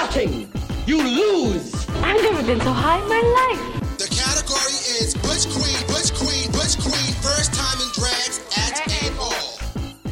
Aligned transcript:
nothing. 0.00 0.48
You 0.86 1.02
lose. 1.02 1.74
I've 1.88 2.22
never 2.22 2.42
been 2.44 2.60
so 2.60 2.72
high 2.72 3.02
in 3.02 3.08
my 3.08 3.20
life. 3.40 3.98
The 3.98 4.06
category 4.06 4.78
is 5.02 5.12
Butch 5.14 5.50
Queen, 5.50 5.80
Butch 5.88 6.14
Queen, 6.14 6.46
Butch 6.52 6.78
Queen, 6.78 7.12
first 7.20 7.52
time 7.52 7.78
in 7.82 7.90
drags 7.98 8.38
at 8.56 8.78
a 8.86 9.16
ball. 9.16 9.58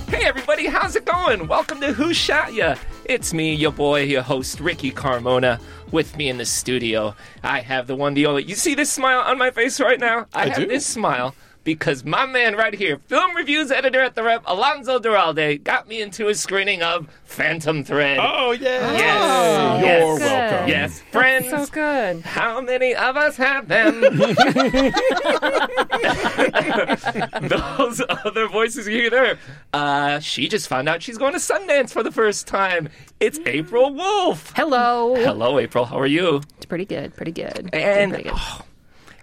Hey 0.08 0.24
everybody, 0.24 0.66
how's 0.66 0.96
it 0.96 1.04
going? 1.04 1.46
Welcome 1.46 1.80
to 1.82 1.92
Who 1.92 2.12
Shot 2.12 2.52
Ya? 2.52 2.74
It's 3.04 3.32
me, 3.32 3.54
your 3.54 3.70
boy, 3.70 4.02
your 4.02 4.22
host, 4.22 4.58
Ricky 4.58 4.90
Carmona. 4.90 5.60
With 5.92 6.16
me 6.16 6.28
in 6.28 6.38
the 6.38 6.46
studio, 6.46 7.14
I 7.44 7.60
have 7.60 7.86
the 7.86 7.94
one, 7.94 8.14
the 8.14 8.26
only. 8.26 8.42
You 8.42 8.56
see 8.56 8.74
this 8.74 8.90
smile 8.90 9.20
on 9.20 9.38
my 9.38 9.52
face 9.52 9.78
right 9.78 10.00
now? 10.00 10.26
I, 10.34 10.48
have 10.48 10.56
do. 10.56 10.66
this 10.66 10.84
smile 10.84 11.32
because 11.66 12.02
my 12.04 12.24
man 12.24 12.54
right 12.56 12.72
here, 12.72 12.98
film 13.08 13.34
reviews 13.36 13.70
editor 13.72 14.00
at 14.00 14.14
the 14.14 14.22
Wrap, 14.22 14.42
Alonso 14.46 14.98
Duralde, 15.00 15.62
got 15.64 15.86
me 15.88 16.00
into 16.00 16.28
a 16.28 16.34
screening 16.34 16.80
of 16.82 17.08
Phantom 17.24 17.82
Thread. 17.84 18.18
Oh 18.22 18.52
yeah. 18.52 18.92
Yes. 18.92 19.80
You're 19.80 19.90
Yes. 19.90 20.20
welcome. 20.20 20.68
Yes, 20.68 21.00
friends. 21.10 21.50
So 21.50 21.66
good. 21.66 22.22
How 22.22 22.60
many 22.60 22.94
of 22.94 23.16
us 23.16 23.36
have 23.36 23.66
them? 23.68 24.00
Those 27.48 28.00
other 28.08 28.46
voices 28.48 28.86
you 28.86 28.94
hear 29.00 29.10
there. 29.10 29.38
Uh, 29.72 30.20
she 30.20 30.46
just 30.48 30.68
found 30.68 30.88
out 30.88 31.02
she's 31.02 31.18
going 31.18 31.32
to 31.32 31.38
Sundance 31.40 31.90
for 31.90 32.02
the 32.04 32.12
first 32.12 32.46
time. 32.46 32.88
It's 33.20 33.40
April 33.44 33.92
Wolfe. 33.92 34.52
Hello. 34.54 35.16
Hello, 35.16 35.58
April. 35.58 35.84
How 35.84 35.98
are 35.98 36.06
you? 36.06 36.42
It's 36.56 36.66
pretty 36.66 36.84
good. 36.84 37.14
Pretty 37.16 37.32
good. 37.32 37.70
And 37.72 38.12
pretty 38.14 38.30
good. 38.30 38.38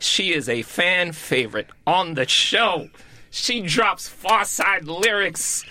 She 0.04 0.34
is 0.34 0.50
a 0.50 0.64
fan 0.64 1.14
favorite 1.14 1.68
on 1.88 2.16
the 2.16 2.28
show. 2.28 2.90
She 3.32 3.62
drops 3.62 4.10
Pharcyde 4.10 4.86
lyrics. 4.86 5.64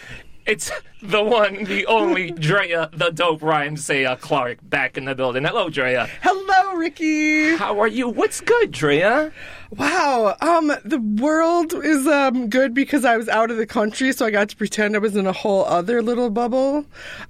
It's 0.46 0.72
the 1.02 1.22
one, 1.22 1.64
the 1.64 1.84
only 1.86 2.30
Drea, 2.48 2.88
the 2.94 3.10
dope 3.10 3.42
rhyme 3.42 3.76
say 3.76 4.06
uh, 4.06 4.16
Clark 4.16 4.58
back 4.62 4.96
in 4.96 5.04
the 5.04 5.14
building. 5.14 5.44
Hello, 5.44 5.68
Drea. 5.68 6.08
Hello, 6.22 6.74
Ricky. 6.76 7.56
How 7.56 7.78
are 7.78 7.86
you? 7.86 8.08
What's 8.08 8.40
good, 8.40 8.72
Drea? 8.72 9.32
Wow. 9.76 10.36
Um, 10.42 10.72
the 10.84 10.98
world 11.00 11.72
is 11.72 12.06
um 12.06 12.48
good 12.50 12.74
because 12.74 13.04
I 13.04 13.16
was 13.16 13.28
out 13.28 13.50
of 13.50 13.56
the 13.56 13.66
country, 13.66 14.12
so 14.12 14.26
I 14.26 14.30
got 14.30 14.48
to 14.50 14.56
pretend 14.56 14.94
I 14.94 14.98
was 14.98 15.16
in 15.16 15.26
a 15.26 15.32
whole 15.32 15.64
other 15.64 16.02
little 16.02 16.28
bubble. 16.30 16.84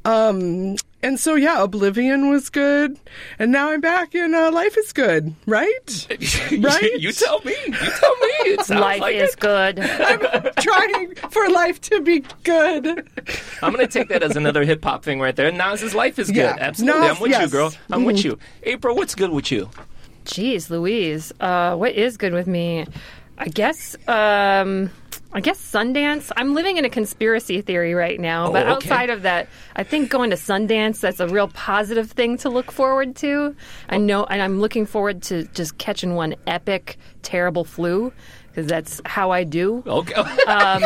Um, 0.05 0.77
and 1.05 1.19
so 1.21 1.35
yeah, 1.37 1.63
Oblivion 1.63 2.31
was 2.31 2.49
good, 2.51 2.99
and 3.39 3.53
now 3.53 3.71
I'm 3.71 3.81
back, 3.81 4.15
and 4.15 4.35
uh, 4.35 4.51
life 4.53 4.77
is 4.77 4.93
good, 4.93 5.35
right? 5.47 6.07
Right? 6.61 7.01
you 7.01 7.13
tell 7.13 7.41
me. 7.45 7.55
You 7.67 7.73
tell 7.73 8.17
me. 8.17 8.29
It 8.45 8.69
Life 8.69 9.01
like 9.01 9.15
is 9.17 9.33
it. 9.35 9.41
good. 9.41 9.79
I'm 9.81 10.53
trying 10.61 11.15
for 11.31 11.49
life 11.49 11.81
to 11.83 12.01
be 12.01 12.25
good. 12.45 13.09
I'm 13.63 13.73
gonna 13.73 13.87
take 13.87 14.09
that 14.09 14.23
as 14.23 14.37
another 14.37 14.65
hip 14.65 14.83
hop 14.85 15.03
thing 15.05 15.21
right 15.21 15.35
there. 15.35 15.51
Nas's 15.51 15.95
life 15.95 16.19
is 16.19 16.29
good. 16.29 16.37
Yeah. 16.37 16.57
Absolutely. 16.59 17.01
Nas, 17.01 17.17
I'm 17.17 17.23
with 17.23 17.41
you, 17.41 17.49
girl. 17.49 17.73
I'm 17.91 18.05
with 18.05 18.25
you. 18.25 18.39
April, 18.65 18.95
what's 18.97 19.15
good 19.15 19.31
with 19.31 19.51
you? 19.51 19.71
Jeez, 20.25 20.71
Louise. 20.71 21.33
Uh, 21.41 21.75
what 21.77 21.93
is 21.93 22.17
good 22.17 22.33
with 22.33 22.47
me? 22.47 22.87
I 23.39 23.49
guess. 23.49 23.97
Um, 24.07 24.91
I 25.35 25.41
guess 25.41 25.59
Sundance. 25.59 26.31
I'm 26.37 26.53
living 26.55 26.77
in 26.77 26.85
a 26.85 26.91
conspiracy 26.91 27.63
theory 27.63 27.95
right 27.95 28.21
now, 28.21 28.49
Oh, 28.49 28.53
but 28.53 28.65
okay. 28.67 28.73
outside 28.73 29.11
of 29.11 29.23
that, 29.23 29.49
I 29.75 29.83
think 29.83 30.11
going 30.11 30.29
to 30.31 30.37
Sundance 30.37 31.01
that's 31.01 31.21
a 31.21 31.27
real 31.27 31.49
positive 31.49 32.11
thing 32.13 32.37
to 32.39 32.51
look 32.51 32.71
forward 32.71 33.17
to. 33.17 33.57
I 33.89 33.97
know, 33.97 34.25
and 34.25 34.43
I'm 34.43 34.61
looking 34.61 34.85
forward 34.85 35.23
to 35.25 35.45
just 35.55 35.79
catching 35.79 36.15
one 36.15 36.35
epic, 36.47 36.99
terrible 37.23 37.65
flu 37.65 38.13
because 38.53 38.67
that's 38.67 39.01
how 39.07 39.31
I 39.31 39.45
do. 39.45 39.83
Okay. 39.87 40.15
Um, 40.15 40.83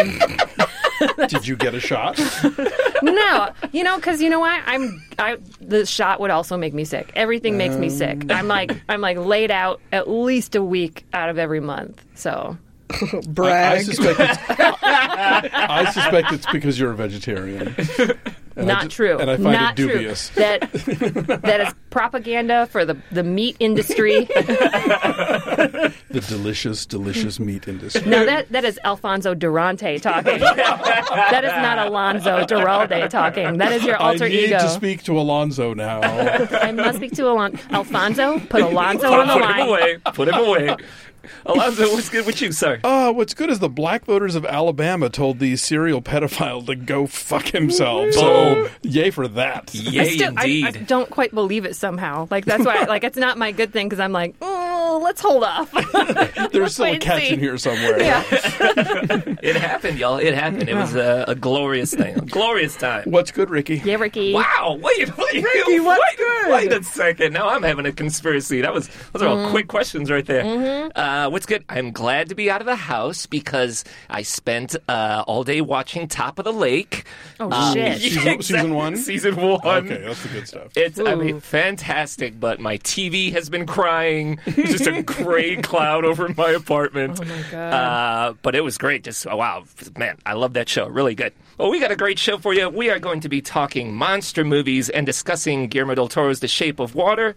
Did 1.28 1.46
you 1.46 1.56
get 1.56 1.74
a 1.74 1.80
shot? 1.80 2.18
No, 3.02 3.50
you 3.72 3.84
know, 3.84 3.96
because 3.96 4.22
you 4.22 4.30
know 4.30 4.40
what? 4.40 4.62
I'm. 4.64 5.02
I 5.18 5.36
the 5.60 5.84
shot 5.84 6.18
would 6.18 6.30
also 6.30 6.56
make 6.56 6.72
me 6.72 6.86
sick. 6.86 7.12
Everything 7.14 7.58
makes 7.58 7.76
me 7.76 7.90
sick. 7.90 8.22
Um. 8.22 8.30
I'm 8.30 8.48
like 8.48 8.74
I'm 8.88 9.02
like 9.02 9.18
laid 9.18 9.50
out 9.50 9.82
at 9.92 10.08
least 10.08 10.54
a 10.54 10.62
week 10.62 11.04
out 11.12 11.28
of 11.28 11.38
every 11.38 11.60
month. 11.60 12.02
So 12.14 12.56
I, 12.90 13.74
I 13.74 13.82
suspect 13.82 14.18
it's, 14.18 14.38
I 14.48 15.90
suspect 15.92 16.32
it's 16.32 16.46
because 16.46 16.80
you're 16.80 16.92
a 16.92 16.96
vegetarian. 16.96 17.76
And 18.56 18.66
not 18.68 18.84
ju- 18.84 18.88
true. 18.88 19.18
And 19.18 19.30
I 19.30 19.36
find 19.36 19.52
not 19.52 19.72
it 19.72 19.76
dubious. 19.76 20.30
True. 20.30 20.42
That 20.42 21.40
that 21.42 21.60
is 21.60 21.74
propaganda 21.90 22.66
for 22.66 22.84
the 22.84 22.96
the 23.12 23.22
meat 23.22 23.56
industry. 23.60 24.24
The 24.24 25.92
delicious, 26.28 26.86
delicious 26.86 27.38
meat 27.38 27.68
industry. 27.68 28.02
no, 28.08 28.24
that 28.24 28.50
that 28.50 28.64
is 28.64 28.78
Alfonso 28.84 29.34
Durante 29.34 29.98
talking. 29.98 30.38
that 30.40 31.44
is 31.44 31.50
not 31.50 31.78
Alonso 31.86 32.44
Duralde 32.46 33.08
talking. 33.10 33.58
That 33.58 33.72
is 33.72 33.84
your 33.84 33.96
alter 33.96 34.26
ego. 34.26 34.36
I 34.36 34.40
need 34.40 34.46
ego. 34.48 34.58
to 34.58 34.68
speak 34.70 35.02
to 35.04 35.18
Alonso 35.18 35.74
now. 35.74 36.00
I 36.00 36.72
must 36.72 36.96
speak 36.98 37.12
to 37.12 37.28
Alon- 37.28 37.58
Alfonso. 37.70 38.38
Put 38.40 38.62
Alonso 38.62 39.12
on 39.12 39.26
the 39.28 39.34
Put 39.34 39.56
him 39.56 39.68
away. 39.68 39.98
Put 40.14 40.28
him 40.28 40.34
away. 40.34 40.76
Alonso, 41.46 41.92
what's 41.92 42.08
good 42.08 42.26
with 42.26 42.40
you, 42.40 42.52
sir? 42.52 42.80
Uh, 42.84 43.12
what's 43.12 43.34
good 43.34 43.50
is 43.50 43.58
the 43.58 43.68
black 43.68 44.04
voters 44.04 44.34
of 44.34 44.44
Alabama 44.44 45.08
told 45.10 45.38
the 45.38 45.56
serial 45.56 46.02
pedophile 46.02 46.64
to 46.66 46.74
go 46.74 47.06
fuck 47.06 47.46
himself. 47.46 48.12
So, 48.14 48.68
yay 48.82 49.10
for 49.10 49.28
that. 49.28 49.74
Yay, 49.74 50.00
I 50.00 50.08
still, 50.08 50.32
I, 50.36 50.62
I 50.66 50.70
don't 50.70 51.10
quite 51.10 51.34
believe 51.34 51.64
it 51.64 51.76
somehow. 51.76 52.26
Like 52.30 52.44
that's 52.44 52.64
why, 52.64 52.84
like 52.84 53.04
it's 53.04 53.16
not 53.18 53.38
my 53.38 53.52
good 53.52 53.72
thing 53.72 53.88
because 53.88 54.00
I'm 54.00 54.12
like, 54.12 54.34
oh, 54.42 55.00
let's 55.02 55.20
hold 55.20 55.44
off. 55.44 55.70
There's 56.52 56.72
still 56.74 56.86
a 56.86 56.98
catch 56.98 57.22
see. 57.22 57.30
in 57.34 57.38
here 57.38 57.58
somewhere. 57.58 58.00
yeah. 58.00 58.22
it 59.42 59.56
happened, 59.56 59.98
y'all. 59.98 60.18
It 60.18 60.34
happened. 60.34 60.68
It 60.68 60.74
was 60.74 60.94
a, 60.94 61.24
a 61.28 61.34
glorious 61.34 61.94
thing. 61.94 62.16
A 62.16 62.20
glorious 62.24 62.76
time. 62.76 63.10
What's 63.10 63.30
good, 63.30 63.50
Ricky? 63.50 63.76
Yeah, 63.84 63.96
Ricky. 63.96 64.32
Wow! 64.32 64.78
Wait, 64.80 65.16
wait, 65.16 65.44
Ricky, 65.44 65.80
what's 65.80 66.00
wait, 66.00 66.16
good? 66.16 66.50
wait 66.52 66.72
a 66.72 66.82
second. 66.82 67.32
Now 67.32 67.48
I'm 67.48 67.62
having 67.62 67.86
a 67.86 67.92
conspiracy. 67.92 68.60
That 68.62 68.72
was 68.74 68.88
those 69.12 69.22
are 69.22 69.26
Mm-hmm. 69.26 69.44
all 69.46 69.50
quick 69.50 69.66
questions 69.68 70.10
right 70.10 70.24
there. 70.24 70.44
Uh, 70.44 70.90
what's 71.30 71.46
good? 71.46 71.64
I'm 71.68 71.90
glad 71.92 72.28
to 72.28 72.34
be 72.34 72.50
out 72.50 72.60
of 72.60 72.66
the 72.66 72.76
house 72.76 73.26
because 73.26 73.84
I 74.08 74.22
spent 74.22 74.76
uh, 74.88 75.24
all 75.26 75.42
day 75.44 75.60
watching 75.60 76.08
Top 76.08 76.38
of 76.38 76.44
the 76.44 76.52
Lake. 76.52 77.04
Oh 77.40 77.72
shit. 77.74 78.00
Season- 78.00 78.42
season 78.42 78.74
one? 78.74 78.96
Season 78.96 79.36
one. 79.36 79.60
Okay, 79.64 80.02
that's 80.02 80.22
the 80.22 80.28
good 80.28 80.48
stuff. 80.48 80.72
It's, 80.76 80.98
I 81.00 81.14
mean, 81.14 81.40
fantastic, 81.40 82.38
but 82.38 82.60
my 82.60 82.78
TV 82.78 83.32
has 83.32 83.48
been 83.48 83.66
crying. 83.66 84.38
There's 84.46 84.70
just 84.72 84.86
a 84.86 85.02
gray 85.24 85.56
cloud 85.56 86.04
over 86.04 86.28
my 86.36 86.50
apartment. 86.50 87.18
Oh 87.20 87.24
my 87.24 87.42
god. 87.50 87.72
Uh, 87.72 88.34
but 88.42 88.54
it 88.54 88.62
was 88.62 88.78
great. 88.78 89.04
Just 89.04 89.26
oh, 89.26 89.36
wow, 89.36 89.64
man, 89.96 90.16
I 90.24 90.34
love 90.34 90.52
that 90.54 90.68
show. 90.68 90.86
Really 90.86 91.14
good. 91.14 91.32
Well, 91.58 91.70
we 91.70 91.80
got 91.80 91.90
a 91.90 91.96
great 91.96 92.18
show 92.18 92.36
for 92.38 92.52
you. 92.52 92.68
We 92.68 92.90
are 92.90 92.98
going 92.98 93.20
to 93.20 93.28
be 93.30 93.40
talking 93.40 93.94
monster 93.94 94.44
movies 94.44 94.90
and 94.90 95.06
discussing 95.06 95.68
Guillermo 95.68 95.94
del 95.94 96.08
Toro's 96.08 96.40
The 96.40 96.48
Shape 96.48 96.78
of 96.80 96.94
Water. 96.94 97.34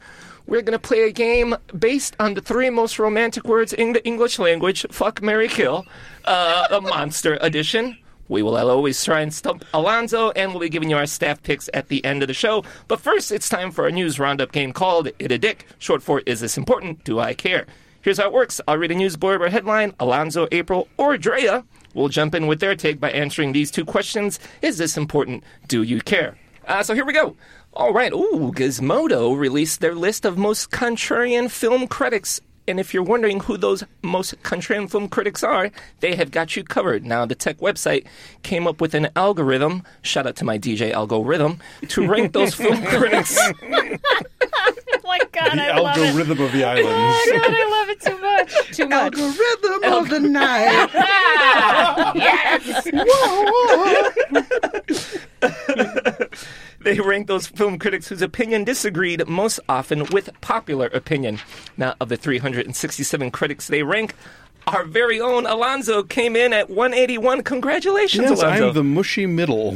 We're 0.50 0.64
going 0.64 0.72
to 0.72 0.80
play 0.80 1.04
a 1.04 1.12
game 1.12 1.56
based 1.78 2.16
on 2.20 2.34
the 2.34 2.42
three 2.42 2.72
most 2.72 2.98
romantic 2.98 3.44
words 3.44 3.72
in 3.72 3.94
the 3.94 4.04
English 4.04 4.40
language: 4.40 4.84
fuck, 4.90 5.22
Mary, 5.22 5.48
kill. 5.48 5.86
Uh, 6.26 6.66
a 6.72 6.82
monster 6.82 7.38
edition. 7.40 8.00
We 8.30 8.42
will 8.42 8.58
always 8.58 9.06
try 9.06 9.22
and 9.22 9.32
stump 9.32 9.64
Alonso, 9.76 10.32
and 10.32 10.50
we'll 10.50 10.62
be 10.62 10.70
giving 10.70 10.90
you 10.90 10.98
our 10.98 11.06
staff 11.06 11.44
picks 11.44 11.70
at 11.72 11.90
the 11.90 12.04
end 12.04 12.24
of 12.24 12.28
the 12.28 12.34
show. 12.34 12.64
But 12.88 13.00
first, 13.00 13.32
it's 13.32 13.48
time 13.48 13.70
for 13.70 13.86
a 13.86 13.92
news 13.92 14.18
roundup 14.18 14.52
game 14.52 14.74
called 14.74 15.10
It 15.20 15.32
a 15.32 15.38
Dick, 15.38 15.68
short 15.78 16.02
for 16.02 16.24
Is 16.26 16.40
This 16.40 16.58
Important? 16.58 17.04
Do 17.04 17.20
I 17.20 17.36
Care? 17.36 17.68
Here's 18.02 18.18
how 18.18 18.26
it 18.26 18.34
works 18.34 18.60
I'll 18.68 18.80
read 18.80 18.90
a 18.90 18.96
news 18.96 19.18
blurb 19.18 19.42
or 19.42 19.50
headline. 19.50 19.94
Alonso, 20.00 20.48
April, 20.52 20.88
or 20.98 21.16
Drea 21.16 21.64
will 21.94 22.10
jump 22.10 22.34
in 22.34 22.48
with 22.48 22.60
their 22.60 22.76
take 22.76 23.00
by 23.00 23.12
answering 23.12 23.52
these 23.52 23.70
two 23.70 23.86
questions 23.86 24.40
Is 24.64 24.80
this 24.80 24.98
important? 24.98 25.44
Do 25.68 25.84
you 25.84 26.02
care? 26.02 26.40
Uh, 26.70 26.84
so 26.84 26.94
here 26.94 27.06
we 27.06 27.14
go. 27.14 27.36
All 27.74 27.94
right. 27.94 28.12
Ooh, 28.12 28.52
Gizmodo 28.56 29.38
released 29.38 29.80
their 29.80 29.96
list 29.96 30.26
of 30.26 30.38
most 30.38 30.72
contrarian 30.72 31.50
film 31.50 31.88
critics. 31.88 32.42
And 32.68 32.80
if 32.80 32.94
you're 32.94 33.02
wondering 33.04 33.40
who 33.40 33.58
those 33.58 33.84
most 34.04 34.36
contrarian 34.44 34.90
film 34.92 35.08
critics 35.10 35.44
are, 35.44 35.72
they 36.02 36.16
have 36.16 36.30
got 36.30 36.56
you 36.56 36.64
covered. 36.64 37.04
Now, 37.06 37.26
the 37.26 37.34
tech 37.36 37.58
website 37.58 38.06
came 38.44 38.68
up 38.68 38.80
with 38.80 38.94
an 38.94 39.10
algorithm, 39.16 39.84
shout 40.04 40.28
out 40.28 40.36
to 40.38 40.46
my 40.46 40.60
DJ 40.60 40.92
algorithm, 40.92 41.60
to 41.88 42.08
rank 42.08 42.34
those 42.34 42.54
film 42.54 42.84
critics. 42.86 43.36
oh 43.64 43.98
my 45.04 45.20
god, 45.32 45.52
The 45.58 45.74
I 45.74 45.80
love 45.80 45.98
it. 45.98 46.02
algorithm 46.02 46.40
of 46.42 46.52
the 46.52 46.64
Oh 46.64 46.68
islands. 46.70 47.32
god, 47.32 47.54
I 47.56 47.66
love 47.72 47.90
it 47.90 48.02
too 48.02 48.18
much. 48.20 48.54
Too 48.78 48.88
much. 48.88 49.18
Algorithm 49.18 49.94
of 49.94 50.10
the 50.10 50.20
night. 50.20 50.90
Ah, 51.02 52.14
They 56.82 57.00
rank 57.00 57.28
those 57.28 57.48
film 57.48 57.78
critics 57.80 58.08
whose 58.08 58.22
opinion 58.22 58.64
disagreed 58.64 59.28
most 59.28 59.60
often 59.68 60.06
with 60.12 60.30
popular 60.42 60.88
opinion. 60.88 61.40
Now, 61.78 61.96
of 62.00 62.10
the 62.10 62.18
367 62.18 63.32
critics 63.32 63.68
they 63.68 63.84
rank, 63.84 64.16
our 64.68 64.86
very 64.86 65.20
own 65.20 65.46
Alonso 65.46 66.04
came 66.04 66.36
in 66.36 66.54
at 66.54 66.70
181. 66.70 67.44
Congratulations, 67.44 68.30
Yes, 68.30 68.40
Alonso. 68.42 68.68
I'm 68.70 68.74
the 68.74 68.84
mushy 68.84 69.26
middle. 69.26 69.76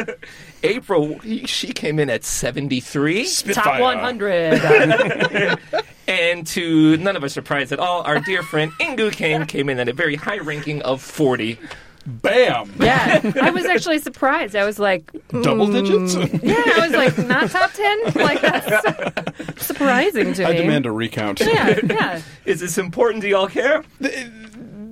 April, 0.62 1.18
she 1.46 1.72
came 1.72 1.98
in 1.98 2.08
at 2.08 2.24
73. 2.24 3.28
Top 3.52 3.80
100. 3.80 5.58
And 6.06 6.46
to 6.48 6.98
none 6.98 7.16
of 7.16 7.24
us 7.24 7.32
surprise 7.32 7.72
at 7.72 7.78
all, 7.78 8.02
our 8.02 8.20
dear 8.20 8.42
friend 8.42 8.70
Inkoo 8.72 9.10
Kang 9.10 9.46
came 9.46 9.70
in 9.70 9.80
at 9.80 9.88
a 9.88 9.94
very 9.94 10.16
high 10.16 10.36
ranking 10.38 10.82
of 10.82 11.00
40. 11.00 11.58
Bam, 12.06 12.72
Yeah, 12.78 13.20
I 13.40 13.50
was 13.50 13.64
actually 13.64 13.98
surprised. 13.98 14.56
I 14.56 14.64
was 14.64 14.78
like, 14.78 15.10
double 15.28 15.66
hmm. 15.66 15.72
digits. 15.72 16.14
yeah, 16.42 16.62
I 16.66 16.80
was 16.80 16.92
like, 16.92 17.26
not 17.26 17.50
top 17.50 17.72
ten. 17.72 17.98
Like 18.14 18.40
that's 18.40 19.64
surprising 19.64 20.34
to 20.34 20.44
I 20.44 20.52
me. 20.52 20.56
demand 20.58 20.86
a 20.86 20.92
recount. 20.92 21.40
yeah, 21.40 21.78
yeah. 21.84 22.22
Is 22.44 22.60
this 22.60 22.78
important? 22.78 23.22
Do 23.22 23.28
y'all 23.28 23.48
care? 23.48 23.84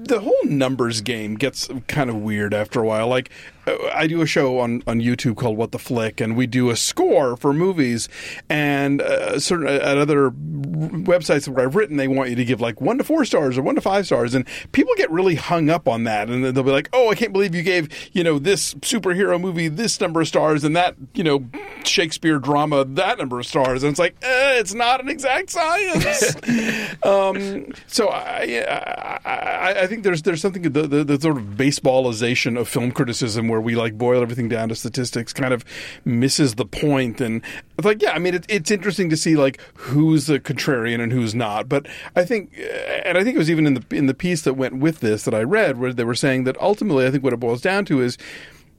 the 0.05 0.20
whole 0.20 0.44
numbers 0.44 1.00
game 1.00 1.37
gets 1.37 1.69
kind 1.87 2.11
of 2.11 2.17
weird 2.17 2.53
after 2.55 2.81
a 2.81 2.87
while. 2.87 3.09
Like, 3.09 3.31
I 3.67 4.06
do 4.06 4.20
a 4.23 4.26
show 4.26 4.59
on, 4.59 4.82
on 4.87 5.00
YouTube 5.00 5.37
called 5.37 5.56
What 5.56 5.70
the 5.70 5.79
Flick, 5.79 6.20
and 6.20 6.37
we 6.37 6.47
do 6.47 6.70
a 6.70 6.76
score 6.76 7.37
for 7.37 7.53
movies. 7.53 8.09
And 8.49 9.00
uh, 9.00 9.38
certain 9.38 9.69
at 9.69 9.99
other 9.99 10.31
websites 10.31 11.47
where 11.47 11.64
I've 11.64 11.76
written, 11.76 11.97
they 11.97 12.09
want 12.09 12.31
you 12.31 12.37
to 12.37 12.44
give 12.44 12.61
like 12.61 12.81
one 12.81 12.99
to 12.99 13.05
four 13.05 13.25
stars 13.25 13.56
or 13.56 13.62
one 13.62 13.76
to 13.76 13.81
five 13.81 14.06
stars, 14.06 14.35
and 14.35 14.47
people 14.73 14.93
get 14.97 15.11
really 15.11 15.37
hung 15.37 15.70
up 15.70 15.87
on 15.87 16.05
that. 16.05 16.29
And 16.29 16.44
then 16.44 16.55
they'll 16.55 16.64
be 16.64 16.73
like, 16.73 16.88
"Oh, 16.93 17.11
I 17.11 17.14
can't 17.14 17.32
believe 17.32 17.55
you 17.55 17.62
gave 17.62 17.88
you 18.12 18.25
know 18.25 18.38
this 18.38 18.75
superhero 18.75 19.41
movie 19.41 19.69
this 19.69 20.00
number 20.00 20.20
of 20.20 20.29
stars, 20.29 20.64
and 20.64 20.75
that 20.75 20.97
you 21.14 21.23
know 21.23 21.49
Shakespeare 21.85 22.38
drama 22.41 22.85
that 22.85 23.19
number 23.19 23.38
of 23.38 23.47
stars." 23.47 23.85
And 23.85 23.91
it's 23.91 24.00
like, 24.00 24.17
eh, 24.23 24.59
it's 24.59 24.75
not 24.75 25.00
an 25.00 25.09
exact 25.09 25.50
science. 25.50 26.37
um, 27.05 27.73
so 27.87 28.09
I, 28.09 29.20
I 29.25 29.82
I 29.82 29.87
think 29.87 30.03
there's 30.03 30.23
there's 30.23 30.41
something 30.41 30.62
the, 30.62 30.87
the, 30.88 31.05
the 31.05 31.20
sort 31.20 31.37
of 31.37 31.44
baseballization 31.44 32.59
of 32.59 32.69
film 32.69 32.91
criticism 32.91 33.51
where 33.52 33.60
we 33.60 33.76
like 33.76 33.96
boil 33.96 34.22
everything 34.22 34.49
down 34.49 34.69
to 34.70 34.75
statistics 34.75 35.32
kind 35.32 35.54
of 35.54 35.64
misses 36.04 36.56
the 36.56 36.66
point. 36.66 37.20
and 37.20 37.43
it's 37.78 37.84
like 37.84 38.02
yeah 38.02 38.12
I 38.12 38.19
mean 38.19 38.34
it, 38.34 38.46
it's 38.49 38.70
interesting 38.70 39.10
to 39.10 39.16
see 39.16 39.37
like 39.37 39.60
who's 39.75 40.28
a 40.28 40.40
contrarian 40.40 41.00
and 41.00 41.12
who's 41.12 41.34
not. 41.34 41.69
But 41.69 41.87
I 42.16 42.25
think 42.25 42.58
uh, 42.58 42.62
and 43.04 43.16
I 43.19 43.22
think 43.22 43.37
it 43.37 43.38
was 43.38 43.50
even 43.50 43.66
in 43.66 43.75
the 43.75 43.84
in 43.90 44.06
the 44.06 44.14
piece 44.14 44.43
that 44.43 44.54
went 44.54 44.78
with 44.78 45.00
this 45.00 45.25
that 45.25 45.34
I 45.34 45.43
read 45.43 45.78
where 45.78 45.93
they 45.93 46.04
were 46.04 46.14
saying 46.14 46.44
that 46.44 46.60
ultimately 46.60 47.06
I 47.06 47.10
think 47.10 47.22
what 47.22 47.32
it 47.32 47.40
boils 47.40 47.60
down 47.60 47.84
to 47.87 48.00
is 48.00 48.19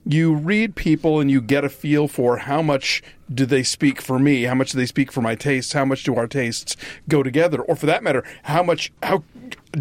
you 0.06 0.34
read 0.34 0.74
people 0.74 1.20
and 1.20 1.30
you 1.30 1.40
get 1.40 1.64
a 1.64 1.68
feel 1.68 2.08
for 2.08 2.36
how 2.38 2.60
much 2.60 3.02
do 3.32 3.46
they 3.46 3.62
speak 3.62 4.02
for 4.02 4.18
me? 4.18 4.42
How 4.42 4.54
much 4.54 4.72
do 4.72 4.78
they 4.78 4.86
speak 4.86 5.10
for 5.10 5.22
my 5.22 5.34
tastes? 5.34 5.72
How 5.72 5.84
much 5.84 6.04
do 6.04 6.14
our 6.14 6.26
tastes 6.26 6.76
go 7.08 7.22
together? 7.22 7.62
Or 7.62 7.74
for 7.74 7.86
that 7.86 8.02
matter 8.02 8.22
how 8.42 8.62
much 8.62 8.92
how 9.02 9.24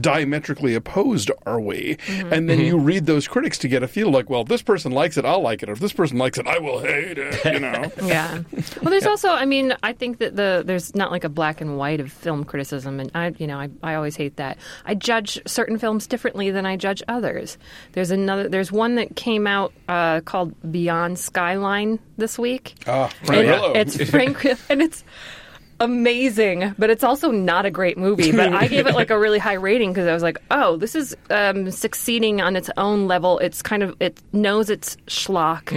diametrically 0.02 0.74
opposed 0.76 1.30
are 1.46 1.60
we 1.60 1.98
and 2.10 2.50
then 2.50 2.60
you 2.60 2.78
read 2.78 3.06
those 3.06 3.28
critics 3.28 3.58
to 3.58 3.68
get 3.68 3.84
a 3.84 3.88
feel 3.88 4.10
like 4.10 4.30
well 4.30 4.42
if 4.42 4.48
this 4.48 4.62
person 4.62 4.92
likes 4.92 5.18
it 5.18 5.26
i'll 5.26 5.42
like 5.42 5.64
it 5.64 5.70
or 5.70 5.74
if 5.74 5.80
this 5.80 5.94
person 5.94 6.18
likes 6.18 6.38
it 6.38 6.48
i 6.48 6.58
will 6.60 6.80
hate 6.80 7.18
it 7.18 7.46
you 7.54 7.60
know 7.60 7.92
Yeah. 8.04 8.42
Well, 8.82 8.92
there's 8.92 9.06
also, 9.06 9.30
I 9.30 9.46
mean, 9.46 9.74
I 9.82 9.94
think 9.94 10.18
that 10.20 10.36
the 10.36 10.64
there's 10.66 10.94
not 10.94 11.10
like 11.12 11.24
a 11.24 11.30
black 11.30 11.62
and 11.62 11.78
white 11.78 12.00
of 12.00 12.12
film 12.12 12.44
criticism, 12.44 13.00
and 13.00 13.10
I, 13.16 13.34
you 13.38 13.48
know, 13.48 13.58
I, 13.60 13.70
I 13.82 13.96
always 13.96 14.16
hate 14.16 14.36
that. 14.38 14.58
I 14.86 14.94
judge 14.96 15.40
certain 15.48 15.78
films 15.78 16.06
differently 16.06 16.52
than 16.52 16.66
I 16.66 16.76
judge 16.76 17.02
others. 17.08 17.58
There's 17.94 18.12
another, 18.12 18.50
there's 18.50 18.72
one 18.72 18.96
that 18.96 19.16
came 19.16 19.48
out 19.48 19.74
uh, 19.88 20.22
called 20.22 20.54
Beyond 20.72 21.18
Skyline 21.18 22.00
this 22.18 22.38
week. 22.38 22.76
ah 22.88 23.08
Frank 23.24 23.48
And 23.48 23.60
Grillo. 23.60 23.74
It's 23.74 24.10
Frank, 24.10 24.46
and 24.70 24.82
it's 24.82 25.04
amazing, 25.80 26.76
but 26.78 26.90
it's 26.90 27.04
also 27.04 27.32
not 27.32 27.66
a 27.66 27.72
great 27.72 27.98
movie. 27.98 28.32
But 28.32 28.54
I 28.54 28.68
gave 28.68 28.88
it 28.88 28.96
like 28.96 29.10
a 29.10 29.18
really 29.20 29.40
high 29.40 29.54
rating 29.54 29.92
because 29.92 30.08
I 30.08 30.14
was 30.14 30.24
like, 30.24 30.38
oh, 30.52 30.78
this 30.78 30.96
is 30.96 31.16
um, 31.30 31.72
succeeding 31.72 32.42
on 32.42 32.56
its 32.56 32.70
own 32.78 33.08
level. 33.08 33.40
It's 33.40 33.62
kind 33.62 33.84
of 33.84 33.96
it 34.00 34.20
knows 34.32 34.70
it's 34.70 34.96
schlock, 35.08 35.72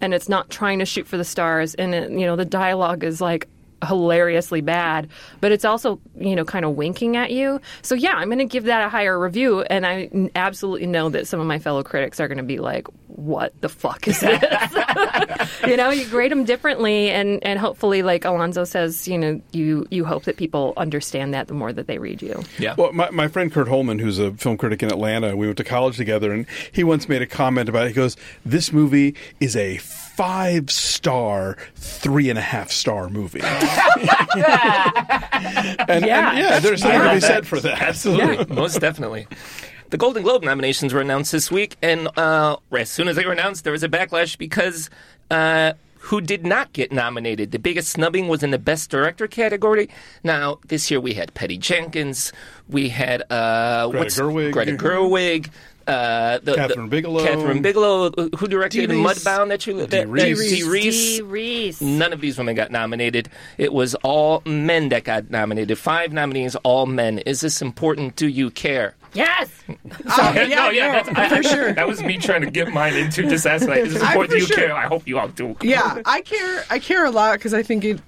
and 0.00 0.14
it's 0.14 0.28
not 0.28 0.50
trying 0.50 0.78
to 0.78 0.84
shoot 0.84 1.06
for 1.06 1.16
the 1.16 1.24
stars. 1.24 1.74
And 1.74 1.94
it, 1.94 2.10
you 2.10 2.26
know, 2.26 2.36
the 2.36 2.44
dialogue 2.44 3.04
is 3.04 3.20
like 3.20 3.48
hilariously 3.86 4.60
bad, 4.60 5.08
but 5.40 5.52
it's 5.52 5.64
also, 5.64 6.00
you 6.16 6.34
know, 6.34 6.44
kind 6.44 6.64
of 6.64 6.72
winking 6.72 7.16
at 7.16 7.30
you. 7.30 7.60
So 7.82 7.94
yeah, 7.94 8.14
I'm 8.14 8.28
going 8.28 8.38
to 8.38 8.44
give 8.44 8.64
that 8.64 8.84
a 8.84 8.88
higher 8.88 9.18
review 9.18 9.62
and 9.62 9.86
I 9.86 10.30
absolutely 10.34 10.86
know 10.86 11.08
that 11.10 11.26
some 11.26 11.40
of 11.40 11.46
my 11.46 11.58
fellow 11.58 11.82
critics 11.82 12.20
are 12.20 12.28
going 12.28 12.38
to 12.38 12.44
be 12.44 12.58
like, 12.58 12.86
"What 13.06 13.52
the 13.60 13.68
fuck 13.68 14.08
is 14.08 14.20
this?" 14.20 14.42
you 15.66 15.76
know, 15.76 15.90
you 15.90 16.06
grade 16.06 16.30
them 16.30 16.44
differently 16.44 17.10
and 17.10 17.42
and 17.44 17.58
hopefully 17.58 18.02
like 18.02 18.24
Alonso 18.24 18.64
says, 18.64 19.06
you 19.06 19.18
know, 19.18 19.40
you 19.52 19.86
you 19.90 20.04
hope 20.04 20.24
that 20.24 20.36
people 20.36 20.72
understand 20.76 21.34
that 21.34 21.48
the 21.48 21.54
more 21.54 21.72
that 21.72 21.86
they 21.86 21.98
read 21.98 22.22
you. 22.22 22.42
Yeah. 22.58 22.74
Well, 22.76 22.92
my, 22.92 23.10
my 23.10 23.28
friend 23.28 23.52
Curt 23.52 23.68
Holman, 23.68 23.98
who's 23.98 24.18
a 24.18 24.32
film 24.32 24.56
critic 24.56 24.82
in 24.82 24.90
Atlanta, 24.90 25.36
we 25.36 25.46
went 25.46 25.58
to 25.58 25.64
college 25.64 25.96
together, 25.96 26.32
and 26.32 26.46
he 26.72 26.84
once 26.84 27.08
made 27.08 27.22
a 27.22 27.26
comment 27.26 27.68
about 27.68 27.86
it. 27.86 27.88
He 27.88 27.94
goes, 27.94 28.16
This 28.44 28.72
movie 28.72 29.14
is 29.40 29.56
a 29.56 29.78
five 30.18 30.68
star, 30.68 31.56
three 31.76 32.28
and 32.28 32.38
a 32.38 32.42
half 32.42 32.72
star 32.72 33.08
movie. 33.08 33.40
and, 33.40 33.50
and 35.90 36.04
Yeah. 36.06 36.36
yeah, 36.36 36.58
there's 36.58 36.82
something 36.82 37.00
to 37.00 37.14
be 37.14 37.20
said 37.20 37.46
for 37.46 37.60
that. 37.60 37.80
Absolutely, 37.80 38.44
most 38.54 38.80
definitely. 38.80 39.28
The 39.90 39.96
Golden 39.96 40.22
Globe 40.24 40.42
nominations 40.42 40.92
were 40.92 41.00
announced 41.00 41.30
this 41.32 41.50
week, 41.52 41.76
and 41.82 42.08
uh, 42.18 42.56
as 42.76 42.90
soon 42.90 43.06
as 43.08 43.14
they 43.16 43.24
were 43.24 43.32
announced, 43.32 43.62
there 43.64 43.72
was 43.72 43.82
a 43.84 43.88
backlash 43.88 44.36
because 44.36 44.90
uh, 45.30 45.72
who 45.98 46.20
did 46.20 46.44
not 46.44 46.72
get 46.72 46.90
nominated? 46.92 47.52
The 47.52 47.58
biggest 47.58 47.90
snubbing 47.90 48.26
was 48.28 48.42
in 48.42 48.50
the 48.50 48.58
Best 48.58 48.90
Director 48.90 49.26
category. 49.28 49.88
Now, 50.24 50.58
this 50.66 50.90
year 50.90 51.00
we 51.00 51.14
had 51.14 51.32
Patty 51.34 51.56
Jenkins, 51.58 52.32
we 52.68 52.88
had 52.90 53.22
uh, 53.30 53.86
Greta 53.88 53.98
what's- 53.98 54.18
Gerwig. 54.18 54.52
Greta 54.52 54.72
Gerwig. 54.72 55.50
Uh, 55.88 56.38
the, 56.42 56.52
Kathryn 56.54 56.74
the- 56.74 56.86
Bigelow. 56.88 57.24
Kathryn 57.26 57.62
Bigelow, 57.62 58.10
who 58.36 58.46
directed 58.48 58.90
Dee 58.90 58.94
Mudbound 58.96 59.48
that 59.48 59.66
you 59.66 59.86
that, 59.86 60.08
Reese. 60.08 60.38
that- 60.38 60.56
Dee 60.56 60.62
Reese. 60.70 61.16
Dee 61.18 61.22
Reese. 61.22 61.80
None 61.80 62.12
of 62.12 62.20
these 62.20 62.36
women 62.38 62.54
got 62.54 62.70
nominated. 62.70 63.28
It 63.56 63.72
was 63.72 63.94
all 63.96 64.42
men 64.44 64.90
that 64.90 65.04
got 65.04 65.30
nominated. 65.30 65.78
Five 65.78 66.12
nominees, 66.12 66.54
all 66.56 66.86
men. 66.86 67.18
Is 67.20 67.40
this 67.40 67.62
important? 67.62 68.16
Do 68.16 68.26
you 68.28 68.50
care? 68.50 68.94
Yes. 69.14 69.48
Oh, 70.10 70.32
yeah, 70.34 70.44
no, 70.46 70.70
yeah, 70.70 70.86
no, 70.88 70.92
that's, 70.92 71.08
I, 71.10 71.28
for 71.36 71.42
sure. 71.42 71.72
That 71.72 71.86
was 71.86 72.02
me 72.02 72.18
trying 72.18 72.40
to 72.42 72.50
get 72.50 72.68
mine 72.72 72.94
into 72.94 73.22
just 73.28 73.46
ask 73.46 73.66
like, 73.68 73.80
is 73.84 73.94
this 73.94 74.02
I- 74.02 74.08
important? 74.12 74.32
Do 74.32 74.38
you 74.40 74.46
sure. 74.46 74.56
care? 74.56 74.74
I 74.74 74.86
hope 74.86 75.06
you 75.06 75.18
all 75.18 75.28
do. 75.28 75.56
yeah, 75.62 76.00
I 76.04 76.20
care. 76.22 76.64
I 76.70 76.78
care 76.78 77.04
a 77.04 77.10
lot 77.10 77.38
because 77.38 77.52
I 77.54 77.62
think 77.62 77.84
it. 77.84 78.00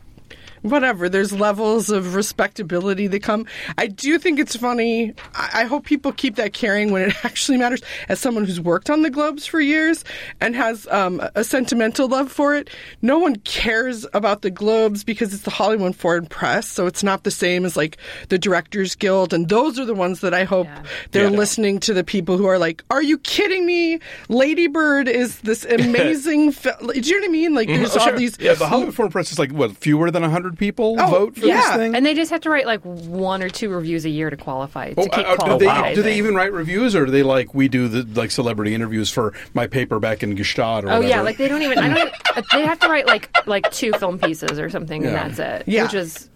Whatever. 0.62 1.08
There's 1.08 1.32
levels 1.32 1.90
of 1.90 2.14
respectability 2.14 3.06
that 3.08 3.22
come. 3.22 3.46
I 3.78 3.86
do 3.86 4.18
think 4.18 4.38
it's 4.38 4.56
funny. 4.56 5.14
I, 5.34 5.62
I 5.62 5.64
hope 5.64 5.84
people 5.84 6.12
keep 6.12 6.36
that 6.36 6.52
caring 6.52 6.90
when 6.90 7.08
it 7.10 7.14
actually 7.24 7.58
matters. 7.58 7.80
As 8.08 8.18
someone 8.20 8.44
who's 8.44 8.60
worked 8.60 8.90
on 8.90 9.02
the 9.02 9.10
Globes 9.10 9.46
for 9.46 9.60
years 9.60 10.04
and 10.40 10.54
has 10.56 10.86
um, 10.88 11.22
a 11.34 11.44
sentimental 11.44 12.08
love 12.08 12.30
for 12.30 12.54
it, 12.54 12.70
no 13.02 13.18
one 13.18 13.36
cares 13.36 14.06
about 14.12 14.42
the 14.42 14.50
Globes 14.50 15.04
because 15.04 15.32
it's 15.32 15.44
the 15.44 15.50
Hollywood 15.50 15.96
Foreign 15.96 16.26
Press, 16.26 16.66
so 16.68 16.86
it's 16.86 17.02
not 17.02 17.24
the 17.24 17.30
same 17.30 17.64
as 17.64 17.76
like 17.76 17.96
the 18.28 18.38
Directors 18.38 18.94
Guild, 18.94 19.32
and 19.32 19.48
those 19.48 19.78
are 19.78 19.84
the 19.84 19.94
ones 19.94 20.20
that 20.20 20.34
I 20.34 20.44
hope 20.44 20.66
Yeah. 20.66 20.82
they're 21.12 21.30
Yeah. 21.30 21.36
listening 21.38 21.80
to 21.80 21.94
the 21.94 22.04
people 22.04 22.36
who 22.36 22.46
are 22.46 22.58
like, 22.58 22.84
"Are 22.90 23.02
you 23.02 23.18
kidding 23.18 23.64
me? 23.66 23.98
Lady 24.28 24.66
Bird 24.66 25.08
is 25.08 25.40
this 25.40 25.64
amazing." 25.94 26.52
Fi-. 26.52 26.70
Do 26.80 27.00
you 27.00 27.16
know 27.16 27.22
what 27.22 27.28
I 27.28 27.32
mean? 27.32 27.54
Like, 27.54 27.68
there's 27.68 27.96
all 27.96 28.12
these. 28.12 28.36
Yeah, 28.38 28.54
the 28.54 28.66
Hollywood 28.66 28.94
Foreign 28.94 29.12
Press 29.12 29.32
is 29.32 29.38
like, 29.38 29.52
what, 29.52 29.76
fewer 29.76 30.10
than 30.10 30.22
100 30.50 30.58
people 30.58 30.96
Oh, 30.98 31.06
vote 31.10 31.36
for 31.36 31.46
yeah. 31.46 31.60
this 31.68 31.76
thing? 31.76 31.94
And 31.94 32.04
they 32.04 32.14
just 32.14 32.30
have 32.30 32.40
to 32.42 32.50
write 32.50 32.66
like 32.66 32.80
one 32.82 33.42
or 33.42 33.48
two 33.48 33.70
reviews 33.70 34.04
a 34.04 34.10
year 34.10 34.30
to 34.30 34.36
qualify 34.36 34.92
to 34.92 35.00
Oh, 35.00 35.04
keep 35.04 35.14
uh, 35.26 35.30
do, 35.32 35.36
qualified. 35.36 35.90
they, 35.90 35.94
do 35.94 36.02
they 36.02 36.16
even 36.18 36.34
write 36.34 36.52
reviews, 36.52 36.94
or 36.94 37.06
do 37.06 37.12
they 37.12 37.22
like 37.22 37.54
we 37.54 37.68
do 37.68 37.88
the 37.88 38.02
like 38.20 38.30
celebrity 38.30 38.74
interviews 38.74 39.10
for 39.10 39.32
my 39.54 39.66
paper 39.66 39.98
back 39.98 40.22
in 40.22 40.34
Gestalt 40.34 40.84
or 40.84 40.88
Oh 40.88 40.96
whatever? 40.96 41.08
yeah, 41.08 41.20
like 41.22 41.36
they 41.36 41.48
don't 41.48 41.62
even. 41.62 41.78
I 41.78 41.94
don't. 41.94 42.12
uh, 42.36 42.42
they 42.52 42.64
have 42.66 42.78
to 42.80 42.88
write 42.88 43.06
like 43.06 43.30
like 43.46 43.70
two 43.70 43.92
film 43.94 44.18
pieces 44.18 44.58
or 44.58 44.68
something, 44.70 45.02
Yeah. 45.02 45.08
and 45.24 45.34
that's 45.36 45.38
it. 45.66 45.68
Yeah. 45.68 45.84
Which 45.84 45.94
is 45.94 46.28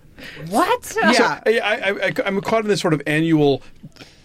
what? 0.48 0.96
Yeah. 0.96 1.40
I, 1.46 1.58
I, 1.58 1.90
I, 2.06 2.12
I'm 2.24 2.40
caught 2.40 2.62
in 2.62 2.68
this 2.68 2.80
sort 2.80 2.94
of 2.94 3.02
annual 3.06 3.62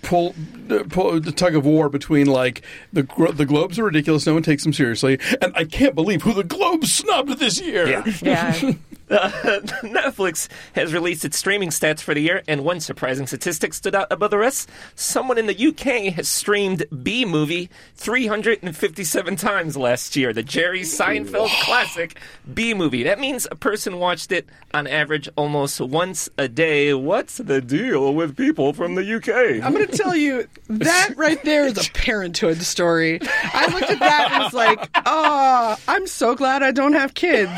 pull, 0.04 0.34
uh, 0.70 0.84
pull 0.90 1.20
the 1.20 1.32
tug 1.32 1.56
of 1.56 1.66
war 1.66 1.90
between 1.90 2.28
like 2.28 2.62
the 2.94 3.04
the 3.34 3.46
Globes 3.46 3.78
are 3.80 3.86
ridiculous, 3.86 4.26
no 4.26 4.34
one 4.36 4.44
takes 4.44 4.64
them 4.64 4.72
seriously, 4.74 5.20
and 5.42 5.52
I 5.56 5.66
can't 5.66 5.96
believe 5.96 6.22
who 6.22 6.34
the 6.34 6.44
Globes 6.44 6.94
snubbed 6.94 7.40
this 7.40 7.60
year. 7.60 7.88
Yeah. 7.90 8.04
Yeah. 8.22 8.72
Netflix 9.82 10.48
has 10.74 10.94
released 10.94 11.26
its 11.26 11.38
streaming 11.38 11.70
stats 11.70 12.02
for 12.02 12.14
the 12.14 12.22
year, 12.22 12.44
and 12.48 12.64
one 12.64 12.80
surprising 12.80 13.26
statistic 13.26 13.74
stood 13.74 13.96
out 13.96 14.08
above 14.12 14.30
the 14.30 14.38
rest. 14.38 14.70
Someone 14.94 15.40
in 15.40 15.48
the 15.48 15.68
UK 15.68 16.14
has 16.14 16.30
streamed 16.30 16.86
Bee 17.02 17.26
Movie 17.26 17.70
357 17.96 19.36
times 19.36 19.76
last 19.76 20.16
year. 20.16 20.32
The 20.32 20.44
Jerry 20.44 20.82
Seinfeld 20.82 21.50
classic 21.64 22.20
Bee 22.54 22.76
Movie. 22.76 23.04
That 23.04 23.20
means 23.20 23.48
a 23.50 23.56
person 23.56 23.98
watched 23.98 24.32
it 24.32 24.48
on 24.76 24.86
average 24.86 25.28
almost 25.36 25.82
once 25.82 26.30
a 26.38 26.48
day. 26.48 26.94
What's 26.94 27.38
the 27.38 27.62
deal 27.62 28.14
with 28.14 28.38
people 28.38 28.74
from 28.74 28.94
the 28.94 29.16
UK? 29.16 29.64
I'm 29.66 29.74
going 29.74 29.88
to 29.88 29.98
tell 29.98 30.16
you 30.16 30.48
that 30.68 31.16
right 31.18 31.44
there 31.44 31.66
is 31.66 31.78
a 31.78 31.92
parenthood 31.94 32.58
story. 32.58 33.20
I 33.24 33.74
looked 33.74 33.90
at 33.90 34.00
that 34.00 34.30
and 34.34 34.44
was 34.44 34.54
like, 34.54 34.88
"Oh, 35.06 35.76
I'm 35.88 36.06
so 36.06 36.36
glad 36.36 36.62
I 36.62 36.72
don't 36.72 36.94
have 36.94 37.16
kids 37.16 37.52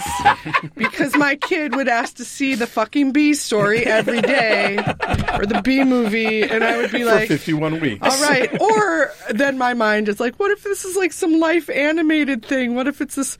because 0.75 1.13
my 1.15 1.35
kid 1.41 1.75
would 1.75 1.87
ask 1.87 2.15
to 2.17 2.25
see 2.25 2.55
the 2.55 2.67
fucking 2.67 3.11
B 3.11 3.33
story 3.33 3.85
every 3.85 4.21
day 4.21 4.77
or 4.77 5.45
the 5.45 5.61
Bee 5.63 5.83
Movie, 5.83 6.43
and 6.43 6.63
I 6.63 6.77
would 6.77 6.91
be 6.91 6.99
For 6.99 7.05
like." 7.05 7.27
51 7.27 7.79
weeks. 7.79 8.07
All 8.07 8.29
right. 8.29 8.61
Or 8.61 9.11
then 9.29 9.57
my 9.57 9.73
mind 9.73 10.07
is 10.09 10.19
like, 10.19 10.35
what 10.35 10.51
if 10.51 10.63
this 10.63 10.85
is 10.85 10.95
like 10.95 11.13
some 11.13 11.39
life 11.39 11.69
animated 11.69 12.45
thing? 12.45 12.75
What 12.75 12.87
if 12.87 13.01
it's 13.01 13.15
this 13.15 13.37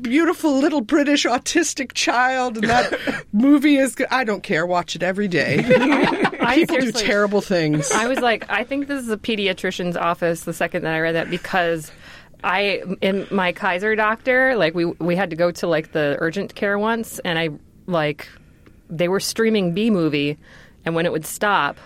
beautiful 0.00 0.58
little 0.58 0.80
British 0.80 1.24
autistic 1.24 1.92
child 1.92 2.56
and 2.58 2.68
that 2.68 3.24
movie 3.32 3.76
is 3.76 3.94
good? 3.94 4.08
I 4.10 4.24
don't 4.24 4.42
care. 4.42 4.66
Watch 4.66 4.96
it 4.96 5.02
every 5.02 5.28
day. 5.28 5.58
I 6.40 6.56
People 6.56 6.78
do 6.78 6.92
terrible 6.92 7.40
things. 7.40 7.90
I 7.92 8.06
was 8.08 8.18
like, 8.20 8.48
I 8.50 8.64
think 8.64 8.88
this 8.88 9.02
is 9.02 9.10
a 9.10 9.16
pediatrician's 9.16 9.96
office 9.96 10.44
the 10.44 10.52
second 10.54 10.82
that 10.82 10.94
I 10.94 11.00
read 11.00 11.14
that 11.14 11.30
because 11.30 11.90
I 12.44 12.82
in 13.00 13.26
my 13.30 13.52
Kaiser 13.52 13.94
doctor, 13.96 14.56
like 14.56 14.74
we 14.74 14.84
we 14.86 15.16
had 15.16 15.30
to 15.30 15.36
go 15.36 15.50
to 15.50 15.66
like 15.66 15.92
the 15.92 16.16
urgent 16.20 16.54
care 16.54 16.78
once, 16.78 17.18
and 17.20 17.38
I 17.38 17.50
like 17.86 18.28
they 18.88 19.08
were 19.08 19.20
streaming 19.20 19.72
Bee 19.74 19.90
Movie, 19.90 20.38
and 20.84 20.94
when 20.94 21.06
it 21.06 21.12
would 21.12 21.26
stop. 21.26 21.76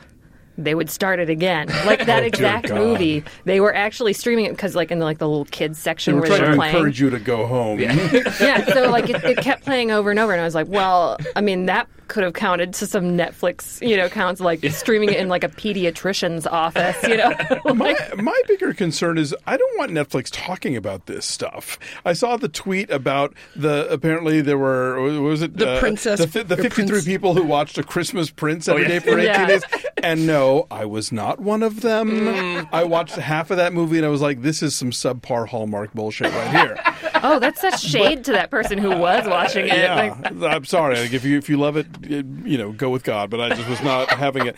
They 0.56 0.76
would 0.76 0.88
start 0.88 1.18
it 1.18 1.28
again, 1.28 1.66
like 1.84 2.06
that 2.06 2.23
Oh, 2.23 2.26
exact 2.26 2.70
movie. 2.73 3.25
They 3.44 3.58
were 3.58 3.75
actually 3.75 4.12
streaming 4.12 4.44
it 4.44 4.50
because, 4.52 4.76
like, 4.76 4.92
in 4.92 5.00
the, 5.00 5.04
like 5.04 5.18
the 5.18 5.28
little 5.28 5.46
kids 5.46 5.80
section 5.80 6.12
They 6.14 6.20
were 6.20 6.28
where 6.28 6.38
trying 6.38 6.40
they 6.42 6.44
to 6.44 6.50
were 6.52 6.56
playing. 6.58 6.76
encourage 6.76 7.00
you 7.00 7.11
to 7.11 7.18
go 7.18 7.44
home. 7.49 7.80
yeah, 7.80 8.64
so 8.73 8.88
like 8.88 9.11
it, 9.11 9.25
it 9.25 9.38
kept 9.38 9.64
playing 9.64 9.90
over 9.90 10.11
and 10.12 10.20
over, 10.20 10.30
and 10.30 10.40
I 10.40 10.44
was 10.44 10.54
like, 10.54 10.68
well, 10.68 11.18
I 11.34 11.40
mean, 11.40 11.66
that 11.66 11.88
could 12.08 12.23
have 12.25 12.32
counted 12.34 12.75
to 12.75 12.87
some 12.87 13.16
Netflix, 13.16 13.87
you 13.87 13.96
know, 13.96 14.08
counts 14.08 14.40
like 14.40 14.64
streaming 14.70 15.08
it 15.11 15.16
in 15.16 15.28
like 15.28 15.44
a 15.44 15.49
pediatrician's 15.49 16.46
office, 16.46 16.96
you 17.06 17.16
know. 17.16 17.32
my, 17.75 17.96
my 18.16 18.42
bigger 18.46 18.73
concern 18.75 19.18
is 19.18 19.34
I 19.46 19.56
don't 19.56 19.78
want 19.78 19.90
Netflix 19.92 20.28
talking 20.32 20.76
about 20.76 21.06
this 21.06 21.25
stuff. 21.26 21.78
I 22.04 22.12
saw 22.12 22.37
the 22.37 22.49
tweet 22.49 22.90
about 22.90 23.34
the 23.56 23.88
apparently 23.90 24.40
there 24.40 24.58
were 24.58 25.00
what 25.02 25.20
was 25.23 25.42
it 25.42 25.56
The 25.56 25.78
princess- 25.78 26.20
the, 26.20 26.26
fi- 26.28 26.42
the 26.42 26.56
53 26.56 26.87
prince- 26.87 27.04
people 27.04 27.34
who 27.34 27.42
watched 27.44 27.78
a 27.78 27.82
Christmas 27.82 28.30
Prince 28.30 28.68
every 28.68 28.82
yeah. 28.82 28.88
day 28.88 28.99
for 29.00 29.11
18 29.18 29.25
Yeah. 29.25 29.46
days 29.46 29.62
and 30.02 30.26
no 30.26 30.66
I 30.70 30.84
was 30.84 31.12
not 31.12 31.40
one 31.40 31.62
of 31.62 31.80
them. 31.80 32.11
Mm. 32.11 32.68
I 32.73 32.84
watched 32.84 33.16
half 33.16 33.50
of 33.50 33.56
that 33.56 33.73
movie 33.73 33.96
and 33.96 34.06
I 34.06 34.11
was 34.11 34.20
like 34.20 34.42
this 34.42 34.62
is 34.62 34.75
some 34.75 34.90
subpar 34.90 35.49
Hallmark 35.49 35.92
bullshit 35.94 36.32
right 36.32 36.50
here. 36.50 36.76
oh, 37.23 37.38
that's 37.38 37.61
such 37.61 37.80
shade 37.80 38.25
to 38.25 38.32
that 38.32 38.50
person 38.50 38.78
who 38.78 38.90
was 38.90 39.26
watching 39.26 39.66
it. 39.66 39.68
yeah, 39.76 39.94
Like, 40.32 40.42
I'm 40.52 40.64
sorry. 40.64 40.96
Like, 40.99 41.12
if 41.12 41.25
you 41.25 41.38
if 41.38 41.49
you 41.49 41.56
love 41.56 41.76
it, 41.76 41.87
you 42.03 42.59
know, 42.59 42.73
go 42.73 42.91
with 42.91 43.05
God. 43.05 43.31
But 43.31 43.41
I 43.41 43.49
just 43.51 43.69
was 43.69 43.83
not 43.83 44.11
having 44.11 44.47
it. 44.47 44.57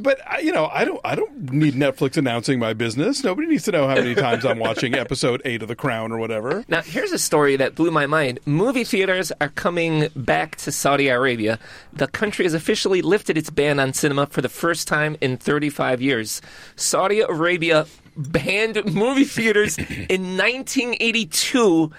But 0.00 0.20
you 0.42 0.52
know, 0.52 0.66
I 0.66 0.84
don't 0.84 1.00
I 1.04 1.14
don't 1.14 1.50
need 1.52 1.74
Netflix 1.74 2.16
announcing 2.16 2.58
my 2.58 2.74
business. 2.74 3.24
Nobody 3.24 3.48
needs 3.48 3.64
to 3.64 3.72
know 3.72 3.88
how 3.88 3.94
many 3.94 4.14
times 4.14 4.44
I'm 4.44 4.58
watching 4.58 4.94
episode 4.94 5.40
eight 5.44 5.62
of 5.62 5.68
The 5.68 5.76
Crown 5.76 6.12
or 6.12 6.18
whatever. 6.18 6.64
Now, 6.68 6.82
here's 6.82 7.12
a 7.12 7.18
story 7.18 7.56
that 7.56 7.74
blew 7.74 7.90
my 7.90 8.06
mind. 8.06 8.38
Movie 8.44 8.84
theaters 8.84 9.32
are 9.40 9.48
coming 9.48 10.08
back 10.14 10.56
to 10.56 10.72
Saudi 10.72 11.08
Arabia. 11.08 11.58
The 11.92 12.06
country 12.06 12.44
has 12.44 12.54
officially 12.54 13.00
lifted 13.00 13.38
its 13.38 13.48
ban 13.50 13.80
on 13.80 13.94
cinema 13.94 14.26
for 14.26 14.42
the 14.42 14.48
first 14.48 14.86
time 14.88 15.16
in 15.20 15.38
35 15.38 16.02
years. 16.02 16.42
Saudi 16.76 17.20
Arabia 17.20 17.86
banned 18.16 18.92
movie 18.92 19.24
theaters 19.24 19.78
in 19.78 20.36
1982. 20.36 21.90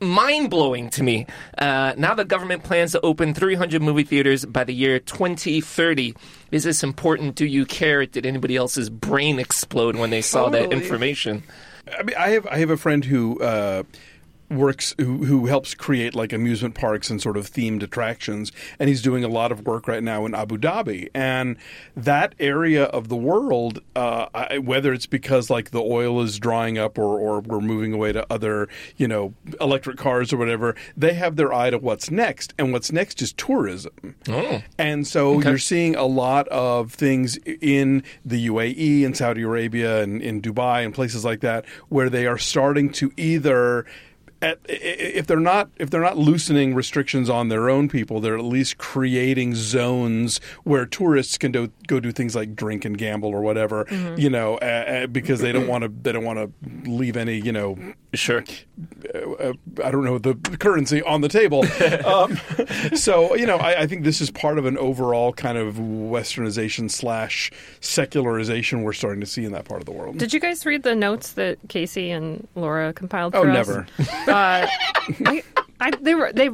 Mind 0.00 0.48
blowing 0.48 0.88
to 0.90 1.02
me. 1.02 1.26
Uh, 1.58 1.92
now 1.96 2.14
the 2.14 2.24
government 2.24 2.64
plans 2.64 2.92
to 2.92 3.00
open 3.02 3.34
300 3.34 3.82
movie 3.82 4.02
theaters 4.02 4.46
by 4.46 4.64
the 4.64 4.72
year 4.72 4.98
2030. 4.98 6.14
Is 6.50 6.64
this 6.64 6.82
important? 6.82 7.34
Do 7.34 7.44
you 7.44 7.66
care? 7.66 8.06
Did 8.06 8.24
anybody 8.24 8.56
else's 8.56 8.88
brain 8.88 9.38
explode 9.38 9.96
when 9.96 10.08
they 10.10 10.22
saw 10.22 10.48
that 10.48 10.72
information? 10.72 11.42
I 11.98 12.02
mean, 12.02 12.16
I 12.16 12.30
have 12.30 12.46
I 12.46 12.58
have 12.58 12.70
a 12.70 12.76
friend 12.76 13.04
who 13.04 13.40
uh, 13.40 13.82
works 14.50 14.94
who 14.98 15.24
who 15.24 15.46
helps 15.46 15.74
create 15.74 16.14
like 16.14 16.32
amusement 16.32 16.74
parks 16.74 17.08
and 17.08 17.22
sort 17.22 17.36
of 17.36 17.50
themed 17.50 17.82
attractions, 17.82 18.52
and 18.78 18.88
he's 18.88 19.00
doing 19.02 19.24
a 19.24 19.28
lot 19.28 19.52
of 19.52 19.66
work 19.66 19.86
right 19.86 20.02
now 20.02 20.26
in 20.26 20.34
Abu 20.34 20.58
Dhabi, 20.58 21.08
and 21.14 21.56
that 21.96 22.34
area 22.38 22.84
of 22.84 23.08
the 23.08 23.16
world, 23.16 23.80
uh, 23.94 24.26
I, 24.34 24.58
whether 24.58 24.92
it's 24.92 25.06
because 25.06 25.50
like 25.50 25.70
the 25.70 25.82
oil 25.82 26.20
is 26.20 26.38
drying 26.38 26.78
up 26.78 26.98
or 26.98 27.18
or 27.18 27.40
we're 27.40 27.60
moving 27.60 27.92
away 27.92 28.12
to 28.12 28.26
other 28.30 28.68
you 28.96 29.06
know 29.06 29.34
electric 29.60 29.96
cars 29.96 30.32
or 30.32 30.36
whatever, 30.36 30.74
they 30.96 31.14
have 31.14 31.36
their 31.36 31.52
eye 31.52 31.70
to 31.70 31.78
what's 31.78 32.10
next, 32.10 32.52
and 32.58 32.72
what's 32.72 32.90
next 32.92 33.22
is 33.22 33.32
tourism, 33.32 34.16
oh. 34.28 34.62
and 34.78 35.06
so 35.06 35.40
you're 35.40 35.58
seeing 35.58 35.94
a 35.94 36.06
lot 36.06 36.48
of 36.48 36.92
things 36.92 37.38
in 37.46 38.02
the 38.24 38.48
UAE 38.48 39.04
and 39.04 39.16
Saudi 39.16 39.42
Arabia 39.42 40.02
and 40.02 40.20
in 40.20 40.42
Dubai 40.42 40.84
and 40.84 40.92
places 40.92 41.24
like 41.24 41.40
that 41.40 41.64
where 41.88 42.10
they 42.10 42.26
are 42.26 42.38
starting 42.38 42.90
to 42.90 43.12
either 43.16 43.86
at, 44.42 44.58
i- 44.68 44.72
i- 44.72 44.76
if 45.20 45.26
they're 45.26 45.38
not 45.40 45.68
if 45.78 45.90
they're 45.90 46.00
not 46.00 46.16
loosening 46.18 46.74
restrictions 46.74 47.28
on 47.30 47.48
their 47.48 47.68
own 47.68 47.88
people, 47.88 48.20
they're 48.20 48.36
at 48.38 48.44
least 48.44 48.78
creating 48.78 49.54
zones 49.54 50.40
where 50.64 50.86
tourists 50.86 51.36
can 51.38 51.52
do, 51.52 51.70
go 51.86 52.00
do 52.00 52.10
things 52.12 52.34
like 52.34 52.54
drink 52.54 52.84
and 52.84 52.96
gamble 52.98 53.30
or 53.30 53.40
whatever, 53.42 53.86
you 54.16 54.30
know, 54.30 54.54
uh, 54.56 54.64
uh, 54.64 55.06
because 55.06 55.40
they 55.40 55.52
don't 55.52 55.66
want 55.66 55.82
to 55.84 55.88
they 56.02 56.12
don't 56.12 56.24
want 56.24 56.38
to 56.38 56.90
leave 56.90 57.16
any 57.16 57.38
you 57.40 57.52
know 57.52 57.76
Sure. 58.12 58.42
uh, 59.14 59.52
I 59.84 59.90
don't 59.92 60.02
know 60.04 60.18
the 60.18 60.34
currency 60.58 61.00
on 61.02 61.20
the 61.20 61.28
table. 61.28 61.64
um, 62.04 62.36
so 62.96 63.36
you 63.36 63.46
know, 63.46 63.56
I, 63.56 63.82
I 63.82 63.86
think 63.86 64.02
this 64.04 64.20
is 64.20 64.30
part 64.32 64.58
of 64.58 64.66
an 64.66 64.76
overall 64.78 65.32
kind 65.32 65.56
of 65.56 65.76
westernization 65.76 66.90
slash 66.90 67.52
secularization 67.80 68.82
we're 68.82 68.92
starting 68.94 69.20
to 69.20 69.26
see 69.26 69.44
in 69.44 69.52
that 69.52 69.64
part 69.64 69.80
of 69.80 69.86
the 69.86 69.92
world. 69.92 70.18
did 70.18 70.32
you 70.32 70.40
guys 70.40 70.66
read 70.66 70.82
the 70.82 70.94
notes 70.96 71.32
that 71.32 71.58
Casey 71.68 72.10
and 72.10 72.48
Laura 72.56 72.92
compiled? 72.92 73.34
Oh, 73.36 73.42
for 73.44 73.50
us? 73.50 73.54
never. 73.54 73.86
Uh, 74.30 74.66
I, 75.26 75.42
I, 75.80 75.90
they 75.90 76.14
were 76.14 76.32
they. 76.32 76.50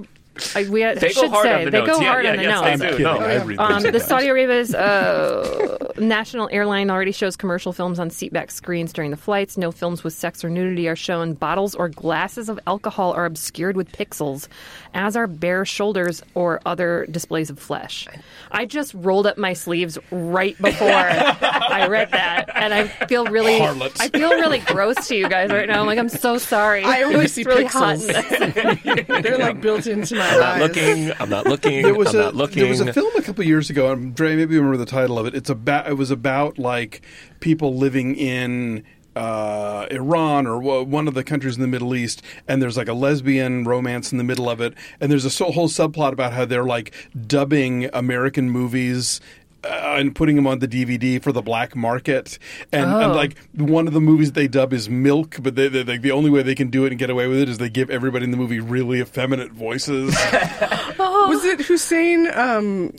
I, 0.54 0.68
we 0.68 0.82
They 0.82 0.94
go 0.94 1.08
should 1.08 1.30
hard 1.30 1.44
say 1.46 1.64
the 1.64 1.70
they 1.70 1.78
notes. 1.78 1.92
go 1.92 2.00
Yeah, 2.00 2.08
hard 2.08 2.24
yeah, 2.24 2.30
on 2.32 2.36
the 2.36 2.42
yes, 2.42 2.60
notes. 2.62 2.80
they 2.80 2.88
I'm 2.88 2.96
do. 2.96 3.02
No. 3.02 3.18
I 3.18 3.74
Um, 3.76 3.82
the. 3.82 4.00
Saudi 4.00 4.28
Arabia's 4.28 4.74
uh, 4.74 5.78
national 5.98 6.48
airline 6.52 6.90
already 6.90 7.12
shows 7.12 7.36
commercial 7.36 7.72
films 7.72 7.98
on 7.98 8.10
seatback 8.10 8.50
screens 8.50 8.92
during 8.92 9.10
the 9.10 9.16
flights. 9.16 9.56
No 9.56 9.72
films 9.72 10.04
with 10.04 10.12
sex 10.14 10.44
or 10.44 10.50
nudity 10.50 10.88
are 10.88 10.96
shown. 10.96 11.34
Bottles 11.34 11.74
or 11.74 11.88
glasses 11.88 12.48
of 12.48 12.60
alcohol 12.66 13.12
are 13.14 13.24
obscured 13.24 13.76
with 13.76 13.90
pixels, 13.92 14.48
as 14.94 15.16
are 15.16 15.26
bare 15.26 15.64
shoulders 15.64 16.22
or 16.34 16.60
other 16.66 17.06
displays 17.10 17.50
of 17.50 17.58
flesh. 17.58 18.06
I 18.50 18.64
just 18.66 18.94
rolled 18.94 19.26
up 19.26 19.38
my 19.38 19.52
sleeves 19.54 19.98
right 20.10 20.56
before 20.60 20.86
I 20.88 21.86
read 21.88 22.10
that, 22.12 22.50
and 22.54 22.72
I 22.74 22.86
feel 23.06 23.24
really, 23.26 23.58
Harlots. 23.58 24.00
I 24.00 24.08
feel 24.08 24.30
really 24.30 24.58
gross 24.60 25.08
to 25.08 25.16
you 25.16 25.28
guys 25.28 25.50
right 25.50 25.68
now. 25.68 25.80
I'm 25.80 25.86
like, 25.86 25.98
I'm 25.98 26.08
so 26.08 26.38
sorry. 26.38 26.84
I 26.84 26.98
It 27.00 27.04
only 27.04 27.28
see 27.28 27.42
really 27.44 27.64
pixels. 27.64 28.12
hot. 28.12 29.22
They're 29.22 29.38
like 29.38 29.60
built 29.60 29.86
into 29.86 30.14
my 30.16 30.25
I'm 30.28 30.40
not 30.40 30.58
looking. 30.60 31.12
I'm 31.20 31.28
not 31.30 31.46
looking. 31.46 31.82
There 31.82 31.94
was 31.94 32.14
I'm 32.14 32.20
a 32.20 32.24
not 32.24 32.34
looking. 32.34 32.60
there 32.62 32.68
was 32.70 32.80
a 32.80 32.92
film 32.92 33.14
a 33.16 33.22
couple 33.22 33.44
years 33.44 33.70
ago. 33.70 33.92
and 33.92 34.14
Dre, 34.14 34.36
maybe 34.36 34.54
you 34.54 34.60
remember 34.60 34.76
the 34.78 34.90
title 34.90 35.18
of 35.18 35.26
it. 35.26 35.34
It's 35.34 35.50
about 35.50 35.88
it 35.88 35.94
was 35.94 36.10
about 36.10 36.58
like 36.58 37.02
people 37.40 37.76
living 37.76 38.14
in. 38.16 38.84
Uh, 39.14 39.86
Iran 39.90 40.46
or 40.46 40.60
w- 40.60 40.82
one 40.84 41.08
of 41.08 41.14
the 41.14 41.24
countries 41.24 41.54
in 41.56 41.62
the 41.62 41.66
Middle 41.66 41.94
East, 41.94 42.20
and 42.46 42.60
there's 42.60 42.76
like 42.76 42.86
a 42.88 42.92
lesbian 42.92 43.64
romance 43.64 44.12
in 44.12 44.18
the 44.18 44.24
middle 44.24 44.46
of 44.50 44.60
it, 44.60 44.74
and 45.00 45.10
there's 45.10 45.24
a 45.24 45.30
so- 45.30 45.50
whole 45.52 45.68
subplot 45.68 46.12
about 46.12 46.34
how 46.34 46.44
they're 46.44 46.66
like 46.66 46.92
dubbing 47.26 47.88
American 47.94 48.50
movies 48.50 49.18
uh, 49.64 49.94
and 49.98 50.14
putting 50.14 50.36
them 50.36 50.46
on 50.46 50.58
the 50.60 50.68
DVD 50.68 51.22
for 51.22 51.32
the 51.32 51.42
black 51.42 51.74
market. 51.76 52.38
And, 52.72 52.84
and 52.90 53.12
Oh. 53.12 53.14
like 53.14 53.36
one 53.54 53.86
of 53.88 53.94
the 53.94 54.00
movies 54.00 54.32
they 54.32 54.48
dub 54.48 54.72
is 54.72 54.88
Milk, 54.88 55.36
but 55.40 55.54
they, 55.56 55.68
they, 55.68 55.82
they, 55.82 55.98
the 55.98 56.12
only 56.12 56.30
way 56.30 56.42
they 56.42 56.54
can 56.54 56.68
do 56.70 56.84
it 56.84 56.92
and 56.92 56.98
get 56.98 57.10
away 57.10 57.26
with 57.26 57.38
it 57.38 57.48
is 57.48 57.58
they 57.58 57.68
give 57.70 57.90
everybody 57.90 58.24
in 58.24 58.30
the 58.30 58.36
movie 58.36 58.60
really 58.60 59.00
effeminate 59.00 59.52
voices. 59.52 60.14
Was 60.98 61.44
it 61.44 61.60
Hussein? 61.62 62.28
Um, 62.34 62.92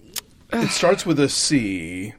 it 0.51 0.69
starts 0.69 1.05
with 1.05 1.19
a 1.19 1.29
C. 1.29 2.13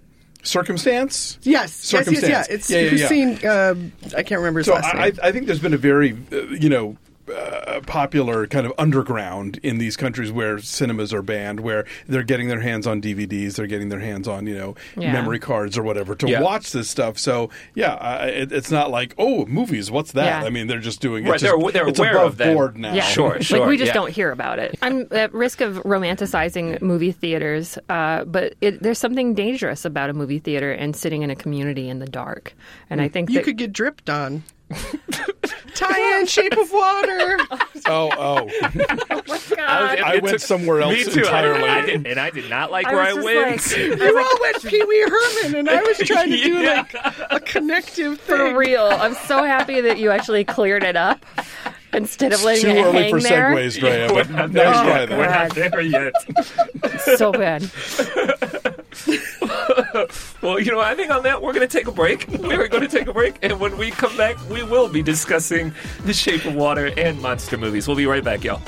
Circumstance? 0.45 1.39
yes, 1.43 1.93
yes, 1.93 2.07
yes, 2.11 2.23
yeah. 2.23 2.43
Circumstance. 2.43 2.49
It's 2.49 2.71
Yeah, 2.71 2.79
yeah, 2.81 2.85
yeah. 2.85 2.91
Hussein. 3.09 3.47
Uh, 3.47 4.17
I 4.17 4.23
can't 4.23 4.39
remember 4.39 4.61
his 4.61 4.67
So 4.67 4.75
last 4.75 4.95
I, 4.95 5.05
name. 5.11 5.19
I 5.23 5.33
think 5.33 5.47
there's 5.47 5.59
been 5.61 5.75
a 5.75 5.79
very, 5.79 6.17
uh, 6.33 6.37
you 6.59 6.69
know, 6.71 6.97
uh, 7.31 7.81
popular 7.87 8.47
kind 8.47 8.67
of 8.67 8.73
underground 8.79 9.59
in 9.63 9.79
these 9.79 9.97
countries 9.97 10.31
where 10.33 10.59
cinemas 10.59 11.13
are 11.13 11.23
banned, 11.23 11.61
where 11.61 11.85
they're 12.07 12.23
getting 12.23 12.49
their 12.49 12.61
hands 12.61 12.87
on 12.87 13.01
DVDs, 13.01 13.57
they're 13.57 13.67
getting 13.67 13.89
their 13.89 14.01
hands 14.01 14.27
on, 14.29 14.47
you 14.47 14.57
know, 14.57 14.75
Yeah. 14.97 15.13
memory 15.13 15.39
cards 15.39 15.77
or 15.79 15.83
whatever 15.83 16.15
to 16.17 16.29
Yeah. 16.29 16.41
watch 16.43 16.73
this 16.73 16.89
stuff. 16.89 17.19
So 17.19 17.51
yeah, 17.75 17.95
uh, 17.95 18.27
it, 18.27 18.53
it's 18.53 18.71
not 18.71 18.91
like 18.91 19.15
oh, 19.19 19.47
movies, 19.47 19.91
what's 19.91 20.13
that? 20.13 20.43
Yeah. 20.43 20.47
I 20.47 20.51
mean, 20.51 20.67
they're 20.67 20.79
just 20.79 21.01
doing 21.01 21.25
Right, 21.25 21.35
it's 21.35 21.43
they're- 21.43 21.59
they're 21.73 21.89
it's 21.89 21.99
aware 21.99 22.13
above 22.17 22.27
of 22.33 22.37
them. 22.39 22.55
board 22.55 22.77
now. 22.79 22.95
Yeah, 22.95 23.03
Sure, 23.03 23.41
sure, 23.41 23.61
Like 23.61 23.69
we 23.69 23.77
just 23.77 23.89
yeah. 23.89 23.95
don't 23.95 24.11
hear 24.11 24.31
about 24.31 24.59
it. 24.59 24.79
I'm 24.83 25.07
at 25.11 25.33
risk 25.35 25.61
of 25.61 25.77
romanticizing 25.85 26.81
movie 26.83 27.13
theaters, 27.13 27.79
uh, 27.89 28.25
but 28.25 28.55
it, 28.61 28.83
there's 28.83 28.99
something 28.99 29.35
dangerous 29.35 29.85
about 29.85 30.11
a 30.11 30.13
movie 30.13 30.39
theater 30.39 30.73
and 30.73 30.95
sitting 30.95 31.23
in 31.23 31.31
a 31.31 31.37
community 31.37 31.89
in 31.89 31.99
the 31.99 32.07
dark. 32.07 32.55
And 32.91 33.01
I 33.01 33.09
think 33.09 33.31
you 33.31 33.37
that 33.37 33.45
could 33.45 33.57
get 33.59 33.73
dripped 33.73 34.09
on. 34.11 34.43
Tie 35.75 36.19
in 36.21 36.27
Shape 36.27 36.57
of 36.57 36.71
Water. 36.73 37.39
Oh, 37.91 38.11
oh, 38.19 38.51
God. 39.57 39.59
I 39.61 40.15
It 40.17 40.23
went 40.23 40.35
took- 40.35 40.41
somewhere 40.47 40.83
else 40.83 40.93
Me 40.95 41.05
too. 41.05 41.21
Entirely. 41.21 41.63
I 41.69 41.87
did, 41.87 42.07
and 42.07 42.21
I 42.21 42.29
did 42.29 42.51
not 42.51 42.71
like 42.71 42.87
I 42.87 42.93
where 42.93 43.03
I 43.03 43.13
went. 43.15 43.67
like, 43.67 43.77
You 43.79 44.19
all 44.19 44.41
went 44.43 44.63
Pee 44.63 44.85
Wee 44.85 45.07
Herman, 45.09 45.55
and 45.55 45.71
I 45.71 45.81
was 45.83 45.97
trying 45.99 46.31
to 46.31 46.37
do 46.37 46.55
Yeah. 46.61 46.85
like 47.05 47.17
a 47.31 47.41
connective 47.41 48.21
thing. 48.21 48.37
for 48.37 48.59
real. 48.59 48.85
I'm 48.85 49.15
so 49.15 49.43
happy 49.45 49.81
that 49.81 49.97
you 49.99 50.11
actually 50.11 50.45
cleared 50.45 50.83
it 50.85 50.97
up 50.97 51.25
instead 51.93 52.33
of 52.33 52.43
letting 52.45 52.63
Too 52.63 52.69
it 52.71 52.83
early 52.85 53.03
hang 53.03 53.11
for 53.15 53.21
there. 53.21 53.51
segues, 53.55 53.79
Drea, 53.79 54.09
but 54.09 54.31
not 54.31 54.51
nice 54.53 54.53
there 54.53 54.73
try 54.85 55.01
yet. 55.01 55.11
We're 55.11 55.27
not 55.27 55.55
there 55.55 55.81
yet. 55.81 56.13
So 57.19 57.33
bad. 57.33 57.63
Well, 60.43 60.61
you 60.61 60.71
know, 60.73 60.81
I 60.81 60.95
think 60.95 61.11
on 61.11 61.23
that 61.25 61.43
we're 61.43 61.53
going 61.53 61.67
to 61.67 61.79
take 61.79 61.89
a 61.89 61.93
break. 61.93 62.27
We're 62.29 62.69
going 62.69 62.83
to 62.83 62.89
take 62.89 63.07
a 63.09 63.13
break, 63.13 63.37
and 63.43 63.59
when 63.61 63.77
we 63.77 63.91
come 63.91 64.17
back, 64.17 64.37
we 64.49 64.63
will 64.63 64.89
be 64.89 65.03
discussing 65.03 65.73
The 66.05 66.13
Shape 66.13 66.45
of 66.45 66.55
Water 66.55 66.93
and 66.97 67.21
monster 67.21 67.57
movies. 67.59 67.87
We'll 67.89 67.97
be 67.97 68.07
right 68.07 68.23
back, 68.25 68.45
y'all. 68.45 68.61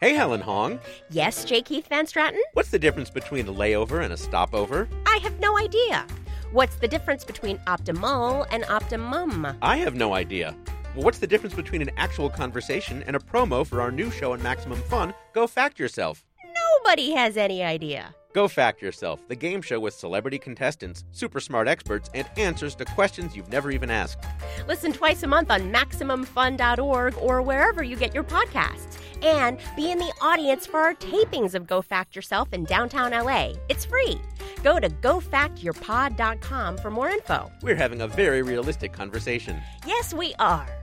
Hey, 0.00 0.14
Helen 0.14 0.40
Hong. 0.40 0.80
Yes, 1.10 1.44
J. 1.44 1.60
Keith 1.60 1.86
Van 1.88 2.06
Straaten? 2.06 2.38
What's 2.54 2.70
the 2.70 2.78
difference 2.78 3.10
between 3.10 3.46
a 3.46 3.52
layover 3.52 4.02
and 4.02 4.14
a 4.14 4.16
stopover? 4.16 4.88
I 5.04 5.18
have 5.18 5.38
no 5.40 5.58
idea. 5.58 6.06
What's 6.52 6.76
the 6.76 6.88
difference 6.88 7.22
between 7.22 7.58
optimal 7.66 8.46
and 8.50 8.64
optimum? 8.70 9.46
I 9.60 9.76
have 9.76 9.94
no 9.94 10.14
idea. 10.14 10.56
Well, 10.94 11.04
what's 11.04 11.18
the 11.18 11.26
difference 11.26 11.54
between 11.54 11.82
an 11.82 11.90
actual 11.98 12.30
conversation 12.30 13.02
and 13.02 13.14
a 13.14 13.18
promo 13.18 13.66
for 13.66 13.82
our 13.82 13.92
new 13.92 14.10
show 14.10 14.32
on 14.32 14.42
Maximum 14.42 14.80
Fun, 14.84 15.12
Go 15.34 15.46
Fact 15.46 15.78
Yourself? 15.78 16.24
Nobody 16.46 17.10
has 17.10 17.36
any 17.36 17.62
idea. 17.62 18.14
Go 18.32 18.46
Fact 18.46 18.80
Yourself, 18.80 19.26
the 19.26 19.34
game 19.34 19.60
show 19.60 19.80
with 19.80 19.92
celebrity 19.94 20.38
contestants, 20.38 21.04
super 21.12 21.40
smart 21.40 21.66
experts, 21.66 22.08
and 22.14 22.28
answers 22.36 22.76
to 22.76 22.84
questions 22.84 23.34
you've 23.34 23.50
never 23.50 23.70
even 23.72 23.90
asked. 23.90 24.24
Listen 24.68 24.92
twice 24.92 25.22
a 25.24 25.26
month 25.26 25.50
on 25.50 25.72
MaximumFun.org 25.72 27.16
or 27.18 27.42
wherever 27.42 27.82
you 27.82 27.96
get 27.96 28.14
your 28.14 28.24
podcasts. 28.24 28.98
And 29.22 29.58
be 29.76 29.90
in 29.90 29.98
the 29.98 30.12
audience 30.22 30.64
for 30.66 30.78
our 30.80 30.94
tapings 30.94 31.54
of 31.54 31.66
Go 31.66 31.82
Fact 31.82 32.14
Yourself 32.14 32.52
in 32.52 32.64
downtown 32.64 33.10
LA. 33.10 33.54
It's 33.68 33.84
free. 33.84 34.20
Go 34.62 34.78
to 34.78 34.88
gofactyourpod.com 34.88 36.78
for 36.78 36.90
more 36.90 37.08
info. 37.08 37.50
We're 37.62 37.76
having 37.76 38.02
a 38.02 38.08
very 38.08 38.42
realistic 38.42 38.92
conversation. 38.92 39.60
Yes, 39.86 40.14
we 40.14 40.34
are. 40.38 40.79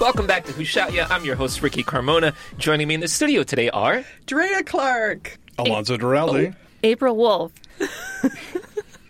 Welcome 0.00 0.26
back 0.26 0.46
to 0.46 0.52
Who 0.52 0.64
Shot 0.64 0.94
Ya? 0.94 1.06
I'm 1.10 1.26
your 1.26 1.36
host, 1.36 1.60
Ricky 1.60 1.84
Carmona. 1.84 2.34
Joining 2.56 2.88
me 2.88 2.94
in 2.94 3.00
the 3.00 3.08
studio 3.08 3.42
today 3.42 3.68
are. 3.68 4.02
Drea 4.24 4.62
Clark. 4.62 5.38
Alonso 5.58 5.98
Duralde. 5.98 6.54
April 6.82 7.14
Wolfe. 7.16 7.52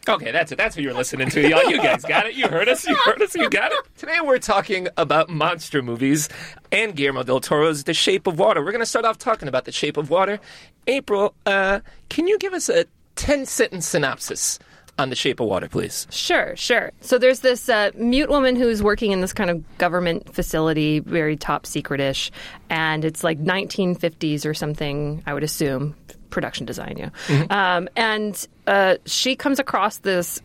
Okay, 0.08 0.32
that's 0.32 0.50
it. 0.50 0.56
That's 0.56 0.74
what 0.74 0.82
you're 0.82 0.94
listening 0.94 1.28
to, 1.28 1.46
y'all. 1.46 1.70
You 1.70 1.76
guys 1.76 2.02
got 2.02 2.26
it. 2.26 2.34
You 2.34 2.48
heard 2.48 2.68
us. 2.68 2.84
You 2.88 2.96
heard 2.96 3.20
us. 3.22 3.36
You 3.36 3.48
got 3.48 3.70
it. 3.70 3.78
Today 3.96 4.16
we're 4.24 4.38
talking 4.38 4.88
about 4.96 5.28
monster 5.28 5.82
movies 5.82 6.28
and 6.72 6.96
Guillermo 6.96 7.22
del 7.22 7.38
Toro's 7.40 7.84
The 7.84 7.94
Shape 7.94 8.26
of 8.26 8.38
Water. 8.38 8.64
We're 8.64 8.72
going 8.72 8.82
to 8.82 8.86
start 8.86 9.04
off 9.04 9.18
talking 9.18 9.46
about 9.46 9.66
The 9.66 9.72
Shape 9.72 9.98
of 9.98 10.10
Water. 10.10 10.40
April, 10.88 11.34
uh, 11.46 11.80
can 12.08 12.26
you 12.26 12.38
give 12.38 12.54
us 12.54 12.68
a 12.68 12.86
10 13.16 13.44
sentence 13.46 13.86
synopsis 13.86 14.58
on 15.00 15.10
The 15.10 15.16
Shape 15.16 15.40
of 15.40 15.48
Water, 15.48 15.68
please? 15.68 16.06
Sure, 16.10 16.54
sure. 16.56 16.92
So 17.00 17.18
there's 17.18 17.40
this 17.40 17.68
uh, 17.68 17.90
mute 17.94 18.28
woman 18.28 18.54
who's 18.54 18.82
working 18.82 19.12
in 19.12 19.20
this 19.20 19.32
kind 19.32 19.50
of 19.50 19.78
government 19.78 20.32
facility, 20.34 21.00
very 21.00 21.36
top 21.36 21.64
secretish, 21.64 22.30
and 22.68 23.04
it's 23.04 23.24
like 23.24 23.42
1950s 23.42 24.44
or 24.46 24.54
something, 24.54 25.22
I 25.26 25.34
would 25.34 25.44
assume. 25.44 25.96
Production 26.28 26.64
design, 26.64 26.96
yeah. 26.96 27.46
Um, 27.50 27.88
and 27.96 28.46
uh, 28.68 28.96
she 29.04 29.34
comes 29.34 29.58
across 29.58 29.98
this 29.98 30.40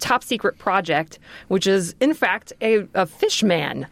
top 0.00 0.24
secret 0.24 0.58
project, 0.58 1.20
which 1.46 1.66
is 1.68 1.94
in 2.00 2.12
fact 2.12 2.52
a, 2.60 2.88
a 2.94 3.06
fish 3.06 3.44
man. 3.44 3.86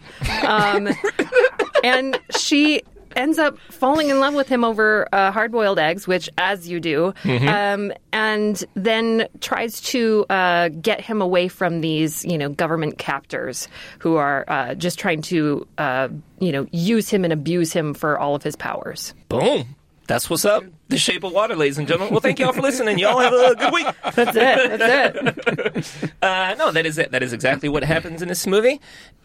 Um, 0.44 0.88
and 1.84 2.18
she 2.36 2.82
ends 3.16 3.38
up 3.38 3.58
falling 3.70 4.10
in 4.10 4.20
love 4.20 4.34
with 4.34 4.48
him 4.48 4.64
over 4.64 5.08
uh, 5.12 5.30
hard 5.32 5.52
boiled 5.52 5.78
eggs, 5.78 6.06
which, 6.06 6.28
as 6.38 6.68
you 6.68 6.80
do, 6.80 7.12
um, 7.24 7.92
and 8.12 8.64
then 8.74 9.28
tries 9.40 9.80
to 9.80 10.26
uh, 10.30 10.68
get 10.68 11.00
him 11.00 11.20
away 11.20 11.48
from 11.48 11.80
these, 11.80 12.24
you 12.24 12.38
know, 12.38 12.48
government 12.48 12.98
captors 12.98 13.68
who 13.98 14.16
are 14.16 14.44
uh, 14.48 14.74
just 14.74 14.98
trying 14.98 15.22
to, 15.22 15.66
uh, 15.78 16.08
you 16.38 16.52
know, 16.52 16.66
use 16.72 17.08
him 17.08 17.24
and 17.24 17.32
abuse 17.32 17.72
him 17.72 17.94
for 17.94 18.18
all 18.18 18.34
of 18.34 18.42
his 18.42 18.56
powers. 18.56 19.14
Boom. 19.28 19.76
That's 20.10 20.28
what's 20.28 20.44
up. 20.44 20.64
The 20.88 20.98
Shape 20.98 21.22
of 21.22 21.30
Water, 21.32 21.54
ladies 21.54 21.78
and 21.78 21.86
gentlemen. 21.86 22.12
Well, 22.12 22.20
thank 22.20 22.40
you 22.40 22.46
all 22.46 22.52
for 22.52 22.62
listening. 22.62 22.98
Y'all 22.98 23.20
have 23.20 23.32
a 23.32 23.54
good 23.54 23.72
week. 23.72 23.86
That's 24.16 24.36
it. 24.36 24.78
That's 24.78 25.96
it. 26.02 26.12
Uh, 26.22 26.54
no, 26.58 26.70
that 26.72 26.84
is 26.84 26.98
it. 26.98 27.12
That 27.12 27.22
is 27.22 27.32
exactly 27.32 27.68
what 27.68 27.82
happens 27.84 28.20
in 28.20 28.28
this 28.28 28.46
movie. 28.46 28.80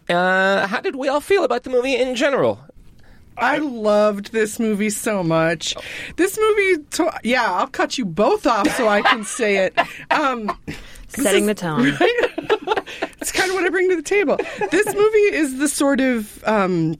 Uh, 0.08 0.66
how 0.66 0.80
did 0.80 0.94
we 0.96 1.08
all 1.08 1.20
feel 1.20 1.42
about 1.44 1.64
the 1.64 1.70
movie 1.70 1.96
in 1.96 2.14
general? 2.14 2.60
I 3.38 3.58
loved 3.58 4.32
this 4.32 4.58
movie 4.58 4.90
so 4.90 5.22
much. 5.22 5.74
This 6.16 6.38
movie, 6.38 6.84
to- 6.92 7.20
yeah, 7.22 7.52
I'll 7.52 7.66
cut 7.66 7.98
you 7.98 8.04
both 8.04 8.46
off 8.46 8.68
so 8.76 8.88
I 8.88 9.02
can 9.02 9.24
say 9.24 9.66
it. 9.66 9.78
Um, 10.10 10.56
Setting 11.08 11.46
the 11.46 11.54
tone. 11.54 11.86
it's 13.20 13.32
kind 13.32 13.48
of 13.50 13.54
what 13.54 13.64
I 13.64 13.68
bring 13.68 13.88
to 13.90 13.96
the 13.96 14.02
table. 14.02 14.36
This 14.70 14.86
movie 14.86 15.34
is 15.34 15.58
the 15.58 15.68
sort 15.68 16.00
of 16.00 16.42
um, 16.46 16.96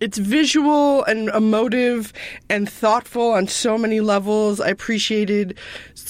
it's 0.00 0.18
visual 0.18 1.04
and 1.04 1.28
emotive 1.28 2.12
and 2.48 2.68
thoughtful 2.68 3.30
on 3.32 3.46
so 3.46 3.78
many 3.78 4.00
levels. 4.00 4.60
I 4.60 4.68
appreciated 4.68 5.56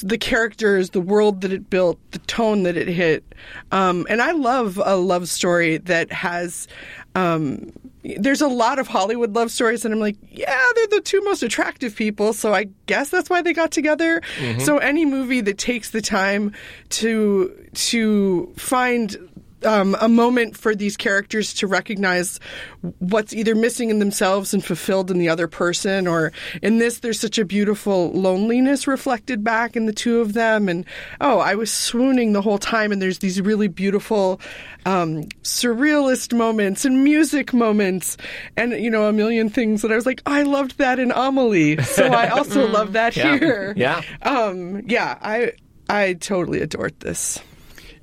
the 0.02 0.18
characters, 0.18 0.90
the 0.90 1.00
world 1.00 1.42
that 1.42 1.52
it 1.52 1.68
built, 1.70 1.98
the 2.12 2.18
tone 2.20 2.62
that 2.64 2.76
it 2.76 2.88
hit, 2.88 3.24
um, 3.72 4.06
and 4.08 4.22
I 4.22 4.32
love 4.32 4.80
a 4.84 4.96
love 4.96 5.28
story 5.28 5.78
that 5.78 6.12
has. 6.12 6.68
Um, 7.14 7.70
there's 8.04 8.42
a 8.42 8.48
lot 8.48 8.78
of 8.78 8.86
Hollywood 8.86 9.34
love 9.34 9.50
stories, 9.50 9.84
and 9.84 9.94
I'm 9.94 10.00
like, 10.00 10.16
yeah, 10.30 10.62
they're 10.74 10.86
the 10.88 11.00
two 11.00 11.22
most 11.22 11.42
attractive 11.42 11.96
people, 11.96 12.32
so 12.32 12.52
I 12.52 12.68
guess 12.86 13.08
that's 13.08 13.30
why 13.30 13.40
they 13.40 13.52
got 13.52 13.70
together. 13.70 14.20
Mm-hmm. 14.38 14.60
So 14.60 14.78
any 14.78 15.06
movie 15.06 15.40
that 15.40 15.56
takes 15.56 15.90
the 15.90 16.02
time 16.02 16.52
to 16.90 17.68
to 17.74 18.52
find 18.56 19.16
um, 19.64 19.96
a 20.00 20.08
moment 20.08 20.56
for 20.56 20.74
these 20.74 20.96
characters 20.96 21.54
to 21.54 21.66
recognize 21.66 22.38
what's 22.98 23.32
either 23.32 23.54
missing 23.54 23.90
in 23.90 23.98
themselves 23.98 24.52
and 24.54 24.64
fulfilled 24.64 25.10
in 25.10 25.18
the 25.18 25.28
other 25.28 25.48
person, 25.48 26.06
or 26.06 26.32
in 26.62 26.78
this, 26.78 27.00
there's 27.00 27.18
such 27.20 27.38
a 27.38 27.44
beautiful 27.44 28.10
loneliness 28.12 28.86
reflected 28.86 29.42
back 29.42 29.76
in 29.76 29.86
the 29.86 29.92
two 29.92 30.20
of 30.20 30.32
them. 30.34 30.68
And 30.68 30.84
oh, 31.20 31.38
I 31.38 31.54
was 31.54 31.72
swooning 31.72 32.32
the 32.32 32.42
whole 32.42 32.58
time, 32.58 32.92
and 32.92 33.00
there's 33.00 33.18
these 33.20 33.40
really 33.40 33.68
beautiful 33.68 34.40
um, 34.86 35.24
surrealist 35.42 36.36
moments 36.36 36.84
and 36.84 37.04
music 37.04 37.52
moments, 37.54 38.16
and 38.56 38.72
you 38.72 38.90
know, 38.90 39.06
a 39.08 39.12
million 39.12 39.48
things 39.48 39.82
that 39.82 39.90
I 39.92 39.94
was 39.96 40.06
like, 40.06 40.22
I 40.26 40.42
loved 40.42 40.78
that 40.78 40.98
in 40.98 41.10
Amelie, 41.12 41.82
so 41.82 42.06
I 42.06 42.28
also 42.36 42.68
love 42.68 42.92
that 42.92 43.16
Yeah. 43.16 43.38
here. 43.38 43.74
Yeah. 43.76 44.02
Um, 44.22 44.82
yeah, 44.86 45.18
I 45.22 45.52
I 45.88 46.14
totally 46.14 46.60
adored 46.60 46.98
this. 47.00 47.38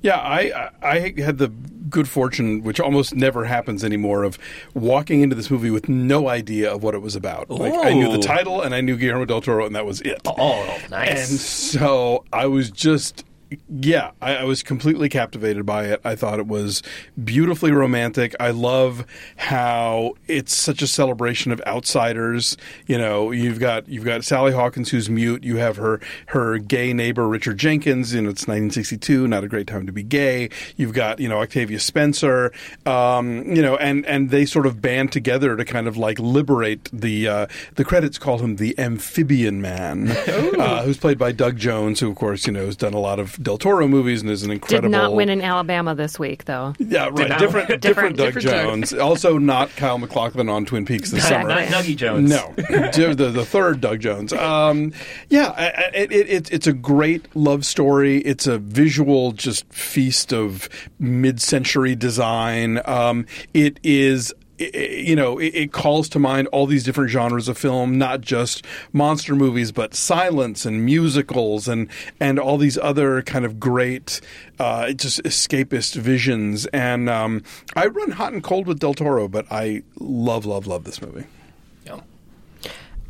Yeah, 0.02 0.18
I 0.18 0.70
I 0.82 1.14
had 1.18 1.38
the 1.38 1.48
good 1.88 2.08
fortune, 2.08 2.62
which 2.62 2.80
almost 2.80 3.14
never 3.14 3.44
happens 3.44 3.84
anymore, 3.84 4.24
of 4.24 4.38
walking 4.74 5.20
into 5.20 5.36
this 5.36 5.50
movie 5.50 5.70
with 5.70 5.88
no 5.88 6.28
idea 6.28 6.72
of 6.72 6.82
what 6.82 6.94
it 6.94 7.02
was 7.02 7.14
about. 7.14 7.50
Like 7.50 7.74
I 7.74 7.92
knew 7.92 8.10
the 8.10 8.18
title 8.22 8.62
and 8.62 8.74
I 8.74 8.80
knew 8.80 8.96
Guillermo 8.96 9.26
del 9.26 9.42
Toro, 9.42 9.66
and 9.66 9.76
that 9.76 9.86
was 9.86 10.00
it. 10.00 10.20
Oh, 10.24 10.78
nice. 10.90 11.30
And 11.30 11.38
so 11.38 12.24
I 12.32 12.46
was 12.46 12.70
just, 12.70 13.24
yeah, 13.68 14.12
I, 14.20 14.36
I 14.36 14.44
was 14.44 14.62
completely 14.62 15.08
captivated 15.08 15.66
by 15.66 15.84
it. 15.84 16.00
I 16.04 16.16
thought 16.16 16.38
it 16.38 16.46
was 16.46 16.82
beautifully 17.22 17.72
romantic. 17.72 18.34
I 18.40 18.50
love 18.50 19.06
how 19.36 20.14
it's 20.28 20.54
such 20.54 20.82
a 20.82 20.86
celebration 20.86 21.52
of 21.52 21.60
outsiders. 21.66 22.56
You 22.86 22.98
know, 22.98 23.30
you've 23.30 23.58
got 23.60 23.88
you've 23.88 24.04
got 24.04 24.24
Sally 24.24 24.52
Hawkins 24.52 24.90
who's 24.90 25.08
mute. 25.10 25.44
You 25.44 25.56
have 25.56 25.76
her 25.76 26.00
her 26.26 26.58
gay 26.58 26.92
neighbor 26.92 27.28
Richard 27.28 27.58
Jenkins. 27.58 28.14
You 28.14 28.22
know, 28.22 28.30
it's 28.30 28.42
1962, 28.42 29.28
not 29.28 29.44
a 29.44 29.48
great 29.48 29.66
time 29.66 29.86
to 29.86 29.92
be 29.92 30.02
gay. 30.02 30.50
You've 30.76 30.94
got 30.94 31.20
you 31.20 31.28
know 31.28 31.38
Octavia 31.38 31.80
Spencer. 31.80 32.52
Um, 32.86 33.44
you 33.44 33.62
know, 33.62 33.76
and 33.76 34.04
and 34.06 34.30
they 34.30 34.44
sort 34.44 34.66
of 34.66 34.80
band 34.80 35.12
together 35.12 35.56
to 35.56 35.64
kind 35.64 35.88
of 35.88 35.96
like 35.96 36.18
liberate 36.18 36.88
the 36.92 37.28
uh, 37.28 37.46
the 37.74 37.84
credits 37.84 38.18
call 38.18 38.38
him 38.38 38.56
the 38.56 38.78
amphibian 38.78 39.60
man, 39.60 40.10
uh, 40.10 40.82
who's 40.82 40.98
played 40.98 41.18
by 41.18 41.32
Doug 41.32 41.56
Jones, 41.56 42.00
who 42.00 42.10
of 42.10 42.16
course 42.16 42.46
you 42.46 42.52
know 42.52 42.66
has 42.66 42.76
done 42.76 42.94
a 42.94 43.00
lot 43.00 43.18
of 43.18 43.41
Del 43.42 43.58
Toro 43.58 43.88
movies 43.88 44.22
and 44.22 44.30
is 44.30 44.42
an 44.42 44.50
incredible. 44.50 44.88
Did 44.88 44.96
not 44.96 45.14
win 45.14 45.28
in 45.28 45.40
Alabama 45.42 45.94
this 45.94 46.18
week, 46.18 46.44
though. 46.46 46.74
Yeah, 46.78 47.08
right. 47.12 47.28
not- 47.28 47.38
Different, 47.38 47.68
different, 47.68 47.82
Different- 47.82 48.16
Doug 48.16 48.26
different 48.34 48.46
Doug. 48.48 48.64
Jones. 48.66 48.92
also, 48.94 49.38
not 49.38 49.74
Kyle 49.76 49.98
MacLachlan 49.98 50.48
on 50.48 50.64
Twin 50.64 50.84
Peaks 50.84 51.10
this 51.10 51.26
summer. 51.26 51.48
Not 51.48 51.64
Dougie 51.68 51.96
Jones. 51.96 52.30
No, 52.30 52.52
the, 52.56 53.14
the 53.16 53.30
the 53.30 53.44
third 53.44 53.80
Doug 53.80 54.00
Jones. 54.00 54.32
Um, 54.32 54.92
yeah, 55.28 55.52
I- 55.56 55.66
I- 55.66 55.90
it, 55.94 56.12
it, 56.12 56.28
it's 56.28 56.50
it's 56.50 56.66
a 56.66 56.72
great 56.72 57.34
love 57.36 57.64
story. 57.66 58.18
It's 58.18 58.46
a 58.46 58.58
visual 58.58 59.32
just 59.32 59.70
feast 59.72 60.32
of 60.32 60.68
mid-century 60.98 61.94
design. 61.94 62.80
Um, 62.84 63.26
it 63.54 63.78
is. 63.82 64.32
I- 64.62 64.70
i- 64.78 65.02
You 65.02 65.16
know, 65.16 65.38
it, 65.38 65.54
it 65.54 65.72
calls 65.72 66.08
to 66.10 66.18
mind 66.18 66.48
all 66.52 66.66
these 66.66 66.84
different 66.84 67.10
genres 67.10 67.48
of 67.48 67.58
film, 67.58 67.98
not 67.98 68.20
just 68.20 68.64
monster 68.92 69.34
movies, 69.34 69.72
but 69.72 69.94
silence 69.94 70.64
and 70.64 70.84
musicals 70.84 71.68
and 71.68 71.88
and 72.20 72.38
all 72.38 72.58
these 72.58 72.78
other 72.78 73.22
kind 73.22 73.44
of 73.44 73.58
great, 73.58 74.20
uh, 74.58 74.92
just 74.92 75.22
escapist 75.24 75.96
visions. 75.96 76.66
And 76.66 77.08
um, 77.08 77.42
I 77.76 77.86
run 77.86 78.12
hot 78.12 78.32
and 78.32 78.42
cold 78.42 78.66
with 78.66 78.78
Del 78.78 78.94
Toro, 78.94 79.28
but 79.28 79.46
I 79.50 79.82
love, 79.98 80.46
love, 80.46 80.66
love 80.66 80.84
this 80.84 81.02
movie. 81.02 81.24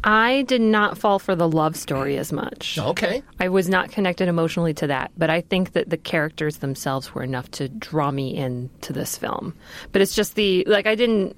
I 0.04 0.42
did 0.42 0.60
not 0.60 0.98
fall 0.98 1.18
for 1.18 1.36
the 1.36 1.48
love 1.48 1.76
story 1.76 2.18
as 2.18 2.32
much. 2.32 2.76
Okay. 2.78 3.22
I 3.38 3.48
was 3.48 3.68
not 3.68 3.90
connected 3.92 4.28
emotionally 4.28 4.74
to 4.74 4.88
that, 4.88 5.12
but 5.16 5.30
I 5.30 5.42
think 5.42 5.72
that 5.72 5.90
the 5.90 5.96
characters 5.96 6.58
themselves 6.58 7.14
were 7.14 7.22
enough 7.22 7.50
to 7.52 7.68
draw 7.68 8.10
me 8.10 8.36
into 8.36 8.92
this 8.92 9.16
film. 9.16 9.54
But 9.92 10.02
it's 10.02 10.14
just 10.14 10.34
the 10.34 10.64
like 10.66 10.86
I 10.86 10.94
didn't 10.96 11.36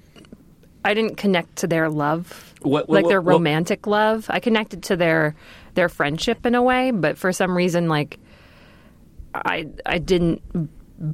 I 0.83 0.93
didn't 0.93 1.17
connect 1.17 1.57
to 1.57 1.67
their 1.67 1.89
love. 1.89 2.53
What- 2.61 2.87
what- 2.89 3.03
like 3.03 3.07
their 3.07 3.21
what- 3.21 3.25
what- 3.25 3.31
romantic 3.33 3.85
love. 3.87 4.25
I 4.29 4.39
connected 4.39 4.83
to 4.83 4.95
their 4.95 5.35
their 5.75 5.89
friendship 5.89 6.45
in 6.45 6.55
a 6.55 6.61
way, 6.63 6.91
but 6.91 7.17
for 7.17 7.31
some 7.31 7.55
reason 7.55 7.87
like 7.87 8.19
I 9.33 9.67
I 9.85 9.97
didn't 9.99 10.41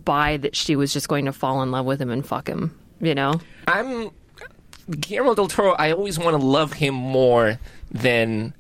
buy 0.06 0.38
that 0.38 0.56
she 0.56 0.76
was 0.76 0.94
just 0.94 1.08
going 1.10 1.26
to 1.26 1.34
fall 1.34 1.64
in 1.64 1.72
love 1.72 1.86
with 1.86 2.02
him 2.02 2.12
and 2.12 2.26
fuck 2.26 2.48
him. 2.48 2.78
You 3.02 3.16
know, 3.16 3.42
I'm 3.68 4.12
Guillermo 5.00 5.34
del 5.36 5.48
Toro. 5.48 5.74
I 5.74 5.92
always 5.92 6.18
want 6.20 6.40
to 6.40 6.46
love 6.46 6.74
him 6.74 6.94
more 6.96 7.60
than 7.92 8.54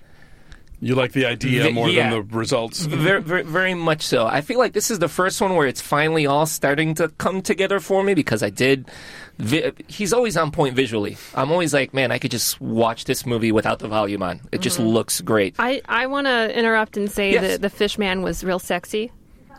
You 0.83 0.95
like 0.95 1.11
the 1.11 1.25
idea 1.27 1.63
The- 1.63 1.71
more 1.71 1.87
yeah. 1.89 2.09
than 2.09 2.27
the 2.27 2.37
results. 2.37 2.85
very, 2.85 3.21
very, 3.21 3.43
very 3.43 3.73
much 3.75 4.01
so. 4.01 4.25
I 4.25 4.41
feel 4.41 4.57
like 4.57 4.73
this 4.73 4.89
is 4.89 4.97
the 4.97 5.07
first 5.07 5.39
one 5.39 5.55
where 5.55 5.67
it's 5.67 5.79
finally 5.81 6.25
all 6.25 6.47
starting 6.47 6.95
to 6.95 7.09
come 7.19 7.41
together 7.43 7.79
for 7.79 8.03
me 8.03 8.15
because 8.15 8.41
I 8.41 8.49
did. 8.49 8.89
Vi- 9.37 9.71
he's 9.87 10.11
always 10.11 10.35
on 10.37 10.49
point 10.51 10.75
visually. 10.75 11.17
I'm 11.35 11.51
always 11.51 11.71
like, 11.73 11.93
man, 11.93 12.11
I 12.11 12.17
could 12.17 12.31
just 12.31 12.59
watch 12.59 13.05
this 13.05 13.25
movie 13.27 13.51
without 13.51 13.77
the 13.79 13.87
volume 13.87 14.23
on. 14.23 14.41
It 14.51 14.61
just 14.61 14.79
looks 14.79 15.21
great. 15.21 15.53
I 15.59 15.81
I 15.87 16.07
want 16.07 16.25
to 16.27 16.57
interrupt 16.57 16.97
and 16.97 17.11
say 17.11 17.31
Yes. 17.33 17.41
that 17.41 17.61
the 17.61 17.69
fish 17.69 17.97
man 17.99 18.23
was 18.23 18.43
real 18.43 18.59
sexy. 18.59 19.11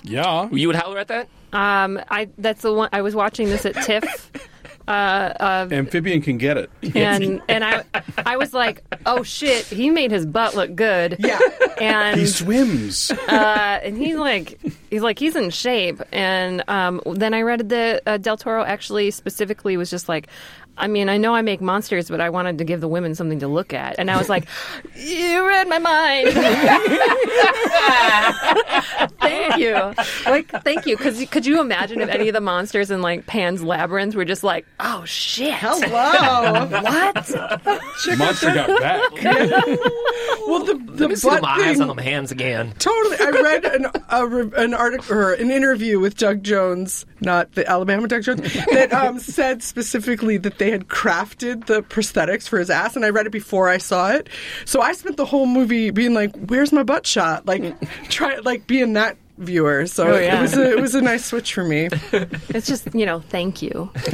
Yeah. 0.03 0.49
You 0.51 0.67
would 0.69 0.77
holler 0.77 0.99
at 0.99 1.07
that? 1.09 1.29
Um, 1.53 2.01
I 2.11 2.29
that's 2.37 2.63
the 2.63 2.73
one 2.73 2.89
I 2.93 3.01
was 3.03 3.15
watching 3.15 3.49
this 3.49 3.65
at 3.65 3.75
TIFF. 3.77 4.31
Amphibian 4.89 6.21
can 6.23 6.39
get 6.39 6.57
it. 6.57 6.71
and 6.95 7.41
and 7.49 7.65
I 7.65 7.85
I 8.25 8.37
was 8.37 8.53
like, 8.53 8.83
oh 9.07 9.23
shit, 9.23 9.65
he 9.67 9.91
made 9.91 10.11
his 10.11 10.27
butt 10.27 10.55
look 10.55 10.75
good. 10.75 11.17
Yeah. 11.19 11.39
and 11.81 12.19
He 12.19 12.27
swims. 12.27 13.11
uh, 13.11 13.81
and 13.83 13.97
he's 13.97 14.17
like 14.17 14.59
he's 14.91 15.03
like 15.03 15.19
he's 15.19 15.37
in 15.37 15.51
shape. 15.51 16.01
And 16.13 16.63
um, 16.69 17.01
then 17.07 17.35
I 17.35 17.43
read 17.43 17.69
that 17.71 18.03
uh, 18.07 18.17
Del 18.19 18.37
Toro 18.37 18.65
actually 18.65 19.11
specifically 19.11 19.77
was 19.77 19.91
just 19.91 20.09
like. 20.09 20.29
I 20.77 20.89
mean, 20.89 21.09
I 21.09 21.19
know 21.19 21.35
I 21.35 21.43
make 21.43 21.61
monsters, 21.61 22.09
but 22.09 22.21
I 22.21 22.31
wanted 22.31 22.59
to 22.59 22.65
give 22.65 22.81
the 22.81 22.89
women 22.89 23.15
something 23.15 23.41
to 23.41 23.49
look 23.49 23.73
at, 23.75 23.97
and 23.99 24.11
I 24.11 24.17
was 24.17 24.29
like, 24.29 24.47
"You 24.97 25.47
read 25.47 25.69
my 25.69 25.79
mind." 25.79 26.29
thank 29.21 29.57
you, 29.59 29.75
like, 30.27 30.49
thank 30.65 30.87
you. 30.87 30.97
Because 30.97 31.25
could 31.29 31.47
you 31.47 31.61
imagine 31.61 32.01
if 32.01 32.09
any 32.09 32.29
of 32.29 32.35
the 32.35 32.41
monsters 32.41 32.91
in 32.91 33.03
like 33.03 33.27
Pan's 33.27 33.63
Labyrinth 33.63 34.15
were 34.15 34.25
just 34.25 34.45
like, 34.45 34.67
"Oh 34.81 35.05
shit, 35.05 35.55
Hello. 35.55 36.67
what?" 36.67 38.19
Monster 38.19 38.55
got 38.55 38.81
back. 38.81 39.13
well, 40.47 40.65
the 40.65 40.75
the 40.87 41.03
Let 41.03 41.11
me 41.11 41.17
see 41.17 41.29
butt 41.29 41.43
them 41.43 41.51
eyes 41.51 41.73
thing. 41.75 41.83
on 41.83 41.89
them 41.89 41.99
hands 41.99 42.33
again. 42.33 42.73
Totally. 42.79 43.17
I 43.21 43.31
read 43.31 43.65
an 43.65 43.87
a, 44.09 44.27
re- 44.27 44.51
an 44.57 44.75
article 44.75 45.17
or 45.17 45.33
an 45.35 45.51
interview 45.51 46.01
with 46.01 46.17
Doug 46.17 46.43
Jones, 46.43 47.07
not 47.21 47.53
the 47.53 47.69
Alabama 47.69 48.09
Doug 48.09 48.23
Jones, 48.23 48.41
that 48.73 48.93
um, 48.93 49.19
said 49.19 49.63
specifically 49.63 50.37
that 50.39 50.59
they 50.63 50.71
had 50.71 50.87
crafted 50.87 51.67
the 51.67 51.83
prosthetics 51.83 52.49
for 52.49 52.57
his 52.57 52.71
ass, 52.71 52.95
and 52.95 53.05
I 53.05 53.09
read 53.09 53.27
it 53.27 53.31
before 53.33 53.69
I 53.69 53.79
saw 53.79 54.13
it. 54.13 54.29
So 54.65 54.81
I 54.81 54.93
spent 54.93 55.17
the 55.17 55.25
whole 55.25 55.47
movie 55.47 55.91
being 55.91 56.15
like, 56.15 56.37
"Where's 56.37 56.71
my 56.71 56.85
butt 56.85 57.05
shot?" 57.05 57.47
Like, 57.47 57.75
try 58.09 58.37
like 58.37 58.69
being 58.69 58.93
that 58.93 59.17
viewer. 59.39 59.89
So 59.89 60.07
Oh, 60.07 60.15
it 60.15 60.41
was 60.41 60.57
a, 60.57 60.71
it 60.71 60.81
was 60.81 60.95
a 60.95 61.01
nice 61.01 61.25
switch 61.25 61.53
for 61.53 61.65
me. 61.65 61.89
It's 62.55 62.69
just 62.69 62.95
you 62.95 63.07
know, 63.07 63.19
thank 63.19 63.61
you. 63.61 63.91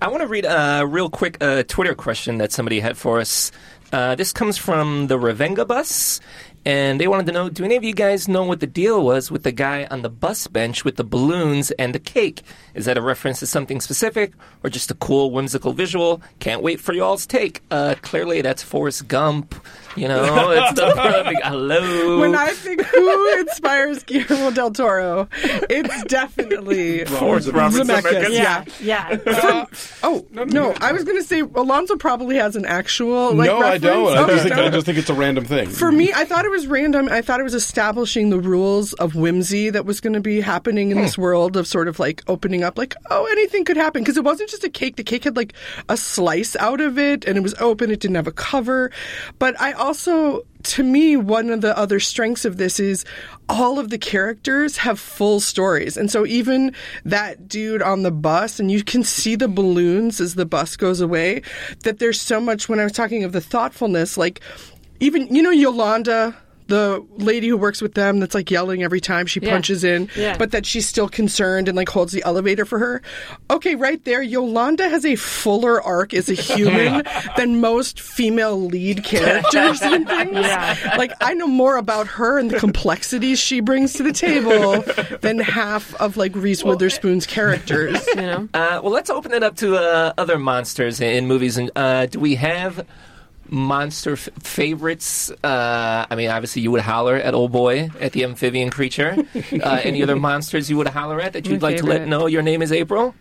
I 0.00 0.06
want 0.06 0.20
to 0.20 0.28
read 0.28 0.44
a 0.44 0.86
real 0.86 1.10
quick 1.10 1.38
uh, 1.40 1.64
Twitter 1.66 1.96
question 1.96 2.38
that 2.38 2.52
somebody 2.52 2.78
had 2.78 2.96
for 2.96 3.18
us. 3.18 3.50
Uh, 3.92 4.14
this 4.14 4.32
comes 4.32 4.56
from 4.56 5.08
the 5.08 5.18
Ravenga 5.18 5.66
bus, 5.66 6.20
and 6.64 7.00
they 7.00 7.08
wanted 7.08 7.26
to 7.26 7.32
know: 7.32 7.48
Do 7.48 7.64
any 7.64 7.76
of 7.76 7.84
you 7.84 7.94
guys 7.94 8.28
know 8.28 8.44
what 8.44 8.60
the 8.60 8.66
deal 8.66 9.02
was 9.02 9.30
with 9.30 9.42
the 9.42 9.52
guy 9.52 9.86
on 9.90 10.02
the 10.02 10.10
bus 10.10 10.46
bench 10.46 10.84
with 10.84 10.96
the 10.96 11.04
balloons 11.04 11.70
and 11.72 11.94
the 11.94 11.98
cake? 11.98 12.42
Is 12.74 12.84
that 12.84 12.98
a 12.98 13.02
reference 13.02 13.40
to 13.40 13.46
something 13.46 13.80
specific, 13.80 14.32
or 14.62 14.70
just 14.70 14.90
a 14.90 14.94
cool, 14.94 15.30
whimsical 15.30 15.72
visual? 15.72 16.20
Can't 16.38 16.62
wait 16.62 16.80
for 16.80 16.92
y'all's 16.92 17.26
take. 17.26 17.62
Uh, 17.70 17.94
clearly, 18.02 18.42
that's 18.42 18.62
Forrest 18.62 19.08
Gump. 19.08 19.54
You 19.96 20.06
know, 20.06 20.50
it's 20.52 20.78
the 20.78 20.92
perfect. 20.96 21.40
Hello. 21.44 22.20
When 22.20 22.34
I 22.34 22.50
think 22.50 22.84
who 22.84 23.40
inspires 23.40 24.04
Guillermo 24.04 24.52
del 24.52 24.70
Toro, 24.70 25.28
it's 25.32 26.04
definitely 26.04 27.04
Forrest 27.06 27.48
Robert 27.48 27.82
Zemeckis. 27.82 28.02
Zemeckis. 28.02 28.30
Yeah. 28.30 28.64
yeah. 28.80 29.16
Uh, 29.50 29.64
oh 30.02 30.26
no, 30.32 30.74
I 30.80 30.92
was 30.92 31.04
going 31.04 31.16
to 31.16 31.24
say 31.24 31.40
Alonso 31.40 31.96
probably 31.96 32.36
has 32.36 32.56
an 32.56 32.64
actual 32.66 33.34
like 33.34 33.48
no, 33.48 33.58
I 33.58 33.78
don't. 33.78 34.16
I 34.16 34.22
Okay, 34.22 34.32
just, 34.32 34.42
think. 34.44 34.54
I 34.54 34.68
just 34.68 34.86
think 34.86 34.98
it's 34.98 35.10
a 35.10 35.14
random 35.14 35.44
thing. 35.44 35.68
For 35.68 35.90
me, 35.90 36.12
I 36.12 36.24
thought 36.24 36.44
it 36.44 36.50
was 36.50 36.66
random. 36.66 37.08
I 37.08 37.22
thought 37.22 37.40
it 37.40 37.42
was 37.44 37.54
establishing 37.54 38.30
the 38.30 38.38
rules 38.38 38.92
of 38.94 39.14
whimsy 39.14 39.70
that 39.70 39.86
was 39.86 40.00
going 40.00 40.12
to 40.12 40.20
be 40.20 40.40
happening 40.40 40.90
in 40.90 40.98
this 40.98 41.16
hmm. 41.16 41.22
world 41.22 41.56
of 41.56 41.66
sort 41.66 41.88
of 41.88 41.98
like 41.98 42.22
opening 42.28 42.62
up, 42.62 42.78
like, 42.78 42.94
oh, 43.10 43.26
anything 43.26 43.64
could 43.64 43.76
happen. 43.76 44.02
Because 44.02 44.16
it 44.16 44.24
wasn't 44.24 44.50
just 44.50 44.64
a 44.64 44.70
cake. 44.70 44.96
The 44.96 45.04
cake 45.04 45.24
had 45.24 45.36
like 45.36 45.54
a 45.88 45.96
slice 45.96 46.54
out 46.56 46.80
of 46.80 46.98
it 46.98 47.24
and 47.24 47.36
it 47.36 47.40
was 47.40 47.54
open. 47.54 47.90
It 47.90 48.00
didn't 48.00 48.16
have 48.16 48.26
a 48.26 48.32
cover. 48.32 48.90
But 49.38 49.60
I 49.60 49.72
also, 49.80 50.42
to 50.64 50.84
me, 50.84 51.16
one 51.16 51.50
of 51.50 51.62
the 51.62 51.76
other 51.76 51.98
strengths 51.98 52.44
of 52.44 52.58
this 52.58 52.78
is 52.78 53.04
all 53.48 53.78
of 53.78 53.90
the 53.90 53.98
characters 53.98 54.76
have 54.76 55.00
full 55.00 55.40
stories. 55.40 55.96
And 55.96 56.10
so 56.10 56.26
even 56.26 56.74
that 57.04 57.48
dude 57.48 57.82
on 57.82 58.02
the 58.02 58.12
bus, 58.12 58.60
and 58.60 58.70
you 58.70 58.84
can 58.84 59.02
see 59.02 59.34
the 59.34 59.48
balloons 59.48 60.20
as 60.20 60.34
the 60.34 60.46
bus 60.46 60.76
goes 60.76 61.00
away, 61.00 61.42
that 61.82 61.98
there's 61.98 62.20
so 62.20 62.40
much, 62.40 62.68
when 62.68 62.78
I 62.78 62.84
was 62.84 62.92
talking 62.92 63.24
of 63.24 63.32
the 63.32 63.40
thoughtfulness, 63.40 64.16
like, 64.16 64.40
even 65.00 65.34
you 65.34 65.42
know 65.42 65.50
Yolanda, 65.50 66.36
the 66.70 67.04
lady 67.18 67.48
who 67.48 67.56
works 67.56 67.82
with 67.82 67.94
them 67.94 68.20
that's 68.20 68.34
like 68.34 68.50
yelling 68.50 68.82
every 68.82 69.00
time 69.00 69.26
she 69.26 69.40
Yeah. 69.40 69.50
punches 69.50 69.84
in, 69.84 70.08
Yeah. 70.16 70.36
but 70.38 70.52
that 70.52 70.64
she's 70.64 70.88
still 70.88 71.08
concerned 71.08 71.68
and 71.68 71.76
like 71.76 71.88
holds 71.88 72.12
the 72.12 72.22
elevator 72.24 72.64
for 72.64 72.78
her. 72.78 73.02
Okay, 73.50 73.74
right 73.74 74.02
there, 74.04 74.22
Yolanda 74.22 74.88
has 74.88 75.04
a 75.04 75.16
fuller 75.16 75.82
arc 75.82 76.14
as 76.14 76.28
a 76.28 76.34
human 76.50 77.04
than 77.36 77.60
most 77.60 78.00
female 78.00 78.58
lead 78.60 79.04
characters 79.12 79.82
in 79.82 80.06
things. 80.06 80.32
Yeah. 80.32 80.94
Like 80.96 81.12
I 81.20 81.34
know 81.34 81.46
more 81.46 81.76
about 81.76 82.06
her 82.06 82.38
and 82.38 82.50
the 82.50 82.58
complexities 82.58 83.38
she 83.38 83.60
brings 83.60 83.92
to 83.94 84.02
the 84.02 84.12
table 84.12 84.82
than 85.20 85.38
half 85.38 85.94
of 85.96 86.16
like 86.16 86.34
Reese 86.34 86.64
Witherspoon's 86.64 87.26
characters. 87.26 87.98
You 88.14 88.22
know. 88.22 88.48
Uh, 88.54 88.80
well, 88.82 88.92
let's 88.92 89.10
open 89.10 89.32
it 89.34 89.42
up 89.42 89.56
to 89.56 89.76
uh, 89.76 90.12
other 90.16 90.38
monsters 90.38 91.00
in, 91.00 91.10
in 91.14 91.26
movies. 91.26 91.56
And 91.56 91.70
uh, 91.76 92.06
do 92.06 92.20
we 92.20 92.36
have 92.36 92.86
monster 93.50 94.12
f- 94.12 94.28
favorites? 94.40 95.30
Uh, 95.42 96.06
I 96.08 96.14
mean, 96.14 96.30
obviously, 96.30 96.62
you 96.62 96.70
would 96.70 96.80
holler 96.80 97.16
at 97.16 97.34
Old 97.34 97.52
Boy, 97.52 97.90
at 98.00 98.12
the 98.12 98.24
amphibian 98.24 98.70
creature. 98.70 99.16
Uh, 99.50 99.80
any 99.82 100.02
other 100.02 100.16
monsters 100.16 100.70
you 100.70 100.76
would 100.76 100.86
holler 100.86 101.20
at 101.20 101.32
that 101.32 101.46
you'd 101.46 101.60
My 101.60 101.68
like 101.68 101.78
to 101.78 101.86
let 101.86 102.06
know 102.06 102.26
your 102.26 102.42
name 102.42 102.62
is 102.62 102.72
April? 102.72 103.14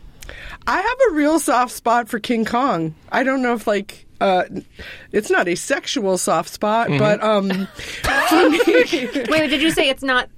I 0.67 0.79
have 0.79 0.97
a 1.09 1.13
real 1.15 1.39
soft 1.39 1.73
spot 1.73 2.07
for 2.07 2.19
King 2.19 2.45
Kong. 2.45 2.93
I 3.11 3.23
don't 3.23 3.41
know 3.41 3.53
if 3.53 3.65
like 3.67 4.05
uh, 4.21 4.43
it's 5.11 5.29
not 5.29 5.47
a 5.47 5.55
sexual 5.55 6.17
soft 6.17 6.49
spot, 6.49 6.89
but 6.89 7.23
um, 7.23 7.49
for 7.73 8.49
me, 8.49 8.59
Wait, 9.29 9.49
did 9.49 9.61
you 9.61 9.71
say 9.71 9.89
it's 9.89 10.03
not 10.03 10.29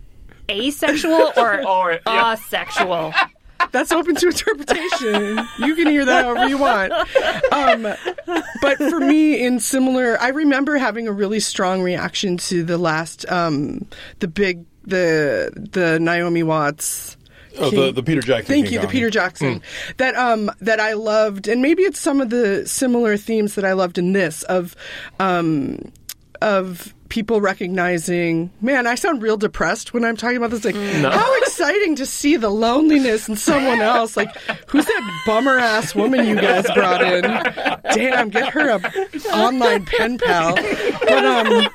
asexual 0.49 1.33
or, 1.37 1.67
Or, 1.67 1.99
yeah. 2.05 2.35
That's 3.71 3.91
open 3.91 4.15
to 4.15 4.27
interpretation. 4.27 5.47
You 5.59 5.75
can 5.75 5.87
hear 5.87 6.05
that 6.05 6.25
however 6.25 6.47
you 6.47 6.57
want. 6.57 6.91
Um, 7.51 7.83
but 8.61 8.77
for 8.77 8.99
me, 8.99 9.43
in 9.43 9.59
similar, 9.59 10.19
I 10.19 10.29
remember 10.29 10.77
having 10.77 11.07
a 11.07 11.11
really 11.11 11.39
strong 11.39 11.81
reaction 11.81 12.37
to 12.37 12.63
the 12.63 12.77
last, 12.77 13.29
um, 13.31 13.85
the 14.19 14.27
big, 14.27 14.65
the 14.83 15.51
the 15.71 15.99
Naomi 15.99 16.43
Watts. 16.43 17.17
oh, 17.59 17.69
the, 17.69 17.91
the 17.91 18.03
Peter 18.03 18.21
Jackson. 18.21 18.45
Thank 18.45 18.65
King 18.67 18.73
you, 18.75 18.79
the 18.79 18.87
Peter 18.87 19.09
Jackson 19.09 19.61
that 19.97 20.15
um 20.15 20.49
that 20.61 20.79
I 20.79 20.93
loved, 20.93 21.47
and 21.47 21.61
maybe 21.61 21.83
it's 21.83 21.99
some 21.99 22.21
of 22.21 22.29
the 22.29 22.65
similar 22.67 23.17
themes 23.17 23.55
that 23.55 23.65
I 23.65 23.73
loved 23.73 23.97
in 23.97 24.13
this 24.13 24.43
of 24.43 24.75
um 25.19 25.91
of 26.41 26.93
people 27.11 27.41
recognizing. 27.41 28.49
Man, 28.61 28.87
I 28.87 28.95
sound 28.95 29.21
real 29.21 29.35
depressed 29.35 29.93
when 29.93 30.05
I'm 30.05 30.15
talking 30.15 30.37
about 30.37 30.49
this. 30.49 30.63
Like, 30.63 30.75
how 30.75 31.37
exciting 31.41 31.97
to 31.97 32.05
see 32.05 32.37
the 32.37 32.49
loneliness 32.49 33.27
in 33.27 33.35
someone 33.35 33.81
else. 33.81 34.15
Like, 34.15 34.33
who's 34.67 34.85
that 34.85 35.21
bummer 35.25 35.57
ass 35.57 35.93
woman 35.93 36.25
you 36.25 36.35
guys 36.35 36.65
brought 36.73 37.03
in? 37.03 37.23
Damn, 37.93 38.29
get 38.29 38.49
her 38.53 38.69
a 38.69 38.79
online 39.35 39.85
pen 39.85 40.17
pal. 40.17 40.55
But 40.55 41.25
um 41.25 41.67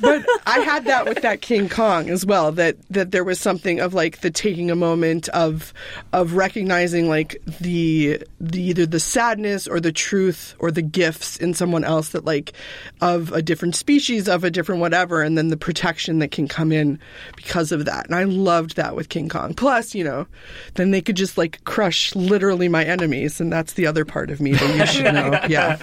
but 0.00 0.26
I 0.46 0.58
had 0.60 0.86
that 0.86 1.06
with 1.06 1.22
that 1.22 1.42
King 1.42 1.68
Kong 1.68 2.08
as 2.10 2.24
well. 2.24 2.52
That 2.52 2.76
that 2.90 3.10
there 3.10 3.24
was 3.24 3.38
something 3.38 3.80
of 3.80 3.92
like 3.94 4.20
the 4.20 4.30
taking 4.30 4.70
a 4.70 4.74
moment 4.74 5.28
of 5.28 5.74
of 6.12 6.34
recognizing 6.34 7.08
like 7.08 7.36
the 7.60 8.22
the 8.40 8.62
either 8.62 8.86
the 8.86 9.00
sadness 9.00 9.68
or 9.68 9.78
the 9.78 9.92
truth 9.92 10.54
or 10.58 10.70
the 10.70 10.82
gifts 10.82 11.36
in 11.36 11.52
someone 11.54 11.84
else 11.84 12.10
that 12.10 12.24
like 12.24 12.52
of 13.00 13.30
a 13.32 13.42
different 13.42 13.76
species 13.76 14.21
of 14.28 14.44
a 14.44 14.50
different 14.50 14.80
whatever, 14.80 15.22
and 15.22 15.36
then 15.36 15.48
the 15.48 15.56
protection 15.56 16.18
that 16.20 16.30
can 16.30 16.48
come 16.48 16.72
in 16.72 16.98
because 17.36 17.72
of 17.72 17.84
that. 17.84 18.06
And 18.06 18.14
I 18.14 18.24
loved 18.24 18.76
that 18.76 18.96
with 18.96 19.08
King 19.08 19.28
Kong. 19.28 19.54
Plus, 19.54 19.94
you 19.94 20.04
know, 20.04 20.26
then 20.74 20.90
they 20.90 21.00
could 21.00 21.16
just 21.16 21.38
like 21.38 21.62
crush 21.64 22.14
literally 22.14 22.68
my 22.68 22.84
enemies, 22.84 23.40
and 23.40 23.52
that's 23.52 23.74
the 23.74 23.86
other 23.86 24.04
part 24.04 24.30
of 24.30 24.40
me 24.40 24.52
that 24.52 24.76
you 24.76 24.86
should 24.86 25.14
know. 25.14 25.38
Yeah. 25.48 25.78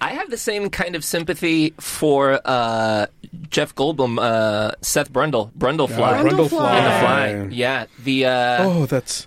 I 0.00 0.10
have 0.10 0.28
the 0.28 0.36
same 0.36 0.68
kind 0.70 0.96
of 0.96 1.04
sympathy 1.04 1.70
for 1.80 2.40
uh, 2.44 3.06
Jeff 3.48 3.74
Goldblum, 3.74 4.18
uh, 4.20 4.72
Seth 4.82 5.10
Brundle, 5.10 5.50
Brundlefly. 5.52 5.90
Yeah, 5.98 6.22
Brundlefly. 6.22 6.48
Brundlefly. 6.48 7.00
Fly. 7.00 7.48
Yeah, 7.50 7.86
the 8.02 8.26
uh, 8.26 8.64
Oh, 8.68 8.86
that's 8.86 9.26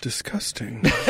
disgusting. 0.00 0.82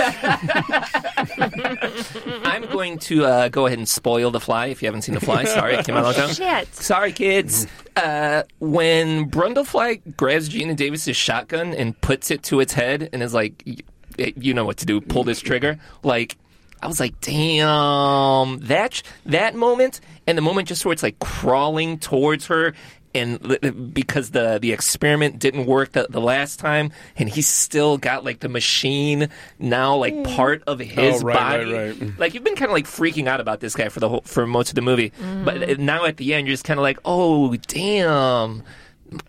I'm 2.44 2.66
going 2.70 2.98
to 3.00 3.24
uh, 3.24 3.48
go 3.48 3.66
ahead 3.66 3.78
and 3.78 3.88
spoil 3.88 4.30
The 4.30 4.40
Fly 4.40 4.66
if 4.66 4.82
you 4.82 4.86
haven't 4.86 5.02
seen 5.02 5.14
The 5.14 5.20
Fly. 5.20 5.44
Sorry, 5.44 5.74
it 5.74 5.84
came 5.86 5.96
out 5.96 6.02
a 6.02 6.06
long 6.06 6.14
time. 6.14 6.34
Shit. 6.34 6.74
Sorry, 6.74 7.12
kids. 7.12 7.66
Uh, 7.96 8.42
when 8.60 9.30
Brundlefly 9.30 10.16
grabs 10.16 10.48
Geena 10.48 10.74
Davis's 10.76 11.16
shotgun 11.16 11.74
and 11.74 11.98
puts 12.00 12.30
it 12.30 12.42
to 12.44 12.60
its 12.60 12.72
head 12.72 13.08
and 13.12 13.22
is 13.22 13.34
like, 13.34 13.62
y- 13.66 14.32
"You 14.36 14.54
know 14.54 14.64
what 14.64 14.78
to 14.78 14.86
do. 14.86 15.00
Pull 15.00 15.24
this 15.24 15.40
trigger." 15.40 15.78
Like, 16.02 16.36
I 16.80 16.86
was 16.86 17.00
like, 17.00 17.20
"Damn!" 17.20 18.58
That 18.60 18.94
sh- 18.94 19.02
that 19.26 19.54
moment 19.56 20.00
and 20.26 20.38
the 20.38 20.42
moment 20.42 20.68
just 20.68 20.84
where 20.84 20.92
it's 20.92 21.02
like 21.02 21.18
crawling 21.18 21.98
towards 21.98 22.46
her. 22.46 22.74
And 23.14 23.94
because 23.94 24.30
the 24.30 24.58
the 24.60 24.72
experiment 24.72 25.38
didn't 25.38 25.66
work 25.66 25.92
the, 25.92 26.06
the 26.10 26.20
last 26.20 26.58
time, 26.58 26.92
and 27.16 27.28
he's 27.28 27.48
still 27.48 27.96
got 27.98 28.24
like 28.24 28.40
the 28.40 28.48
machine 28.48 29.28
now 29.58 29.96
like 29.96 30.14
hmm. 30.14 30.22
part 30.24 30.62
of 30.66 30.78
his 30.78 31.22
Oh, 31.22 31.26
right, 31.26 31.36
right, 31.36 31.64
body. 31.64 31.72
right. 31.72 32.18
Like 32.18 32.34
you've 32.34 32.44
been 32.44 32.54
kind 32.54 32.70
of 32.70 32.74
like 32.74 32.86
freaking 32.86 33.26
out 33.26 33.40
about 33.40 33.60
this 33.60 33.74
guy 33.74 33.88
for 33.88 34.00
the 34.00 34.08
whole 34.08 34.22
for 34.22 34.46
most 34.46 34.68
of 34.68 34.74
the 34.74 34.82
movie, 34.82 35.12
but 35.44 35.76
hmm. 35.76 35.84
now 35.84 36.04
at 36.04 36.18
the 36.18 36.34
end 36.34 36.46
you're 36.46 36.54
just 36.54 36.64
kind 36.64 36.78
of 36.78 36.82
like, 36.82 36.98
oh 37.04 37.56
damn, 37.56 38.62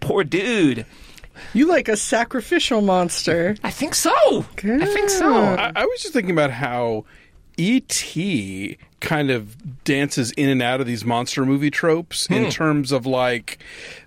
poor 0.01 0.23
dude. 0.23 0.85
You 1.53 1.67
like 1.67 1.87
a 1.87 1.95
sacrificial 1.95 2.81
monster. 2.81 3.55
I 3.63 3.71
think 3.71 3.95
so. 3.95 4.45
I 4.63 4.85
think 4.85 5.09
so. 5.09 5.33
I, 5.33 5.71
I 5.75 5.85
was 5.85 6.01
just 6.01 6.13
thinking 6.13 6.31
about 6.31 6.51
how 6.51 7.05
E.T. 7.59 8.77
kind 9.01 9.29
of 9.29 9.83
dances 9.83 10.31
in 10.31 10.49
and 10.49 10.61
out 10.61 10.79
of 10.81 10.87
these 10.87 11.03
monster 11.03 11.45
movie 11.45 11.69
tropes 11.69 12.29
in 12.29 12.49
terms 12.49 12.91
of 12.91 13.05
like 13.05 13.57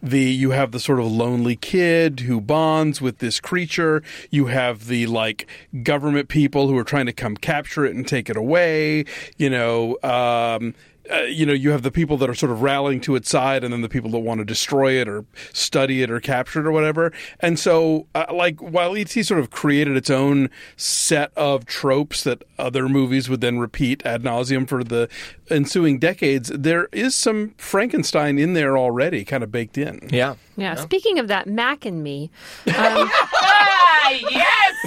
the 0.02 0.20
you 0.20 0.50
have 0.50 0.72
the 0.72 0.80
sort 0.80 0.98
of 1.00 1.06
lonely 1.06 1.56
kid 1.56 2.20
who 2.20 2.40
bonds 2.40 3.00
with 3.00 3.18
this 3.18 3.40
creature, 3.40 4.02
you 4.30 4.46
have 4.46 4.86
the 4.86 5.06
like 5.06 5.46
government 5.82 6.28
people 6.28 6.68
who 6.68 6.76
are 6.76 6.84
trying 6.84 7.06
to 7.06 7.12
come 7.12 7.36
capture 7.36 7.84
it 7.84 7.94
and 7.94 8.06
take 8.08 8.28
it 8.30 8.36
away, 8.36 9.04
you 9.36 9.50
know, 9.50 9.98
um 10.02 10.74
uh, 11.10 11.22
you 11.22 11.44
know, 11.44 11.52
you 11.52 11.70
have 11.70 11.82
the 11.82 11.90
people 11.90 12.16
that 12.18 12.30
are 12.30 12.34
sort 12.34 12.52
of 12.52 12.62
rallying 12.62 13.00
to 13.02 13.16
its 13.16 13.28
side, 13.28 13.64
and 13.64 13.72
then 13.72 13.80
the 13.80 13.88
people 13.88 14.10
that 14.10 14.20
want 14.20 14.38
to 14.38 14.44
destroy 14.44 14.92
it 14.92 15.08
or 15.08 15.24
study 15.52 16.02
it 16.02 16.10
or 16.10 16.20
capture 16.20 16.60
it 16.60 16.66
or 16.66 16.72
whatever. 16.72 17.12
And 17.40 17.58
so, 17.58 18.06
uh, 18.14 18.26
like, 18.32 18.60
while 18.60 18.96
ET 18.96 19.10
sort 19.10 19.40
of 19.40 19.50
created 19.50 19.96
its 19.96 20.10
own 20.10 20.50
set 20.76 21.32
of 21.36 21.66
tropes 21.66 22.22
that 22.24 22.44
other 22.58 22.88
movies 22.88 23.28
would 23.28 23.40
then 23.40 23.58
repeat 23.58 24.04
ad 24.06 24.22
nauseum 24.22 24.68
for 24.68 24.84
the 24.84 25.08
ensuing 25.50 25.98
decades, 25.98 26.50
there 26.54 26.88
is 26.92 27.16
some 27.16 27.54
Frankenstein 27.58 28.38
in 28.38 28.54
there 28.54 28.78
already, 28.78 29.24
kind 29.24 29.42
of 29.42 29.50
baked 29.50 29.76
in. 29.76 30.08
Yeah. 30.10 30.36
Yeah. 30.56 30.76
Speaking 30.76 31.18
of 31.18 31.28
that, 31.28 31.46
Mac 31.46 31.84
and 31.84 32.02
Me. 32.02 32.30
yes. 32.66 33.10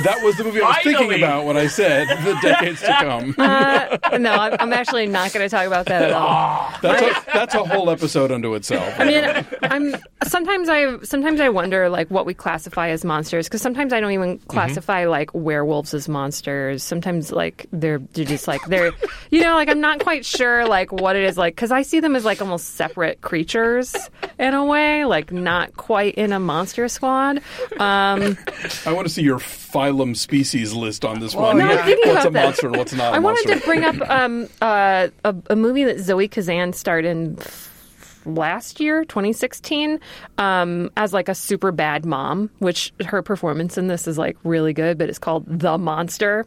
That 0.04 0.22
was 0.24 0.38
the 0.38 0.44
movie 0.44 0.62
I 0.62 0.68
was 0.68 0.78
thinking 0.84 1.14
about 1.14 1.46
when 1.46 1.58
I 1.58 1.68
said 1.68 2.08
the 2.24 2.38
decades 2.42 2.82
to 2.82 2.96
come. 3.00 3.36
Uh, 3.38 4.18
no, 4.18 4.34
I'm, 4.34 4.56
I'm 4.60 4.74
actually 4.74 5.08
not 5.08 5.34
going 5.34 5.48
to 5.48 5.50
talk 5.50 5.66
about 5.66 5.86
that 5.88 6.05
at 6.06 6.14
all. 6.14 6.70
That's 6.82 7.02
a, 7.02 7.32
that's 7.34 7.56
a 7.56 7.64
whole 7.64 7.90
episode 7.90 8.32
unto 8.32 8.54
itself. 8.54 8.94
I 9.00 9.06
mean, 9.06 9.46
I'm 9.64 9.96
sometimes 10.28 10.70
I 10.70 11.00
sometimes 11.02 11.40
I 11.40 11.50
wonder 11.50 11.90
like 11.90 12.10
what 12.12 12.26
we 12.28 12.34
classify 12.36 12.90
as 12.90 13.04
monsters 13.04 13.48
because 13.48 13.62
sometimes 13.62 13.92
I 13.92 14.00
don't 14.00 14.12
even 14.12 14.38
classify 14.40 15.06
like 15.06 15.34
werewolves 15.34 15.94
as 15.96 16.08
monsters. 16.08 16.84
Sometimes 16.84 17.32
like 17.32 17.66
they're 17.72 18.00
they're 18.14 18.26
just 18.26 18.48
like 18.48 18.62
they're 18.68 18.92
you 19.32 19.42
know 19.42 19.56
like 19.56 19.70
I'm 19.70 19.80
not 19.82 20.00
quite 20.00 20.26
sure 20.26 20.68
like 20.68 20.92
what 20.92 21.16
it 21.16 21.24
is 21.24 21.38
like 21.38 21.56
because 21.56 21.72
I 21.72 21.82
see 21.82 22.00
them 22.02 22.16
as 22.16 22.24
like 22.26 22.40
almost 22.42 22.76
separate 22.76 23.22
creatures 23.22 23.96
in 24.38 24.54
a 24.54 24.64
way, 24.66 25.06
like 25.06 25.32
not 25.32 25.76
quite 25.78 26.16
in 26.16 26.34
a 26.34 26.40
monster 26.40 26.88
squad. 26.88 27.38
Um, 27.80 28.38
I 28.86 28.92
want 28.94 29.08
to 29.08 29.14
see 29.14 29.24
your 29.24 29.40
phylum 29.40 30.16
species 30.16 30.74
list 30.74 31.04
on 31.04 31.20
this 31.20 31.34
one. 31.34 31.58
no, 31.58 31.66
I'm 31.68 31.86
thinking 31.86 32.14
what's 32.14 32.26
about 32.26 32.28
a 32.28 32.32
that. 32.34 32.44
monster 32.46 32.68
and 32.68 32.76
what's 32.78 32.94
not 32.94 33.14
a 33.14 33.16
I 33.16 33.20
monster? 33.20 33.50
wanted 33.50 33.62
to 33.62 33.66
bring 33.66 33.84
up 33.84 34.10
um, 34.10 34.48
uh, 34.62 35.08
a, 35.24 35.36
a 35.50 35.56
movie 35.56 35.84
that 35.86 35.95
Zoe 35.98 36.28
Kazan 36.28 36.74
starred 36.74 37.06
in 37.06 37.38
last 38.26 38.80
year, 38.80 39.06
2016, 39.06 40.00
um, 40.38 40.90
as 40.98 41.14
like 41.14 41.30
a 41.30 41.36
super 41.36 41.72
bad 41.72 42.06
mom, 42.06 42.50
which 42.60 42.92
her 43.06 43.22
performance 43.22 43.78
in 43.78 43.88
this 43.88 44.08
is 44.08 44.18
like 44.18 44.38
really 44.44 44.74
good, 44.74 44.98
but 44.98 45.10
it's 45.10 45.20
called 45.20 45.46
The 45.48 45.78
Monster. 45.78 46.46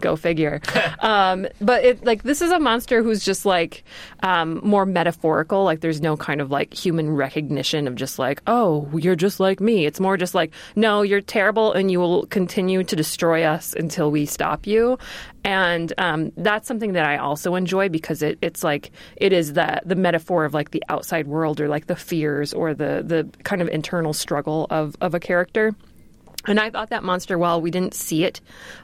Go 0.00 0.16
figure. 0.16 0.60
um, 1.00 1.46
but 1.60 1.84
it 1.84 2.04
like 2.04 2.22
this 2.22 2.42
is 2.42 2.50
a 2.50 2.58
monster 2.58 3.02
who's 3.02 3.24
just 3.24 3.46
like 3.46 3.84
um, 4.22 4.60
more 4.62 4.86
metaphorical. 4.86 5.64
Like 5.64 5.80
there's 5.80 6.00
no 6.00 6.16
kind 6.16 6.40
of 6.40 6.50
like 6.50 6.74
human 6.74 7.10
recognition 7.10 7.86
of 7.88 7.94
just 7.94 8.18
like, 8.18 8.42
oh, 8.46 8.88
you're 8.94 9.16
just 9.16 9.40
like 9.40 9.60
me. 9.60 9.86
It's 9.86 10.00
more 10.00 10.16
just 10.16 10.34
like, 10.34 10.52
no, 10.76 11.02
you're 11.02 11.20
terrible, 11.20 11.72
and 11.72 11.90
you 11.90 12.00
will 12.00 12.26
continue 12.26 12.84
to 12.84 12.96
destroy 12.96 13.44
us 13.44 13.74
until 13.74 14.10
we 14.10 14.26
stop 14.26 14.66
you. 14.66 14.98
And 15.44 15.92
um, 15.98 16.32
that's 16.38 16.66
something 16.66 16.94
that 16.94 17.06
I 17.06 17.18
also 17.18 17.54
enjoy 17.54 17.90
because 17.90 18.22
it, 18.22 18.38
it's 18.40 18.64
like 18.64 18.90
it 19.16 19.32
is 19.32 19.52
the 19.52 19.80
the 19.84 19.94
metaphor 19.94 20.44
of 20.44 20.54
like 20.54 20.70
the 20.70 20.82
outside 20.88 21.26
world 21.26 21.60
or 21.60 21.68
like 21.68 21.86
the 21.86 21.96
fears 21.96 22.54
or 22.54 22.72
the 22.72 23.02
the 23.06 23.28
kind 23.44 23.60
of 23.60 23.68
internal 23.68 24.12
struggle 24.14 24.66
of 24.70 24.96
of 25.00 25.14
a 25.14 25.20
character. 25.20 25.74
And 26.46 26.60
I 26.60 26.70
thought 26.70 26.90
that 26.90 27.02
monster, 27.02 27.38
while 27.38 27.60
we 27.60 27.70
didn't 27.70 27.94
see 27.94 28.24
it 28.24 28.40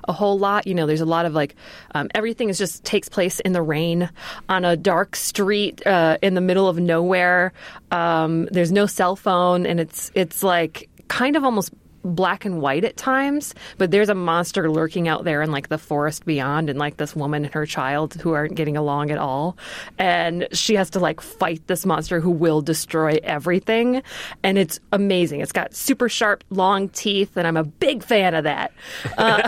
a 0.08 0.12
whole 0.12 0.38
lot, 0.38 0.66
you 0.66 0.74
know, 0.74 0.86
there's 0.86 1.00
a 1.00 1.06
lot 1.06 1.26
of 1.26 1.34
like 1.34 1.54
um, 1.94 2.08
everything 2.14 2.48
is 2.48 2.58
just 2.58 2.84
takes 2.84 3.08
place 3.08 3.40
in 3.40 3.52
the 3.52 3.62
rain 3.62 4.10
on 4.48 4.64
a 4.64 4.76
dark 4.76 5.16
street 5.16 5.86
uh, 5.86 6.18
in 6.22 6.34
the 6.34 6.40
middle 6.40 6.68
of 6.68 6.78
nowhere. 6.78 7.52
Um, 7.90 8.46
there's 8.46 8.72
no 8.72 8.86
cell 8.86 9.16
phone, 9.16 9.66
and 9.66 9.80
it's 9.80 10.10
it's 10.14 10.42
like 10.42 10.88
kind 11.08 11.36
of 11.36 11.44
almost 11.44 11.72
black 12.04 12.44
and 12.44 12.60
white 12.60 12.84
at 12.84 12.96
times 12.96 13.54
but 13.78 13.90
there's 13.90 14.08
a 14.08 14.14
monster 14.14 14.70
lurking 14.70 15.08
out 15.08 15.24
there 15.24 15.42
in 15.42 15.50
like 15.50 15.68
the 15.68 15.78
forest 15.78 16.24
beyond 16.26 16.70
and 16.70 16.78
like 16.78 16.96
this 16.96 17.16
woman 17.16 17.44
and 17.44 17.54
her 17.54 17.66
child 17.66 18.14
who 18.14 18.32
aren't 18.32 18.54
getting 18.54 18.76
along 18.76 19.10
at 19.10 19.18
all. 19.18 19.56
And 19.98 20.46
she 20.52 20.74
has 20.74 20.90
to 20.90 21.00
like 21.00 21.20
fight 21.20 21.66
this 21.66 21.86
monster 21.86 22.20
who 22.20 22.30
will 22.30 22.60
destroy 22.60 23.18
everything. 23.22 24.02
And 24.42 24.58
it's 24.58 24.80
amazing. 24.92 25.40
It's 25.40 25.52
got 25.52 25.74
super 25.74 26.08
sharp 26.08 26.44
long 26.50 26.88
teeth 26.90 27.36
and 27.36 27.46
i'm 27.46 27.56
a 27.56 27.64
big 27.64 28.02
fan 28.02 28.34
of 28.34 28.44
that. 28.44 28.72
Uh, 29.16 29.42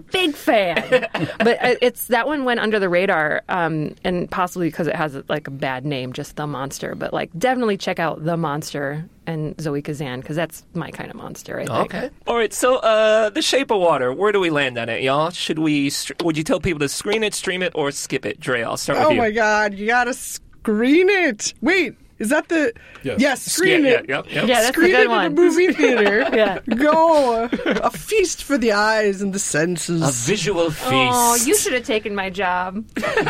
big 0.12 0.34
fan. 0.34 1.08
But 1.38 1.62
uh, 1.62 1.76
it's 1.80 2.08
that 2.08 2.26
one 2.26 2.44
went 2.44 2.60
under 2.60 2.78
the 2.78 2.88
radar 2.88 3.42
um, 3.48 3.94
and 4.04 4.30
possibly 4.30 4.68
because 4.68 4.86
it 4.86 4.96
has 4.96 5.16
like 5.28 5.48
a 5.48 5.50
bad 5.50 5.84
name 5.84 6.12
just 6.12 6.36
the 6.36 6.46
monster. 6.46 6.94
But 6.94 7.12
like 7.12 7.30
definitely 7.38 7.76
check 7.76 7.98
out 7.98 8.24
the 8.24 8.36
monster 8.36 9.08
and 9.26 9.60
zoe 9.60 9.82
kazan 9.82 10.20
because 10.20 10.36
that's 10.36 10.64
my 10.74 10.90
kind 10.90 11.10
of 11.10 11.16
monster 11.16 11.58
i 11.60 11.64
think 11.64 11.94
Okay. 11.94 12.10
All 12.26 12.36
right. 12.36 12.52
So, 12.52 12.76
uh, 12.78 13.30
The 13.30 13.42
Shape 13.42 13.70
of 13.70 13.80
Water. 13.80 14.12
Where 14.12 14.32
do 14.32 14.40
we 14.40 14.50
land 14.50 14.76
on 14.78 14.88
it, 14.88 15.02
y'all? 15.02 15.30
Should 15.30 15.58
we? 15.58 15.90
Str- 15.90 16.14
would 16.24 16.36
you 16.36 16.44
tell 16.44 16.60
people 16.60 16.80
to 16.80 16.88
screen 16.88 17.22
it, 17.22 17.34
stream 17.34 17.62
it, 17.62 17.72
or 17.74 17.90
skip 17.90 18.24
it? 18.26 18.40
Dre, 18.40 18.62
I'll 18.62 18.76
start 18.76 18.98
with 18.98 19.08
Oh 19.08 19.10
you. 19.10 19.18
my 19.18 19.30
god, 19.30 19.74
you 19.74 19.86
gotta 19.86 20.14
screen 20.14 21.08
it. 21.08 21.54
Wait, 21.60 21.94
is 22.18 22.30
that 22.30 22.48
the 22.48 22.72
Yes. 23.02 23.42
screen 23.42 23.84
Yeah, 23.84 23.90
it. 24.00 24.06
yeah, 24.08 24.16
yep, 24.16 24.26
yep. 24.26 24.34
Yeah, 24.34 24.46
that's 24.46 24.70
a 24.70 24.72
screen 24.72 24.90
good 24.92 25.00
it 25.02 25.08
one. 25.10 25.26
in 25.26 25.32
a 25.32 25.34
movie 25.34 25.72
theater. 25.80 26.18
Yeah. 26.32 26.58
Go. 26.60 27.44
A 27.44 27.90
feast 27.90 28.42
for 28.44 28.56
the 28.58 28.72
eyes 28.72 29.20
and 29.22 29.32
the 29.32 29.38
senses. 29.38 30.02
A 30.02 30.10
visual 30.30 30.70
feast. 30.70 30.84
Oh, 30.92 31.36
you 31.44 31.54
should 31.56 31.74
have 31.74 31.84
taken 31.84 32.14
my 32.14 32.30
job. 32.30 32.84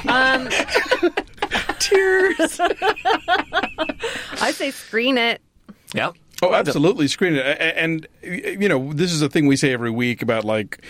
Um, 0.08 0.48
Tears. 1.78 2.58
I 4.40 4.50
say 4.52 4.70
screen 4.70 5.18
it. 5.18 5.40
Yeah. 5.94 6.12
Oh, 6.42 6.52
absolutely, 6.52 7.08
screen 7.08 7.34
it. 7.34 7.58
And 7.76 8.06
you 8.22 8.68
know, 8.68 8.92
this 8.92 9.12
is 9.12 9.22
a 9.22 9.28
thing 9.28 9.46
we 9.46 9.56
say 9.56 9.72
every 9.72 9.90
week 9.90 10.20
about 10.20 10.44
like, 10.44 10.84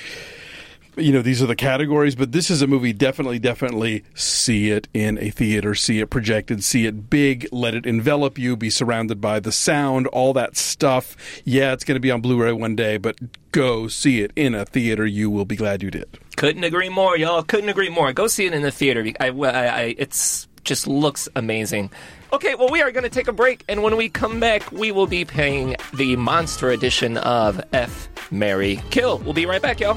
you 0.96 1.12
know, 1.12 1.22
these 1.22 1.40
are 1.42 1.46
the 1.46 1.54
categories. 1.54 2.16
But 2.16 2.32
this 2.32 2.50
is 2.50 2.62
a 2.62 2.66
movie. 2.66 2.92
Definitely, 2.92 3.38
definitely 3.38 4.02
see 4.14 4.70
it 4.70 4.88
in 4.92 5.18
a 5.18 5.30
theater. 5.30 5.74
See 5.74 6.00
it 6.00 6.08
projected. 6.10 6.64
See 6.64 6.86
it 6.86 7.10
big. 7.10 7.46
Let 7.52 7.74
it 7.74 7.86
envelop 7.86 8.38
you. 8.38 8.56
Be 8.56 8.70
surrounded 8.70 9.20
by 9.20 9.38
the 9.38 9.52
sound. 9.52 10.08
All 10.08 10.32
that 10.32 10.56
stuff. 10.56 11.16
Yeah, 11.44 11.72
it's 11.72 11.84
going 11.84 11.96
to 11.96 12.00
be 12.00 12.10
on 12.10 12.22
Blu-ray 12.22 12.52
one 12.52 12.74
day, 12.74 12.96
but 12.96 13.16
go 13.52 13.86
see 13.88 14.22
it 14.22 14.32
in 14.34 14.54
a 14.54 14.64
theater. 14.64 15.06
You 15.06 15.30
will 15.30 15.44
be 15.44 15.54
glad 15.54 15.82
you 15.82 15.92
did. 15.92 16.18
Couldn't 16.36 16.64
agree 16.64 16.88
more, 16.88 17.16
y'all. 17.16 17.42
Couldn't 17.42 17.68
agree 17.68 17.90
more. 17.90 18.12
Go 18.12 18.26
see 18.26 18.46
it 18.46 18.52
in 18.52 18.62
the 18.62 18.72
theater. 18.72 19.06
I, 19.20 19.28
I, 19.28 19.66
I 19.66 19.94
it's 19.96 20.48
just 20.64 20.88
looks 20.88 21.28
amazing. 21.36 21.90
Okay, 22.32 22.56
well, 22.56 22.68
we 22.68 22.82
are 22.82 22.90
going 22.90 23.04
to 23.04 23.10
take 23.10 23.28
a 23.28 23.32
break, 23.32 23.64
and 23.68 23.84
when 23.84 23.96
we 23.96 24.08
come 24.08 24.40
back, 24.40 24.72
we 24.72 24.90
will 24.90 25.06
be 25.06 25.24
playing 25.24 25.76
the 25.94 26.16
monster 26.16 26.70
edition 26.70 27.18
of 27.18 27.62
F. 27.72 28.08
Mary 28.32 28.80
Kill. 28.90 29.18
We'll 29.18 29.32
be 29.32 29.46
right 29.46 29.62
back, 29.62 29.78
y'all. 29.78 29.94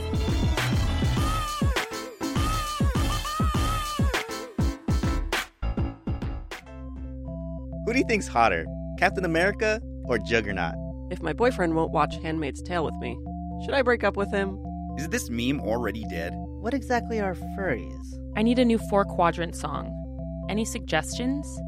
Who 7.85 7.93
do 7.93 7.97
you 7.97 8.05
think's 8.07 8.27
hotter, 8.27 8.67
Captain 8.99 9.25
America 9.25 9.81
or 10.05 10.19
Juggernaut? 10.19 10.75
If 11.09 11.23
my 11.23 11.33
boyfriend 11.33 11.75
won't 11.75 11.91
watch 11.91 12.15
Handmaid's 12.21 12.61
Tale 12.61 12.85
with 12.85 12.93
me, 13.01 13.17
should 13.65 13.73
I 13.73 13.81
break 13.81 14.03
up 14.03 14.15
with 14.15 14.31
him? 14.31 14.63
Is 14.99 15.09
this 15.09 15.31
meme 15.31 15.59
already 15.61 16.05
dead? 16.11 16.33
What 16.35 16.75
exactly 16.75 17.19
are 17.19 17.33
furries? 17.57 18.05
I 18.35 18.43
need 18.43 18.59
a 18.59 18.65
new 18.65 18.77
four 18.77 19.03
quadrant 19.05 19.55
song. 19.55 19.95
Any 20.47 20.65
suggestions? 20.65 21.59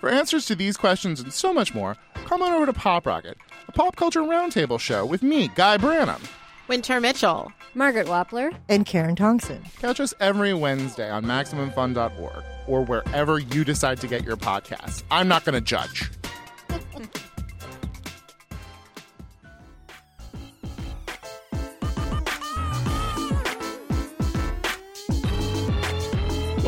For 0.00 0.08
answers 0.08 0.46
to 0.46 0.54
these 0.54 0.76
questions 0.76 1.20
and 1.20 1.32
so 1.32 1.52
much 1.52 1.74
more, 1.74 1.96
come 2.24 2.40
on 2.42 2.52
over 2.52 2.66
to 2.66 2.72
Pop 2.72 3.06
Rocket. 3.06 3.36
a 3.66 3.72
pop 3.72 3.96
culture 3.96 4.20
roundtable 4.20 4.78
show 4.78 5.04
with 5.04 5.22
me, 5.22 5.48
Guy 5.54 5.76
Branum. 5.76 6.24
Wynter 6.68 7.00
Mitchell. 7.00 7.50
Margaret 7.74 8.06
Wappler. 8.06 8.54
And 8.68 8.84
Karen 8.86 9.16
Tongson. 9.16 9.60
Catch 9.80 10.00
us 10.00 10.14
every 10.20 10.52
Wednesday 10.54 11.10
on 11.10 11.24
MaximumFun.org 11.24 12.44
or 12.66 12.84
wherever 12.84 13.38
you 13.38 13.64
decide 13.64 14.00
to 14.00 14.06
get 14.06 14.22
your 14.24 14.36
podcasts. 14.36 15.02
I'm 15.10 15.28
not 15.28 15.44
going 15.44 15.54
to 15.54 15.60
judge. 15.60 16.10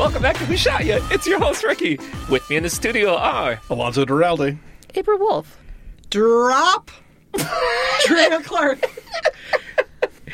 Welcome 0.01 0.23
back 0.23 0.35
to 0.37 0.45
Who 0.47 0.57
Shot 0.57 0.83
Ya? 0.83 0.97
It's 1.11 1.27
your 1.27 1.39
host, 1.39 1.63
Ricky. 1.63 1.99
With 2.27 2.49
me 2.49 2.55
in 2.55 2.63
the 2.63 2.71
studio 2.71 3.13
are 3.13 3.61
Alonso 3.69 4.03
Duralde. 4.03 4.57
April 4.95 5.19
Wolfe. 5.19 5.59
Drop. 6.09 6.89
Drea 8.07 8.41
Clark. 8.41 8.79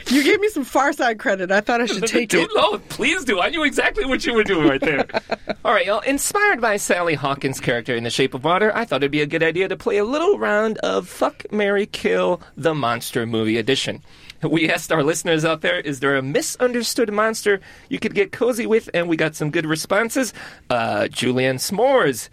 You 0.07 0.23
gave 0.23 0.39
me 0.39 0.47
some 0.47 0.63
Pharcyde 0.63 1.19
credit. 1.19 1.51
I 1.51 1.59
thought 1.59 1.81
I 1.81 1.85
should 1.85 2.07
take 2.07 2.29
do, 2.29 2.43
it. 2.43 2.49
No, 2.55 2.77
please 2.77 3.25
do. 3.25 3.41
I 3.41 3.49
knew 3.49 3.65
exactly 3.65 4.05
what 4.05 4.25
you 4.25 4.33
were 4.33 4.45
doing 4.45 4.69
right 4.69 4.79
there. 4.79 5.05
All 5.65 5.73
right, 5.73 5.85
y'all. 5.85 5.99
Inspired 5.99 6.61
by 6.61 6.77
Sally 6.77 7.15
Hawkins' 7.15 7.59
character 7.59 7.93
in 7.93 8.05
The 8.05 8.09
Shape 8.09 8.33
of 8.33 8.45
Water, 8.45 8.71
I 8.73 8.85
thought 8.85 9.01
it'd 9.03 9.11
be 9.11 9.21
a 9.21 9.27
good 9.27 9.43
idea 9.43 9.67
to 9.67 9.75
play 9.75 9.97
a 9.97 10.05
little 10.05 10.39
round 10.39 10.77
of 10.77 11.09
Fuck, 11.09 11.51
Mary 11.51 11.87
Kill, 11.87 12.39
the 12.55 12.73
Monster 12.73 13.25
Movie 13.25 13.57
Edition. 13.57 14.01
We 14.47 14.69
asked 14.69 14.91
our 14.91 15.03
listeners 15.03 15.43
out 15.45 15.61
there, 15.61 15.79
is 15.79 15.99
there 15.99 16.15
a 16.15 16.21
misunderstood 16.21 17.11
monster 17.11 17.59
you 17.89 17.99
could 17.99 18.13
get 18.13 18.31
cozy 18.31 18.65
with? 18.65 18.89
And 18.93 19.09
we 19.09 19.17
got 19.17 19.35
some 19.35 19.49
good 19.51 19.65
responses. 19.65 20.33
Uh, 20.69 21.07
Julianne 21.09 21.55
S'mores. 21.55 22.29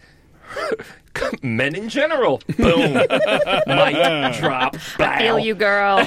Men 1.42 1.74
in 1.74 1.88
general. 1.88 2.42
Boom. 2.58 2.94
Mic 2.94 4.34
drop. 4.38 4.76
I 4.98 5.18
feel 5.18 5.38
you, 5.38 5.54
girl. 5.54 6.06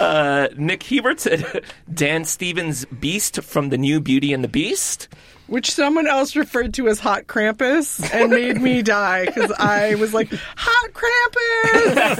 Uh, 0.00 0.48
Nick 0.56 0.82
Hebert 0.82 1.20
said 1.20 1.64
Dan 1.92 2.24
Stevens' 2.24 2.84
Beast 2.86 3.42
from 3.42 3.70
the 3.70 3.78
new 3.78 4.00
Beauty 4.00 4.32
and 4.32 4.44
the 4.44 4.48
Beast. 4.48 5.08
Which 5.46 5.70
someone 5.72 6.06
else 6.06 6.36
referred 6.36 6.72
to 6.74 6.88
as 6.88 6.98
Hot 7.00 7.26
Krampus 7.26 8.08
and 8.12 8.30
made 8.30 8.60
me 8.60 8.80
die 8.80 9.26
because 9.26 9.52
I 9.52 9.94
was 9.96 10.14
like, 10.14 10.32
Hot 10.56 10.90
Krampus! 10.92 12.16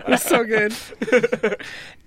it 0.00 0.08
was 0.08 0.22
so 0.22 0.44
good. 0.44 0.72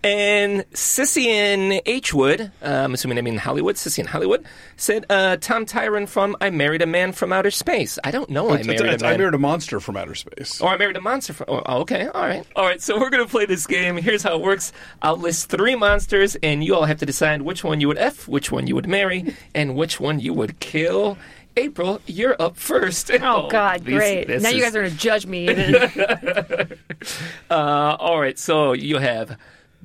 And 0.04 0.62
Sissy 0.72 1.82
H. 1.86 2.14
Wood, 2.14 2.52
uh, 2.62 2.66
I'm 2.66 2.94
assuming 2.94 3.18
I 3.18 3.22
mean 3.22 3.38
Hollywood, 3.38 3.76
Sissy 3.76 4.00
in 4.00 4.06
Hollywood, 4.06 4.46
said 4.78 5.06
uh, 5.10 5.38
Tom 5.38 5.66
Tryon 5.66 6.06
from 6.06 6.38
I 6.40 6.50
Married 6.52 6.82
a 6.82 6.86
Man 6.86 7.12
from 7.12 7.34
Outer 7.34 7.52
Space. 7.52 7.98
I 8.04 8.12
don't 8.12 8.30
know 8.30 8.50
I 8.50 8.60
It's- 8.60 8.68
Married 8.68 8.82
it's- 8.82 9.02
a 9.02 9.06
Man. 9.06 9.14
I 9.14 9.18
married 9.18 9.34
a 9.34 9.38
monster 9.40 9.80
from 9.80 9.98
outer 9.98 10.16
space. 10.16 10.62
Oh, 10.62 10.68
I 10.68 10.78
married 10.78 10.96
a 10.98 11.02
monster. 11.02 11.34
From, 11.34 11.48
oh, 11.50 11.80
okay, 11.82 12.08
all 12.08 12.22
right, 12.26 12.46
all 12.56 12.64
right. 12.64 12.82
So 12.82 13.00
we're 13.00 13.10
gonna 13.10 13.26
play 13.26 13.46
this 13.48 13.66
game. 13.68 13.98
Here's 13.98 14.24
how 14.24 14.36
it 14.36 14.42
works. 14.42 14.72
I'll 15.02 15.18
list 15.18 15.50
three 15.50 15.76
monsters, 15.76 16.38
and 16.44 16.64
you 16.64 16.76
all 16.76 16.86
have 16.86 17.00
to 17.00 17.06
decide 17.06 17.42
which 17.42 17.64
one 17.64 17.82
you 17.82 17.88
would 17.88 17.98
f, 17.98 18.28
which 18.28 18.52
one 18.52 18.68
you 18.68 18.76
would 18.76 18.88
marry, 18.88 19.36
and 19.56 19.76
which 19.76 20.00
one 20.00 20.20
you 20.20 20.34
would 20.34 20.60
kill. 20.60 21.18
April, 21.58 22.00
you're 22.06 22.40
up 22.40 22.56
first. 22.56 23.10
Oh, 23.12 23.48
God, 23.50 23.84
these- 23.84 23.96
great. 23.96 24.28
this 24.28 24.44
Now 24.44 24.50
you 24.50 24.58
is- 24.58 24.64
guys 24.64 24.76
are 24.76 24.82
going 24.84 24.92
to 24.92 24.98
judge 24.98 25.26
me. 25.26 25.50
uh, 27.50 27.96
all 28.00 28.22
right, 28.22 28.38
so 28.38 28.74
you 28.74 29.00
have 29.00 29.38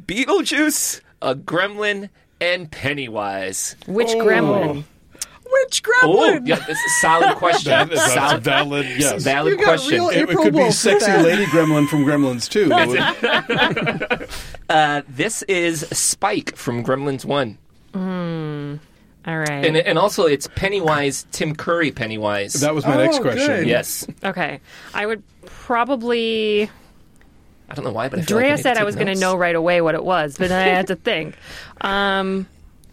Beetlejuice, 0.06 1.00
a 1.20 1.34
Gremlin, 1.34 2.08
and 2.40 2.70
Pennywise. 2.70 3.76
Which 3.86 4.08
Oh. 4.10 4.18
gremlin? 4.24 4.84
Which 5.64 5.82
Oh, 6.02 6.08
gremlin? 6.08 6.46
yeah, 6.48 6.56
this 6.56 6.78
is 6.78 6.84
a 6.84 7.00
solid 7.00 7.36
question. 7.36 7.70
That 7.70 7.92
is- 7.92 7.98
that's 7.98 8.14
solid, 8.14 8.42
valid, 8.42 8.86
yes. 8.98 9.22
valid 9.22 9.58
question. 9.60 10.02
It, 10.02 10.16
it 10.16 10.16
April 10.30 10.44
could 10.44 10.54
be 10.54 10.70
sexy 10.70 11.06
that. 11.06 11.24
lady 11.24 11.44
gremlin 11.46 11.86
from 11.88 12.04
Gremlins 12.04 12.48
too. 12.48 12.68
Uh, 14.70 15.02
this 15.06 15.42
is 15.42 15.80
Spike 15.92 16.56
from 16.56 16.82
Gremlins 16.82 17.26
One. 17.26 17.58
All 17.94 19.38
right. 19.38 19.66
And, 19.66 19.76
and 19.76 19.98
also, 19.98 20.24
it's 20.24 20.48
Pennywise, 20.56 21.26
Tim 21.30 21.54
Curry 21.54 21.90
Pennywise. 21.92 22.54
that 22.54 22.74
was 22.74 22.86
my 22.86 22.94
Oh, 22.96 23.04
next 23.04 23.18
question. 23.20 23.46
good. 23.48 23.66
yes. 23.66 24.06
okay. 24.24 24.60
I 24.94 25.04
would 25.04 25.22
probably. 25.44 26.70
I 27.70 27.74
don't 27.74 27.84
know 27.84 27.92
why, 27.92 28.08
but 28.08 28.18
I 28.18 28.22
feel 28.22 28.36
like 28.36 28.44
Drea 28.44 28.56
need 28.56 28.62
said 28.62 28.74
to 28.74 28.80
I 28.80 28.84
was 28.84 28.94
going 28.96 29.06
to 29.06 29.14
know 29.18 29.34
right 29.36 29.54
away 29.54 29.80
what 29.80 29.94
it 29.94 30.04
was, 30.04 30.36
but 30.36 30.48
then 30.50 30.58
I 30.68 30.70
had 30.70 30.88
to 30.88 30.96
think. 31.04 31.36
Um, 31.80 32.46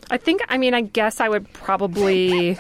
I 0.10 0.18
think, 0.18 0.42
I 0.48 0.58
mean, 0.58 0.74
I 0.74 0.82
guess 0.82 1.20
I 1.20 1.28
would 1.30 1.52
probably. 1.54 2.58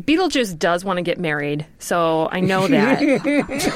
Beetlejuice 0.00 0.58
does 0.58 0.84
want 0.84 0.96
to 0.96 1.02
get 1.02 1.18
married, 1.20 1.64
so 1.78 2.28
I 2.32 2.40
know 2.40 2.66
that. 2.68 3.74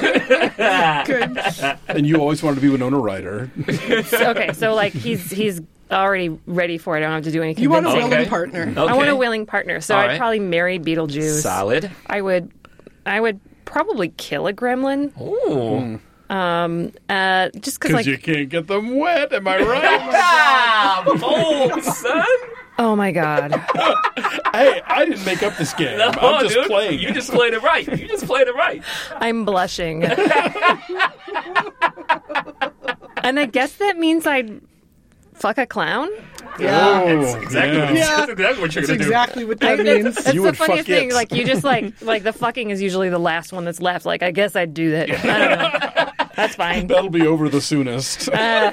And 1.87 2.05
you 2.05 2.17
always 2.17 2.43
wanted 2.43 2.55
to 2.55 2.61
be 2.61 2.69
Winona 2.69 2.99
Ryder. 2.99 3.49
okay, 3.67 4.51
so 4.53 4.73
like 4.75 4.93
he's 4.93 5.29
he's 5.31 5.61
already 5.91 6.37
ready 6.45 6.77
for 6.77 6.95
it. 6.95 6.99
I 6.99 7.01
don't 7.03 7.13
have 7.13 7.23
to 7.23 7.31
do 7.31 7.41
anything. 7.41 7.63
You 7.63 7.69
want 7.69 7.85
a 7.85 7.89
Okay. 7.89 8.07
willing 8.09 8.29
partner. 8.29 8.73
I 8.77 8.93
want 8.95 9.09
a 9.09 9.15
willing 9.15 9.45
partner, 9.45 9.79
so 9.81 9.95
All 9.95 10.01
I'd 10.01 10.17
probably 10.17 10.39
marry 10.39 10.77
Beetlejuice. 10.77 11.41
Solid. 11.41 11.89
I 12.05 12.21
would, 12.21 12.51
I 13.05 13.19
would 13.19 13.39
probably 13.65 14.09
kill 14.09 14.47
a 14.47 14.53
gremlin. 14.53 15.13
Ooh. 15.21 15.99
Um, 16.29 16.91
uh, 17.09 17.49
just 17.59 17.79
because 17.79 17.91
Because 17.91 17.93
like, 17.93 18.05
you 18.05 18.17
can't 18.19 18.49
get 18.49 18.67
them 18.67 18.95
wet, 18.97 19.33
am 19.33 19.47
I 19.47 19.57
right? 19.59 19.99
Ah, 20.11 21.03
bold, 21.19 21.83
son. 21.83 22.23
oh 22.77 22.95
my 22.95 23.11
god, 23.11 23.51
hey, 24.53 24.81
I 24.85 25.05
didn't 25.07 25.25
make 25.25 25.41
up 25.43 25.57
this 25.57 25.73
game. 25.73 25.97
No, 25.97 26.07
I'm 26.09 26.43
just 26.43 26.53
dude, 26.55 26.67
playing. 26.67 26.99
You 26.99 27.11
just 27.13 27.31
played 27.31 27.53
it 27.53 27.61
right. 27.63 27.87
You 27.87 28.07
just 28.07 28.25
played 28.27 28.47
it 28.47 28.53
right. 28.55 28.83
I'm 29.15 29.43
blushing. 29.45 30.03
and 33.23 33.39
I 33.39 33.45
guess 33.51 33.73
that 33.77 33.97
means 33.97 34.25
I'd 34.25 34.61
fuck 35.33 35.57
a 35.57 35.65
clown. 35.65 36.09
Yeah. 36.59 37.01
Oh, 37.05 37.37
Exactly. 37.41 37.77
yeah. 37.77 37.91
Yeah. 37.93 38.17
That's 38.17 38.31
exactly 38.31 38.61
what 38.61 38.75
you're 38.75 38.81
That's 38.81 38.87
gonna 38.87 38.97
do. 38.97 39.03
exactly 39.05 39.45
what 39.45 39.59
that 39.61 39.77
That's- 39.77 40.03
means. 40.03 40.15
That's 40.15 40.33
You 40.35 40.43
the 40.43 40.53
funniest 40.53 40.87
thing. 40.87 41.09
it. 41.09 41.13
Like 41.13 41.31
you 41.33 41.45
just 41.45 41.63
like 41.63 41.93
like 42.01 42.23
the 42.23 42.33
fucking 42.33 42.69
is 42.69 42.81
usually 42.81 43.09
the 43.09 43.19
last 43.19 43.53
one 43.53 43.65
that's 43.65 43.81
left. 43.81 44.05
Like 44.05 44.23
I 44.23 44.31
guess 44.31 44.55
I'd 44.55 44.73
do 44.73 44.91
that. 44.91 45.09
I 45.11 45.37
don't 45.37 45.95
know. 45.95 46.05
That's 46.39 46.55
fine. 46.55 46.87
That'll 46.87 47.09
be 47.09 47.27
over 47.27 47.49
the 47.49 47.59
soonest. 47.59 48.29
Uh, 48.29 48.71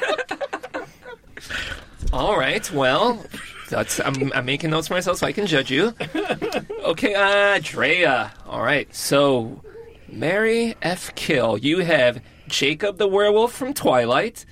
All 2.12 2.38
right. 2.38 2.70
Well, 2.70 3.24
that's 3.68 3.98
I'm, 3.98 4.32
I'm 4.34 4.44
making 4.44 4.70
notes 4.70 4.86
for 4.86 4.94
myself 4.94 5.18
so 5.18 5.26
I 5.26 5.32
can 5.32 5.46
judge 5.46 5.70
you. 5.72 5.92
Okay, 6.84 7.14
uh, 7.14 7.58
Drea. 7.60 8.32
All 8.46 8.62
right. 8.62 8.94
So, 8.94 9.60
Mary 10.08 10.76
F. 10.82 11.12
Kill. 11.16 11.58
You 11.58 11.80
have 11.80 12.22
Jacob 12.46 12.98
the 12.98 13.08
werewolf 13.08 13.52
from 13.52 13.74
Twilight. 13.74 14.46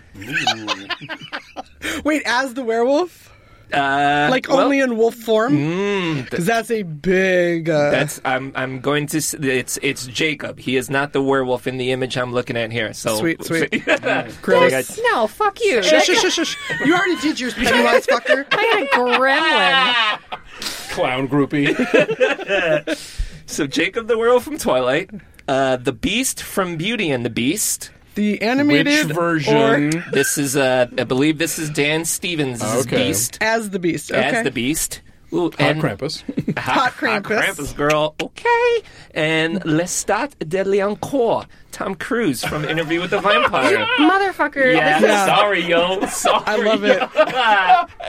Wait, 2.04 2.22
as 2.26 2.54
the 2.54 2.64
werewolf? 2.64 3.32
Uh, 3.74 4.28
Like 4.30 4.48
well, 4.48 4.60
only 4.60 4.80
in 4.80 4.96
wolf 4.96 5.14
form? 5.14 5.52
mm, 5.56 6.24
Because 6.24 6.46
that's 6.46 6.70
a 6.70 6.82
big. 6.84 7.68
Uh, 7.68 7.90
That's 7.90 8.20
I'm 8.24 8.52
I'm 8.54 8.80
going 8.80 9.06
to 9.08 9.18
s- 9.18 9.34
it's 9.34 9.78
it's 9.82 10.06
Jacob. 10.06 10.58
He 10.60 10.76
is 10.76 10.88
not 10.88 11.12
the 11.12 11.20
werewolf 11.22 11.66
in 11.66 11.76
the 11.76 11.90
image 11.92 12.16
I'm 12.16 12.32
looking 12.32 12.56
at 12.56 12.70
here. 12.72 12.92
So 12.92 13.16
Sweet, 13.16 13.42
sweet. 13.48 13.70
Gross. 14.42 14.70
that's- 14.70 15.00
no, 15.12 15.26
fuck 15.26 15.60
you. 15.60 15.82
Shush, 15.82 16.06
shush, 16.06 16.20
shush, 16.22 16.34
shush. 16.34 16.56
You 16.84 16.94
already 16.94 17.20
did 17.20 17.40
yours, 17.40 17.54
Pennywise 17.54 18.06
fucker. 18.06 18.46
I 18.52 18.62
had 18.62 18.82
a 18.84 18.86
gremlin. 20.18 20.90
Clown 20.90 21.28
groupie. 21.28 21.74
So 23.46 23.66
Jacob 23.66 24.08
the 24.08 24.16
werewolf 24.16 24.42
from 24.44 24.56
Twilight, 24.56 25.10
uh, 25.46 25.76
the 25.76 25.92
Beast 25.92 26.42
from 26.42 26.76
Beauty 26.78 27.10
and 27.10 27.24
the 27.26 27.30
Beast. 27.30 27.90
The 28.14 28.40
animated 28.42 29.06
Which 29.08 29.16
version? 29.16 29.56
or 29.56 29.90
This 30.12 30.38
is 30.38 30.56
uh, 30.56 30.86
I 30.96 31.04
believe 31.04 31.38
this 31.38 31.58
is 31.58 31.70
Dan 31.70 32.04
Stevens' 32.04 32.62
Okay. 32.62 33.08
Beast 33.08 33.38
as 33.40 33.70
the 33.70 33.78
beast. 33.78 34.12
Okay. 34.12 34.22
as 34.22 34.44
the 34.44 34.50
Beast. 34.50 35.00
Ooh, 35.32 35.50
Hot 35.58 35.76
Krampus. 35.76 36.22
Hot 36.58 36.92
Krampus. 36.92 37.22
Krampus 37.42 37.76
girl. 37.76 38.14
Okay. 38.22 38.82
And 39.14 39.60
Lestat 39.62 40.30
de 40.48 40.62
Lioncourt, 40.62 41.46
Tom 41.72 41.96
Cruise 41.96 42.44
from 42.44 42.64
Interview 42.64 43.00
with 43.00 43.10
the 43.10 43.18
Vampire. 43.20 43.84
Motherfucker. 43.98 44.72
Yeah, 44.74 45.00
Yeah. 45.00 45.26
sorry, 45.26 45.64
yo. 45.64 46.06
Sorry. 46.06 46.44
I 46.46 46.54
love 46.56 46.84
it. 46.84 47.02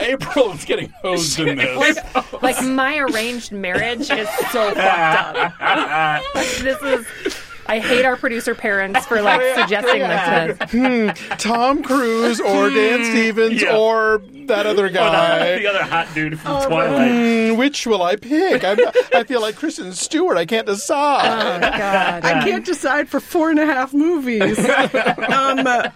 April 0.08 0.52
is 0.52 0.64
getting 0.64 0.90
hosed 1.02 1.40
in 1.40 1.56
this. 1.58 1.98
like 2.42 2.62
my 2.62 2.98
arranged 2.98 3.50
marriage 3.50 4.08
is 4.08 4.28
so 4.52 4.72
fucked 4.72 5.60
up. 5.60 6.22
this 6.60 6.80
is. 6.80 7.36
I 7.68 7.78
hate 7.80 8.04
our 8.04 8.16
producer 8.16 8.54
parents 8.54 9.04
for 9.06 9.20
like 9.22 9.40
suggesting 9.56 10.00
this. 10.00 10.58
to 10.70 11.08
us. 11.10 11.18
Tom 11.42 11.82
Cruise 11.82 12.40
or 12.40 12.70
Dan 12.70 13.04
Stevens 13.04 13.62
Yeah. 13.62 13.76
or 13.76 14.22
that 14.46 14.66
other 14.66 14.88
guy. 14.88 15.58
the 15.58 15.66
other 15.68 15.82
hot 15.82 16.08
dude 16.14 16.38
from 16.38 16.62
Twilight. 16.66 17.10
Hmm, 17.50 17.56
which 17.58 17.86
will 17.86 18.02
I 18.02 18.16
pick? 18.16 18.64
I'm, 18.64 18.78
I 19.14 19.24
feel 19.24 19.40
like 19.40 19.56
Kristen 19.56 19.92
Stewart. 19.92 20.36
I 20.36 20.46
can't 20.46 20.66
decide. 20.66 21.56
Oh 21.56 21.60
God. 21.60 22.24
I 22.24 22.44
can't 22.44 22.64
decide 22.64 23.08
for 23.08 23.20
four 23.20 23.50
and 23.50 23.58
a 23.58 23.66
half 23.66 23.92
movies. 23.92 24.58
um, 24.58 25.66
uh, 25.66 25.90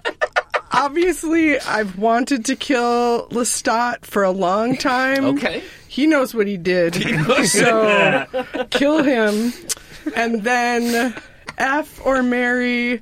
obviously, 0.72 1.58
I've 1.60 1.98
wanted 1.98 2.44
to 2.46 2.56
kill 2.56 3.28
Lestat 3.30 4.04
for 4.04 4.22
a 4.22 4.30
long 4.30 4.76
time. 4.76 5.24
Okay. 5.24 5.62
He 5.88 6.06
knows 6.06 6.34
what 6.34 6.46
he 6.46 6.56
did. 6.56 6.94
so 7.46 8.26
kill 8.70 9.02
him. 9.02 9.52
And 10.16 10.42
then 10.44 11.14
F 11.60 12.04
or 12.04 12.22
marry. 12.22 13.00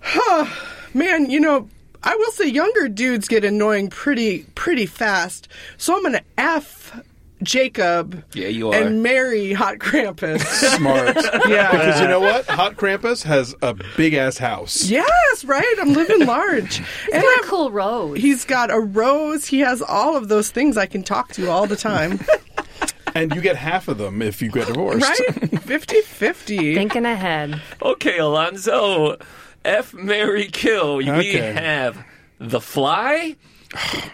Huh. 0.00 0.46
Man, 0.94 1.30
you 1.30 1.40
know, 1.40 1.68
I 2.02 2.14
will 2.16 2.32
say 2.32 2.46
younger 2.48 2.88
dudes 2.88 3.28
get 3.28 3.44
annoying 3.44 3.88
pretty 3.90 4.44
pretty 4.54 4.86
fast. 4.86 5.48
So 5.76 5.96
I'm 5.96 6.02
gonna 6.02 6.22
F 6.38 6.98
Jacob. 7.42 8.22
Yeah, 8.34 8.48
you 8.48 8.70
are. 8.70 8.74
And 8.74 9.02
marry 9.02 9.52
Hot 9.52 9.78
Krampus. 9.78 10.40
Smart. 10.76 11.16
Yeah. 11.48 11.70
Because 11.70 12.00
you 12.00 12.06
know 12.08 12.20
what? 12.20 12.46
Hot 12.46 12.76
Krampus 12.76 13.22
has 13.24 13.54
a 13.62 13.74
big 13.96 14.14
ass 14.14 14.36
house. 14.38 14.84
Yes, 14.88 15.44
right. 15.44 15.76
I'm 15.80 15.92
living 15.94 16.26
large. 16.26 16.76
He's 17.06 17.14
and 17.14 17.22
got 17.22 17.28
I'm- 17.38 17.44
a 17.44 17.48
cool 17.48 17.70
rose. 17.70 18.18
he's 18.20 18.44
got 18.44 18.70
a 18.70 18.78
rose. 18.78 19.46
He 19.46 19.60
has 19.60 19.80
all 19.82 20.16
of 20.16 20.28
those 20.28 20.50
things 20.50 20.76
I 20.76 20.86
can 20.86 21.02
talk 21.02 21.32
to 21.34 21.50
all 21.50 21.66
the 21.66 21.76
time. 21.76 22.20
And 23.14 23.34
you 23.34 23.40
get 23.40 23.56
half 23.56 23.88
of 23.88 23.98
them 23.98 24.22
if 24.22 24.40
you 24.42 24.50
get 24.50 24.66
divorced. 24.68 25.02
right? 25.02 25.60
50 25.62 26.00
50. 26.02 26.74
Thinking 26.74 27.04
ahead. 27.06 27.60
Okay, 27.82 28.18
Alonso. 28.18 29.16
F 29.64 29.92
Mary 29.94 30.46
Kill. 30.46 30.96
We 30.98 31.10
Okay. 31.10 31.52
have 31.52 32.02
The 32.38 32.60
Fly, 32.60 33.36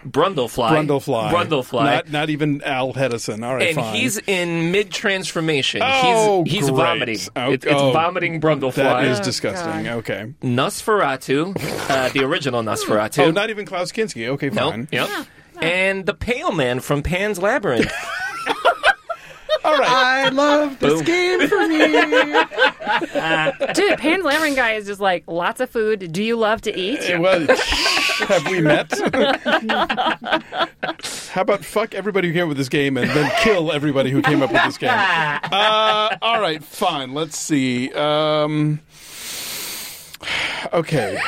Brundlefly. 0.06 0.70
Brundlefly. 0.86 1.30
Brundlefly. 1.30 1.84
Not, 1.84 2.10
not 2.10 2.30
even 2.30 2.60
Al 2.62 2.92
Hedison. 2.92 3.42
All 3.46 3.54
right, 3.54 3.68
and 3.68 3.76
fine. 3.76 3.94
he's 3.94 4.18
in 4.26 4.70
mid 4.72 4.90
transformation. 4.90 5.80
Oh, 5.84 6.42
he's 6.44 6.52
he's 6.54 6.70
great. 6.70 6.76
vomiting. 6.76 7.18
Oh, 7.36 7.52
It- 7.52 7.64
it's 7.64 7.72
oh, 7.72 7.92
vomiting 7.92 8.40
Brundlefly. 8.40 8.74
That 8.74 9.04
is 9.04 9.20
disgusting. 9.20 9.88
Okay. 9.88 10.34
Nosferatu, 10.42 11.56
uh, 11.90 12.08
the 12.10 12.24
original 12.24 12.62
Nosferatu. 12.62 13.24
Oh, 13.26 13.30
not 13.30 13.48
even 13.50 13.64
Klaus 13.66 13.92
Kinski. 13.92 14.28
Okay, 14.28 14.48
Nope, 14.50 14.70
fine. 14.72 14.88
Yep. 14.92 15.08
And 15.62 16.04
the 16.04 16.12
Pale 16.14 16.52
Man 16.52 16.80
from 16.80 17.02
Pan's 17.02 17.38
Labyrinth. 17.38 17.90
All 19.64 19.76
right. 19.78 19.88
I 19.88 20.28
love 20.28 20.78
this 20.78 20.94
Boom. 20.94 21.04
game 21.04 21.48
for 21.48 21.66
me. 21.66 21.86
Dude, 23.74 23.98
Pan's 23.98 24.24
Labyrinth 24.24 24.56
guy 24.56 24.72
is 24.72 24.86
just 24.86 25.00
like 25.00 25.24
lots 25.26 25.60
of 25.60 25.68
food. 25.70 26.12
Do 26.12 26.22
you 26.22 26.36
love 26.36 26.60
to 26.62 26.78
eat? 26.78 27.00
Eh, 27.08 27.16
Well, 27.18 27.46
have 28.28 28.46
we 28.50 28.60
met? 28.60 28.90
How 31.30 31.42
about 31.42 31.64
fuck 31.64 31.94
everybody 31.94 32.28
who 32.28 32.34
came 32.34 32.44
up 32.44 32.48
with 32.48 32.56
this 32.56 32.68
game 32.68 32.96
and 32.96 33.10
then 33.10 33.30
kill 33.42 33.72
everybody 33.72 34.10
who 34.10 34.22
came 34.22 34.42
up 34.42 34.52
with 34.52 34.62
this 34.64 34.78
game? 34.78 34.90
Uh, 35.56 36.16
all 36.22 36.40
right, 36.40 36.62
fine. 36.62 37.12
Let's 37.14 37.38
see. 37.38 37.92
Um, 37.92 38.80
okay. 40.72 41.18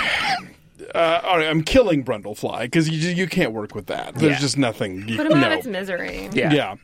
Uh, 0.94 1.20
all 1.24 1.36
right, 1.38 1.48
I'm 1.48 1.62
killing 1.62 2.04
Brundlefly 2.04 2.62
because 2.62 2.88
you 2.88 2.96
you 3.14 3.26
can't 3.26 3.52
work 3.52 3.74
with 3.74 3.86
that. 3.86 4.14
There's 4.14 4.32
Yeah. 4.34 4.38
just 4.38 4.56
nothing. 4.58 5.06
You, 5.08 5.16
Put 5.16 5.26
him 5.30 5.38
out 5.38 5.52
of 5.52 5.58
its 5.58 5.66
misery. 5.66 6.28
Yeah. 6.32 6.52
Yeah. 6.52 6.74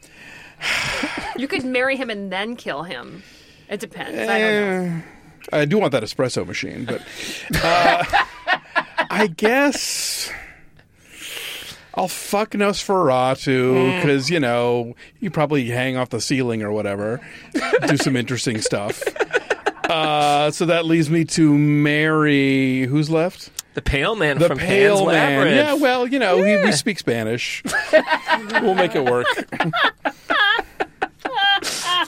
You 1.36 1.48
could 1.48 1.64
marry 1.64 1.96
him 1.96 2.10
and 2.10 2.30
then 2.30 2.54
kill 2.56 2.84
him. 2.84 3.22
It 3.68 3.80
depends. 3.80 4.16
I 4.18 4.38
don't 4.38 4.38
know. 4.38 5.02
Eh, 5.52 5.60
I 5.60 5.64
do 5.64 5.78
want 5.78 5.92
that 5.92 6.02
espresso 6.02 6.46
machine, 6.46 6.84
but 6.84 7.02
uh, 7.62 8.04
I 9.10 9.26
guess 9.26 10.30
I'll 11.94 12.08
fuck 12.08 12.52
Nosferatu 12.52 13.96
because 13.96 14.30
you 14.30 14.40
know 14.40 14.94
you 15.20 15.30
probably 15.30 15.66
hang 15.66 15.96
off 15.96 16.10
the 16.10 16.20
ceiling 16.20 16.62
or 16.62 16.72
whatever, 16.72 17.20
do 17.86 17.96
some 17.96 18.16
interesting 18.16 18.60
stuff. 18.60 19.02
Uh, 19.84 20.50
so 20.50 20.66
that 20.66 20.86
leaves 20.86 21.10
me 21.10 21.24
to 21.26 21.56
marry. 21.56 22.82
Who's 22.84 23.10
left? 23.10 23.50
The 23.74 23.82
Pale 23.82 24.16
Man 24.16 24.38
The 24.38 24.46
from 24.46 24.58
Pan's 24.58 24.70
Pale 24.70 25.06
Man. 25.06 25.36
Labyrinth. 25.36 25.56
Yeah, 25.56 25.74
well, 25.74 26.06
you 26.06 26.18
know, 26.20 26.36
we, 26.38 26.56
we 26.62 26.72
speak 26.72 26.98
Spanish. 26.98 27.62
we'll 28.62 28.74
make 28.76 28.94
it 28.94 29.04
work. 29.04 29.26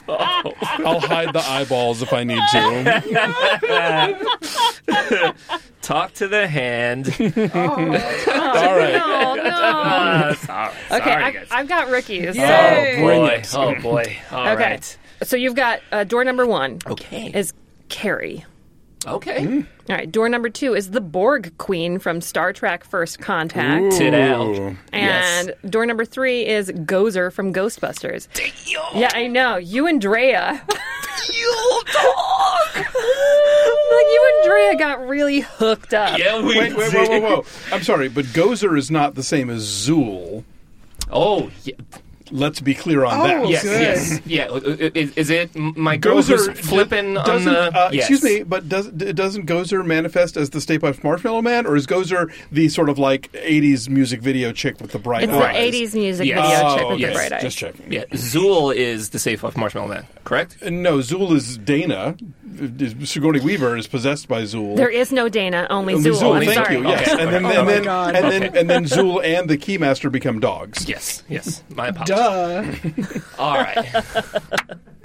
I'll 0.09 0.99
hide 0.99 1.33
the 1.33 1.43
eyeballs 1.45 2.01
if 2.01 2.13
I 2.13 2.23
need 2.23 2.41
to. 2.51 3.73
Talk 5.81 6.13
to 6.15 6.27
the 6.27 6.47
hand. 6.47 7.07
All 7.19 7.25
right. 7.27 8.93
No, 8.93 9.35
no. 9.35 9.43
Uh, 9.43 10.33
sorry, 10.35 10.73
Okay, 10.91 11.03
sorry, 11.09 11.23
I, 11.23 11.31
guys. 11.31 11.47
I've 11.51 11.67
got 11.67 11.89
rookies. 11.89 12.35
Yay. 12.35 12.95
Oh 12.97 13.01
boy! 13.01 13.41
Oh 13.53 13.75
boy! 13.81 14.17
All 14.31 14.47
okay. 14.49 14.55
right. 14.55 14.97
So 15.23 15.35
you've 15.37 15.55
got 15.55 15.79
uh, 15.91 16.03
door 16.03 16.23
number 16.23 16.45
one 16.45 16.79
Okay. 16.87 17.31
is 17.33 17.53
Carrie. 17.89 18.45
Okay. 19.07 19.45
Mm. 19.45 19.67
All 19.89 19.95
right, 19.95 20.11
door 20.11 20.27
number 20.27 20.49
two 20.49 20.73
is 20.73 20.91
the 20.91 21.01
Borg 21.01 21.57
Queen 21.57 21.97
from 21.97 22.19
Star 22.19 22.51
Trek 22.51 22.83
First 22.83 23.19
Contact. 23.19 23.95
Tit 23.95 24.13
out. 24.13 24.47
Ooh. 24.47 24.77
And 24.91 25.53
door 25.69 25.85
number 25.85 26.03
three 26.03 26.45
is 26.45 26.69
Gozer 26.71 27.31
from 27.31 27.53
Ghostbusters. 27.53 28.27
Yeah, 28.93 29.09
I 29.13 29.27
know. 29.27 29.57
You 29.57 29.87
and 29.87 30.01
Drea. 30.01 30.61
You 31.33 31.81
dog. 31.93 32.75
like 32.75 32.85
you 32.93 34.33
and 34.33 34.45
Drea 34.45 34.75
got 34.77 35.07
really 35.07 35.39
hooked 35.39 35.93
up. 35.93 36.17
Yeah, 36.17 36.39
we 36.39 36.57
Wait, 36.57 36.75
wait, 36.77 36.93
whoa, 36.93 37.05
whoa, 37.05 37.19
whoa. 37.19 37.45
I'm 37.71 37.83
sorry, 37.83 38.07
but 38.07 38.25
Gozer 38.25 38.77
is 38.77 38.91
not 38.91 39.15
the 39.15 39.23
same 39.23 39.49
as 39.49 39.63
Zuul. 39.65 40.43
Oh, 41.11 41.49
yeah. 41.63 41.73
Let's 42.31 42.59
be 42.59 42.73
clear 42.73 43.05
on 43.05 43.19
Oh, 43.21 43.23
that. 43.27 43.47
yes, 43.49 43.63
good. 43.63 43.81
yes, 43.81 44.19
yeah. 44.25 44.47
Is, 44.93 45.11
is 45.17 45.29
it 45.29 45.55
my 45.55 45.97
girl 45.97 46.15
who's 46.21 46.29
Gozer 46.29 46.57
flipping 46.57 47.13
d- 47.13 47.19
on 47.19 47.45
the? 47.45 47.57
uh, 47.77 47.89
yes. 47.91 48.09
Excuse 48.09 48.23
me, 48.23 48.43
but 48.43 48.67
does 48.67 48.87
doesn't 48.89 49.45
Gozer 49.45 49.85
manifest 49.85 50.35
as 50.37 50.49
the 50.49 50.59
Stay 50.61 50.77
Puft 50.79 51.03
Marshmallow 51.03 51.41
Man, 51.41 51.65
or 51.65 51.75
is 51.75 51.87
Gozer 51.87 52.31
the 52.51 52.69
sort 52.69 52.89
of 52.89 52.99
like 52.99 53.31
'80s 53.31 53.87
music 53.89 54.21
video 54.21 54.51
chick 54.51 54.79
with 54.81 54.91
the 54.91 54.99
bright 54.99 55.23
It's 55.23 55.33
eyes? 55.33 55.71
the 55.71 55.79
80s 55.79 55.93
music 55.95 56.27
Yes. 56.27 56.49
video 56.49 56.67
Oh, 56.69 56.77
chick 56.77 56.89
with 56.89 56.99
yes, 56.99 57.09
the 57.09 57.15
bright 57.15 57.31
eyes. 57.33 57.41
Just 57.43 57.57
checking. 57.57 57.91
Yeah, 57.93 58.05
Zuul 58.11 58.75
is 58.75 59.09
the 59.11 59.19
Stay 59.19 59.37
Puft 59.37 59.55
Marshmallow 59.55 59.87
Man, 59.87 60.05
correct? 60.23 60.57
Uh, 60.61 60.69
No, 60.69 60.97
Zuul 60.97 61.31
is 61.33 61.57
Dana. 61.57 62.15
Sigourney 63.03 63.39
Weaver 63.39 63.77
is 63.77 63.87
possessed 63.87 64.27
by 64.27 64.41
Zuul. 64.43 64.75
There 64.75 64.89
is 64.89 65.11
no 65.11 65.29
Dana, 65.29 65.67
only, 65.69 65.93
Only 65.93 66.09
Zuul. 66.11 66.35
I'm 66.37 66.43
thank 66.45 66.65
sorry. 66.65 66.77
you. 66.77 66.87
Yes, 66.87 67.07
Okay. 67.13 67.21
and 67.23 67.33
then 67.33 67.45
Oh 67.45 67.49
and 67.49 67.65
my 67.67 67.71
then 67.73 67.83
God. 67.83 68.15
and 68.15 68.25
then 68.31 68.43
Okay. 68.45 68.59
and 68.59 68.69
then 68.69 68.83
Zuul 68.85 69.23
and 69.23 69.49
the 69.49 69.57
Keymaster 69.57 70.11
become 70.11 70.39
dogs. 70.39 70.87
Yes, 70.89 71.23
yes. 71.29 71.63
My 71.69 71.87
apologies. 71.89 72.15
Duh. 72.17 72.63
All 73.39 73.53
right. 73.55 73.77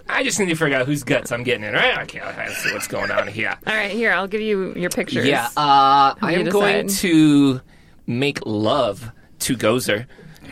I 0.09 0.23
just 0.25 0.39
need 0.39 0.49
to 0.49 0.55
figure 0.55 0.77
out 0.77 0.87
whose 0.87 1.05
guts 1.05 1.31
I'm 1.33 1.43
getting 1.43 1.65
in. 1.65 1.75
Right? 1.75 1.99
Okay, 2.03 2.21
let's 2.25 2.57
see 2.59 2.73
what's 2.73 2.87
going 2.87 3.11
on 3.11 3.29
here. 3.29 3.57
All 3.67 3.75
right, 3.75 3.91
here, 3.91 4.13
I'll 4.13 4.29
give 4.29 4.41
you 4.41 4.75
your 4.75 4.91
pictures. 4.91 5.27
Yeah, 5.27 5.47
uh, 5.57 6.15
I 6.21 6.35
am 6.35 6.47
going 6.49 6.89
to 6.89 7.61
make 8.07 8.41
love 8.45 9.11
to 9.41 9.57
Gozer. 9.57 10.07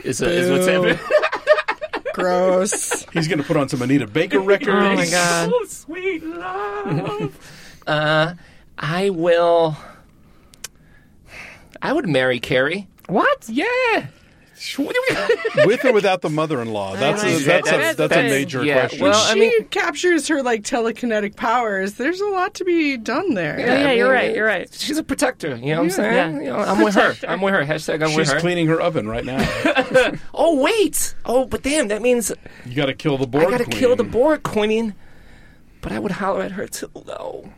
Is, 0.04 0.20
is 0.22 0.50
what's 0.50 0.66
Boo. 0.66 0.72
happening? 0.72 0.98
Gross. 2.14 3.04
He's 3.12 3.28
going 3.28 3.38
to 3.38 3.44
put 3.44 3.56
on 3.56 3.68
some 3.68 3.82
Anita 3.82 4.06
Baker 4.06 4.40
records. 4.40 4.70
Oh 4.70 4.94
my 4.94 5.06
god. 5.08 5.50
So 5.50 5.64
sweet 5.64 6.24
love. 6.24 7.82
uh, 7.86 8.34
I 8.78 9.10
will. 9.10 9.76
I 11.82 11.92
would 11.92 12.08
marry 12.08 12.40
Carrie. 12.40 12.88
What? 13.08 13.48
Yeah. 13.48 14.06
with 15.66 15.84
or 15.84 15.92
without 15.92 16.20
the 16.20 16.28
mother-in-law. 16.30 16.96
That's 16.96 17.22
a, 17.22 17.26
know. 17.26 17.38
that's 17.38 17.68
a, 17.68 17.70
That's- 17.70 17.96
that's 17.96 18.12
a 18.14 18.22
major 18.22 18.62
yeah, 18.64 18.80
question. 18.80 19.00
well, 19.00 19.14
I 19.30 19.32
she 19.34 19.40
mean- 19.40 19.64
captures 19.68 20.28
her 20.28 20.42
like 20.42 20.62
telekinetic 20.62 21.34
powers. 21.36 21.94
There's 21.94 22.20
a 22.20 22.26
lot 22.26 22.54
to 22.54 22.64
be 22.64 22.96
done 22.98 23.34
there. 23.34 23.58
Yeah, 23.58 23.80
yeah, 23.80 23.92
you're 23.92 24.10
right, 24.12 24.34
you're 24.34 24.44
right. 24.46 24.72
She's 24.72 24.98
a 24.98 25.02
protector. 25.02 25.56
You 25.56 25.72
know 25.74 25.78
what 25.78 25.84
I'm 25.84 25.90
saying? 25.90 26.14
Yeah. 26.14 26.40
You 26.40 26.50
know, 26.50 26.56
I'm 26.58 26.84
with 26.84 26.94
her. 26.94 27.14
I'm 27.26 27.40
with 27.40 27.54
her. 27.54 27.64
Hashtag 27.64 27.94
I'm 28.06 28.14
with 28.14 28.26
She's 28.26 28.32
her. 28.32 28.40
cleaning 28.40 28.66
her 28.66 28.80
oven 28.80 29.08
right 29.08 29.24
now. 29.24 29.38
Oh 30.34 30.60
wait. 30.62 31.14
Oh, 31.24 31.44
but 31.46 31.62
damn, 31.62 31.88
that 31.88 32.02
means 32.02 32.32
You 32.64 32.74
got 32.74 32.86
to 32.86 32.94
kill 32.94 33.16
the 33.18 33.26
Borg 33.26 33.44
I 33.46 33.50
gotta 33.50 33.64
queen. 33.64 33.78
kill 33.78 33.96
the 33.96 34.04
Borg 34.04 34.42
Queen. 34.42 34.94
But 35.80 35.92
I 35.92 35.98
would 35.98 36.12
holler 36.12 36.42
at 36.42 36.52
her 36.52 36.66
too, 36.66 36.90
though. 37.06 37.50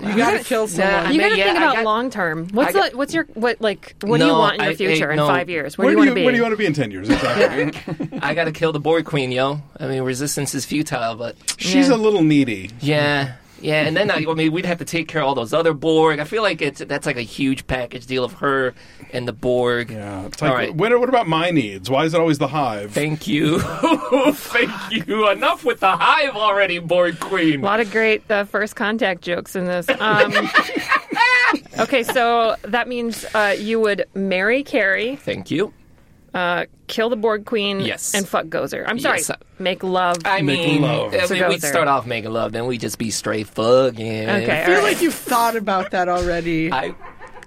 You 0.00 0.16
gotta 0.16 0.44
kill 0.44 0.66
someone. 0.68 0.94
I 0.94 1.10
You 1.10 1.18
mean, 1.18 1.20
got 1.20 1.28
to 1.34 1.38
yeah, 1.38 1.44
think 1.46 1.56
about 1.58 1.74
got- 1.76 1.84
long 1.84 2.10
term. 2.10 2.48
What's 2.52 2.72
got- 2.72 2.90
the, 2.92 2.96
what's 2.96 3.12
your 3.14 3.24
what 3.34 3.60
like 3.60 3.94
what 4.02 4.18
do 4.18 4.26
you 4.26 4.32
want 4.32 4.58
in 4.58 4.64
your 4.64 4.74
future 4.74 5.08
I- 5.10 5.12
in 5.12 5.16
no. 5.16 5.26
five 5.26 5.48
years? 5.50 5.76
Where, 5.76 5.86
Where 5.86 5.90
do 5.94 5.94
you 5.94 5.98
want 5.98 6.08
to 6.10 6.14
be? 6.14 6.22
where 6.24 6.32
do 6.32 6.36
you 6.36 6.42
want 6.42 6.52
to 6.52 6.56
be 6.58 6.66
in 6.66 6.72
ten 6.72 6.90
years? 6.90 7.08
Exactly. 7.10 8.18
I 8.22 8.34
gotta 8.34 8.52
kill 8.52 8.72
the 8.72 8.80
Borg 8.80 9.04
Queen, 9.04 9.30
yo. 9.32 9.60
I 9.78 9.86
mean, 9.88 10.02
resistance 10.02 10.54
is 10.54 10.64
futile, 10.64 11.16
but 11.16 11.36
She's 11.58 11.88
Yeah. 11.88 11.94
a 11.94 11.96
little 11.96 12.22
needy. 12.22 12.70
yeah, 12.80 13.34
yeah. 13.60 13.82
And 13.84 13.96
then 13.96 14.10
I, 14.10 14.24
I 14.28 14.34
mean, 14.34 14.52
we'd 14.52 14.64
have 14.66 14.78
to 14.78 14.84
take 14.84 15.08
care 15.08 15.22
of 15.22 15.28
all 15.28 15.34
those 15.34 15.52
other 15.52 15.72
Borg. 15.74 16.18
I 16.18 16.24
feel 16.24 16.42
like 16.42 16.62
it's 16.62 16.80
that's 16.80 17.06
like 17.06 17.16
a 17.16 17.22
huge 17.22 17.66
package 17.66 18.06
deal 18.06 18.24
of 18.24 18.34
her 18.34 18.74
and 19.12 19.26
the 19.26 19.32
Borg. 19.32 19.90
Yeah. 19.90 20.26
It's 20.26 20.40
like, 20.40 20.50
All 20.50 20.56
right. 20.56 20.74
what, 20.74 20.98
what 20.98 21.08
about 21.08 21.28
my 21.28 21.50
needs? 21.50 21.88
Why 21.90 22.04
is 22.04 22.14
it 22.14 22.20
always 22.20 22.38
the 22.38 22.48
hive? 22.48 22.92
Thank 22.92 23.26
you, 23.26 23.58
thank 24.32 25.06
you. 25.06 25.28
Enough 25.30 25.64
with 25.64 25.80
the 25.80 25.96
hive 25.96 26.36
already, 26.36 26.78
Borg 26.78 27.18
Queen. 27.20 27.60
A 27.60 27.64
lot 27.64 27.80
of 27.80 27.90
great 27.90 28.28
uh, 28.30 28.44
first 28.44 28.76
contact 28.76 29.22
jokes 29.22 29.56
in 29.56 29.64
this. 29.66 29.88
Um, 29.88 30.32
okay, 31.78 32.02
so 32.02 32.56
that 32.62 32.88
means 32.88 33.24
uh, 33.34 33.54
you 33.58 33.80
would 33.80 34.06
marry 34.14 34.62
Carrie, 34.62 35.16
Thank 35.16 35.50
you. 35.50 35.72
Uh, 36.34 36.66
kill 36.86 37.08
the 37.10 37.16
Borg 37.16 37.44
Queen, 37.44 37.80
Yes. 37.80 38.14
and 38.14 38.26
fuck 38.28 38.46
Gozer. 38.46 38.84
I'm 38.86 38.98
sorry, 38.98 39.18
Yes, 39.18 39.30
make 39.58 39.82
love. 39.82 40.18
I 40.24 40.42
Make 40.42 40.66
mean, 40.66 40.82
love. 40.82 41.14
I 41.14 41.26
mean, 41.32 41.48
we'd 41.48 41.62
start 41.62 41.88
off 41.88 42.06
making 42.06 42.30
love, 42.30 42.52
then 42.52 42.64
we 42.66 42.74
would 42.74 42.80
just 42.80 42.98
be 42.98 43.10
straight 43.10 43.48
fucking. 43.48 44.28
Okay, 44.28 44.62
I 44.62 44.66
feel 44.66 44.82
like 44.82 45.00
you've 45.02 45.14
thought 45.14 45.56
about 45.56 45.90
that 45.92 46.08
already. 46.08 46.72
I, 46.72 46.94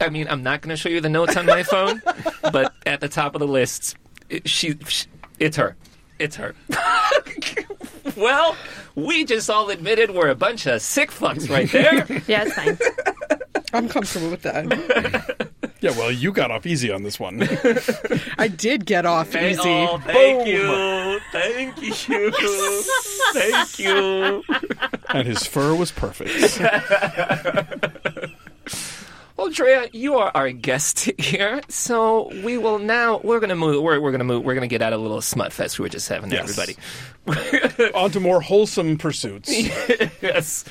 I 0.02 0.10
mean, 0.10 0.28
I'm 0.30 0.44
not 0.44 0.62
going 0.62 0.70
to 0.72 0.76
show 0.78 0.90
you 0.90 1.00
the 1.02 1.10
notes 1.10 1.38
on 1.38 1.46
my 1.46 1.64
phone, 1.64 2.02
but 2.52 2.74
at 2.86 3.00
the 3.00 3.08
top 3.10 3.36
of 3.36 3.40
the 3.40 3.48
list, 3.48 3.96
it, 4.30 4.50
she, 4.50 4.76
she, 4.88 5.08
it's 5.40 5.56
her, 5.58 5.76
it's 6.20 6.36
her. 6.36 6.56
well, 8.18 8.56
we 8.96 9.24
just 9.26 9.50
all 9.50 9.70
admitted 9.70 10.12
we're 10.12 10.30
a 10.30 10.36
bunch 10.36 10.66
of 10.68 10.82
sick 10.82 11.10
fucks 11.12 11.50
right 11.50 11.72
there. 11.72 12.06
Yeah, 12.28 12.44
it's 12.48 12.54
fine. 12.54 12.78
I'm 13.74 13.90
comfortable 13.90 14.30
with 14.30 14.42
that. 14.44 15.50
Yeah, 15.80 15.92
well, 15.98 16.10
you 16.14 16.32
got 16.32 16.50
off 16.50 16.66
easy 16.66 16.94
on 16.94 17.04
this 17.04 17.20
one. 17.20 17.42
I 18.38 18.48
did 18.48 18.86
get 18.86 19.06
off 19.06 19.28
Thank- 19.32 19.60
easy. 19.60 19.70
oh, 19.70 19.98
thank 19.98 20.48
you. 20.48 21.20
Thank 21.34 22.08
you. 22.08 22.32
Thank 23.34 23.80
you. 23.80 24.44
and 25.10 25.28
his 25.28 25.46
fur 25.46 25.76
was 25.76 25.92
perfect. 25.92 26.58
Well, 29.36 29.50
Drea, 29.50 29.90
you 29.92 30.16
are 30.16 30.32
our 30.36 30.52
guest 30.52 31.10
here, 31.18 31.60
so 31.68 32.30
we 32.46 32.58
will 32.58 32.80
now. 32.80 33.20
We're 33.22 33.40
gonna 33.42 33.56
move. 33.56 33.84
We're, 33.84 34.00
we're 34.00 34.12
gonna 34.12 34.24
move. 34.24 34.46
We're 34.46 34.54
gonna 34.54 34.68
get 34.68 34.82
out 34.82 34.94
of 34.94 35.00
a 35.00 35.04
little 35.04 35.22
smut 35.22 35.52
fest 35.52 35.80
we 35.80 35.84
were 35.84 35.90
just 35.90 36.08
having, 36.08 36.32
Yes. 36.32 36.58
everybody. 36.58 37.92
On 37.94 38.10
to 38.12 38.20
more 38.22 38.40
wholesome 38.40 38.98
pursuits. 38.98 39.52
yes, 40.22 40.64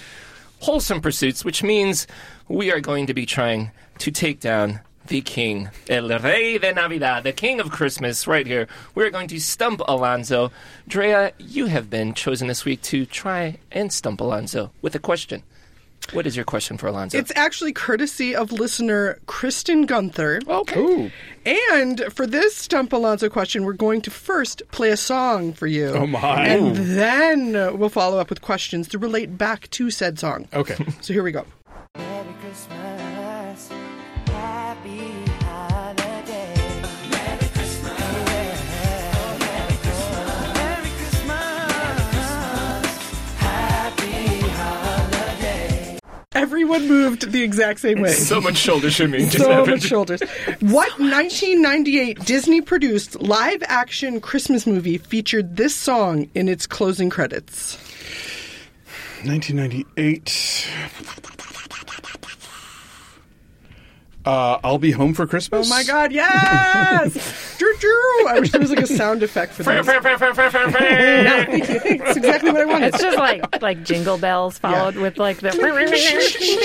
wholesome 0.61 1.01
pursuits, 1.03 1.45
which 1.45 1.63
means 1.63 2.07
we 2.49 2.73
are 2.73 2.81
going 2.81 3.07
to 3.07 3.15
be 3.15 3.27
trying 3.27 3.71
to 3.99 4.11
take 4.11 4.41
down 4.41 4.81
the 5.07 5.21
king, 5.21 5.69
El 5.89 6.09
Rey 6.21 6.59
de 6.59 6.73
Navidad, 6.73 7.25
the 7.25 7.33
king 7.33 7.61
of 7.61 7.71
Christmas, 7.71 8.27
right 8.27 8.47
here. 8.47 8.69
We're 8.95 9.11
going 9.11 9.29
to 9.29 9.41
stump 9.41 9.81
Alonso. 9.87 10.53
Drea, 10.87 11.33
you 11.39 11.67
have 11.67 11.91
been 11.91 12.15
chosen 12.15 12.49
this 12.49 12.65
week 12.65 12.83
to 12.83 13.05
try 13.05 13.59
and 13.71 13.93
stump 13.93 14.21
Alonso 14.21 14.71
with 14.81 14.95
a 14.95 15.01
question. 15.01 15.43
What 16.13 16.27
is 16.27 16.35
your 16.35 16.45
question 16.45 16.79
for 16.79 16.89
Alonso? 16.89 17.17
It's 17.17 17.33
actually 17.37 17.73
courtesy 17.73 18.35
of 18.35 18.53
listener 18.53 19.19
Kristen 19.27 19.87
Gunther. 19.87 20.41
okay. 20.47 20.81
Ooh. 20.81 21.11
And 21.47 22.05
for 22.13 22.27
this 22.27 22.57
Stump 22.57 22.93
Alonso 22.93 23.29
question, 23.29 23.65
we're 23.65 23.73
going 23.73 24.01
to 24.03 24.11
first 24.11 24.63
play 24.73 24.91
a 24.91 24.97
song 24.97 25.53
for 25.53 25.67
you. 25.67 25.89
Oh, 25.89 26.07
my. 26.07 26.47
And 26.47 26.77
then 26.77 27.79
we'll 27.79 27.89
follow 27.89 28.19
up 28.19 28.31
with 28.31 28.43
questions 28.43 28.89
to 28.89 28.99
relate 28.99 29.39
back 29.39 29.71
to 29.71 29.91
said 29.91 30.19
song. 30.19 30.49
Okay. 30.53 30.77
So 31.01 31.13
here 31.13 31.23
we 31.23 31.33
go. 31.33 31.47
Merry 32.53 32.67
Christmas, 32.69 33.71
happy 34.27 35.25
holiday. 35.41 36.55
Merry 37.09 37.49
Christmas, 37.49 37.99
Merry 39.41 39.77
Christmas, 39.81 40.55
Merry 40.59 40.91
Christmas, 40.99 41.31
happy 43.39 44.41
holiday. 44.51 45.99
Everyone 46.35 46.87
moved 46.87 47.33
the 47.33 47.43
exact 47.43 47.81
same 47.81 48.03
way. 48.03 48.13
so 48.13 48.39
much 48.39 48.59
shoulder 48.59 48.89
shimmying 48.89 49.31
just 49.31 49.39
so 49.39 49.51
happened. 49.51 49.71
much 49.71 49.83
shoulders. 49.85 50.21
What 50.61 50.91
1998 50.99 52.23
Disney 52.27 52.61
produced 52.61 53.19
live 53.23 53.63
action 53.67 54.21
Christmas 54.21 54.67
movie 54.67 54.99
featured 54.99 55.57
this 55.57 55.75
song 55.75 56.29
in 56.35 56.51
its 56.51 56.67
closing 56.67 57.09
credits? 57.09 57.79
1998. 59.25 60.69
Uh, 64.25 64.59
I'll 64.63 64.79
be 64.79 64.91
home 64.93 65.15
for 65.15 65.27
Christmas. 65.27 65.67
Oh 65.67 65.71
my 65.71 65.83
god, 65.85 66.13
yes! 66.13 67.57
Drew, 67.59 67.77
Drew! 67.79 68.29
I 68.29 68.39
wish 68.41 68.51
there 68.53 68.61
was 68.61 68.71
like 68.71 68.81
a 68.81 68.87
sound 68.87 69.23
effect 69.23 69.53
for 69.53 69.63
this. 69.77 69.87
no, 71.25 71.45
thank 71.45 71.69
you. 71.69 71.99
That's 71.99 72.17
exactly 72.17 72.51
what 72.51 72.61
I 72.61 72.65
wanted. 72.65 72.89
It's 72.95 73.03
just 73.03 73.19
like 73.19 73.63
like 73.63 73.85
jingle 73.85 74.19
bells 74.19 74.59
followed 74.59 74.97
with 74.97 75.19
like 75.19 75.39
the. 75.41 75.51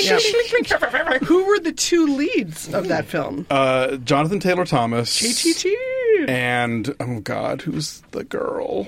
Yep. 0.05 0.19
Who 1.23 1.45
were 1.45 1.59
the 1.59 1.71
two 1.71 2.05
leads 2.15 2.73
of 2.73 2.87
that 2.89 3.05
film? 3.05 3.45
Uh, 3.49 3.97
Jonathan 3.97 4.39
Taylor 4.39 4.65
Thomas. 4.65 5.19
JTT. 5.21 5.73
And 6.29 6.95
oh 6.99 7.19
god, 7.21 7.61
who's 7.63 8.01
the 8.11 8.23
girl? 8.23 8.87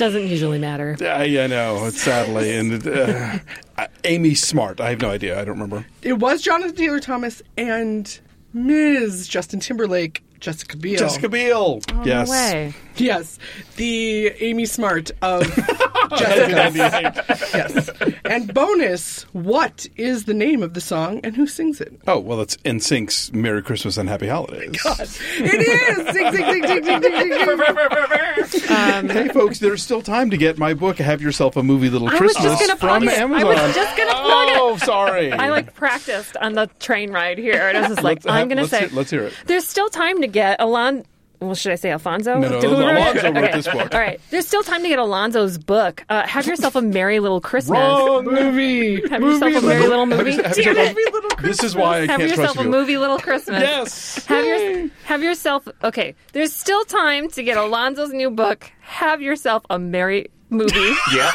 Doesn't 0.00 0.28
usually 0.28 0.58
matter. 0.58 0.96
Yeah, 0.98 1.22
yeah, 1.24 1.44
I 1.44 1.46
know. 1.48 1.90
Sadly 1.90 2.56
and 2.56 2.86
uh, 2.86 3.38
uh, 3.76 3.86
Amy 4.04 4.34
Smart. 4.34 4.80
I 4.80 4.88
have 4.88 5.02
no 5.02 5.10
idea. 5.10 5.38
I 5.38 5.44
don't 5.44 5.60
remember. 5.60 5.84
It 6.00 6.14
was 6.14 6.40
Jonathan 6.40 6.74
Taylor 6.74 7.00
Thomas 7.00 7.42
and 7.58 8.18
Ms. 8.54 9.28
Justin 9.28 9.60
Timberlake, 9.60 10.24
Jessica 10.40 10.78
Biel. 10.78 10.98
Jessica 10.98 11.28
Biel. 11.28 11.82
Oh, 11.92 12.02
yes. 12.06 12.28
No 12.28 12.32
way. 12.32 12.74
Yes, 13.00 13.38
the 13.76 14.28
Amy 14.40 14.66
Smart 14.66 15.10
of 15.22 15.42
Jessica. 16.16 17.24
yes. 17.54 17.90
And 18.24 18.52
bonus, 18.52 19.22
what 19.32 19.86
is 19.96 20.24
the 20.24 20.34
name 20.34 20.62
of 20.62 20.74
the 20.74 20.80
song 20.80 21.20
and 21.24 21.34
who 21.34 21.46
sings 21.46 21.80
it? 21.80 21.98
Oh 22.06 22.18
well, 22.18 22.40
it's 22.40 22.56
NSYNC's 22.58 23.32
"Merry 23.32 23.62
Christmas 23.62 23.96
and 23.96 24.08
Happy 24.08 24.28
Holidays." 24.28 24.76
It 24.84 25.60
is! 25.60 25.96
Sing, 26.14 26.32
sing, 26.32 26.32
sing, 26.32 26.66
sing, 26.66 26.84
sing, 26.84 27.02
sing, 27.02 27.32
sing, 27.32 28.44
sing. 28.46 28.70
Um, 28.70 29.08
hey, 29.08 29.28
folks, 29.28 29.58
there's 29.58 29.82
still 29.82 30.02
time 30.02 30.30
to 30.30 30.36
get 30.36 30.58
my 30.58 30.74
book. 30.74 30.98
Have 30.98 31.20
yourself 31.22 31.56
a 31.56 31.62
movie, 31.62 31.88
little 31.88 32.08
I 32.08 32.12
was 32.12 32.18
Christmas 32.20 32.44
just 32.44 32.60
gonna 32.60 32.76
from 32.78 33.02
plug. 33.02 33.14
Amazon. 33.14 33.46
I 33.56 33.66
was 33.66 33.74
just 33.74 33.96
gonna 33.96 34.10
plug 34.10 34.48
it. 34.48 34.56
oh, 34.58 34.76
sorry. 34.78 35.32
I 35.32 35.48
like 35.50 35.74
practiced 35.74 36.36
on 36.36 36.54
the 36.54 36.66
train 36.80 37.10
ride 37.12 37.38
here, 37.38 37.68
and 37.68 37.76
I 37.76 37.80
was 37.82 37.90
just 37.90 38.02
like, 38.02 38.24
Let's 38.24 38.26
I'm 38.26 38.38
have- 38.40 38.48
going 38.48 38.56
to 38.56 38.62
let's 38.62 38.70
say, 38.70 38.80
hear- 38.88 38.96
let's 38.96 39.10
hear 39.10 39.22
it. 39.24 39.34
There's 39.46 39.66
still 39.66 39.88
time 39.88 40.20
to 40.22 40.26
get 40.26 40.60
Alon. 40.60 41.04
Well, 41.40 41.54
should 41.54 41.72
I 41.72 41.76
say 41.76 41.90
Alfonso? 41.90 42.36
No, 42.38 42.48
no, 42.48 42.60
Do- 42.60 42.68
Alonso 42.74 43.32
wrote 43.32 43.36
Okay. 43.44 43.52
this 43.52 43.66
book. 43.66 43.94
All 43.94 44.00
right, 44.00 44.20
there's 44.30 44.46
still 44.46 44.62
time 44.62 44.82
to 44.82 44.88
get 44.88 44.98
Alonso's 44.98 45.56
book. 45.56 46.04
Uh, 46.08 46.26
have 46.26 46.46
yourself 46.46 46.76
a 46.76 46.82
merry 46.82 47.18
little 47.18 47.40
Christmas. 47.40 47.78
Wrong 47.78 48.24
movie. 48.26 49.00
Have 49.08 49.22
yourself 49.22 49.54
a 49.54 49.66
merry 49.66 49.86
little 49.88 50.04
movie. 50.06 50.32
you- 50.32 50.42
have 50.42 50.54
Damn 50.54 50.74
yourself- 50.76 51.24
it. 51.32 51.38
This 51.42 51.64
is 51.64 51.74
why 51.74 51.96
I 51.96 52.00
Have 52.00 52.08
can't 52.08 52.20
Have 52.20 52.30
yourself 52.30 52.46
trust 52.52 52.58
a 52.60 52.62
you. 52.64 52.68
movie 52.70 52.98
little 52.98 53.18
Christmas. 53.18 53.62
Yes. 53.62 54.26
Have 54.26 54.44
your 54.44 54.88
have 55.04 55.22
yourself 55.22 55.66
okay. 55.82 56.14
There's 56.32 56.52
still 56.52 56.84
time 56.84 57.28
to 57.30 57.42
get 57.42 57.56
Alonso's 57.56 58.12
new 58.12 58.30
book. 58.30 58.70
Have 58.80 59.22
yourself 59.22 59.62
a 59.70 59.78
merry 59.78 60.28
movie. 60.50 60.92
Yeah. 61.14 61.30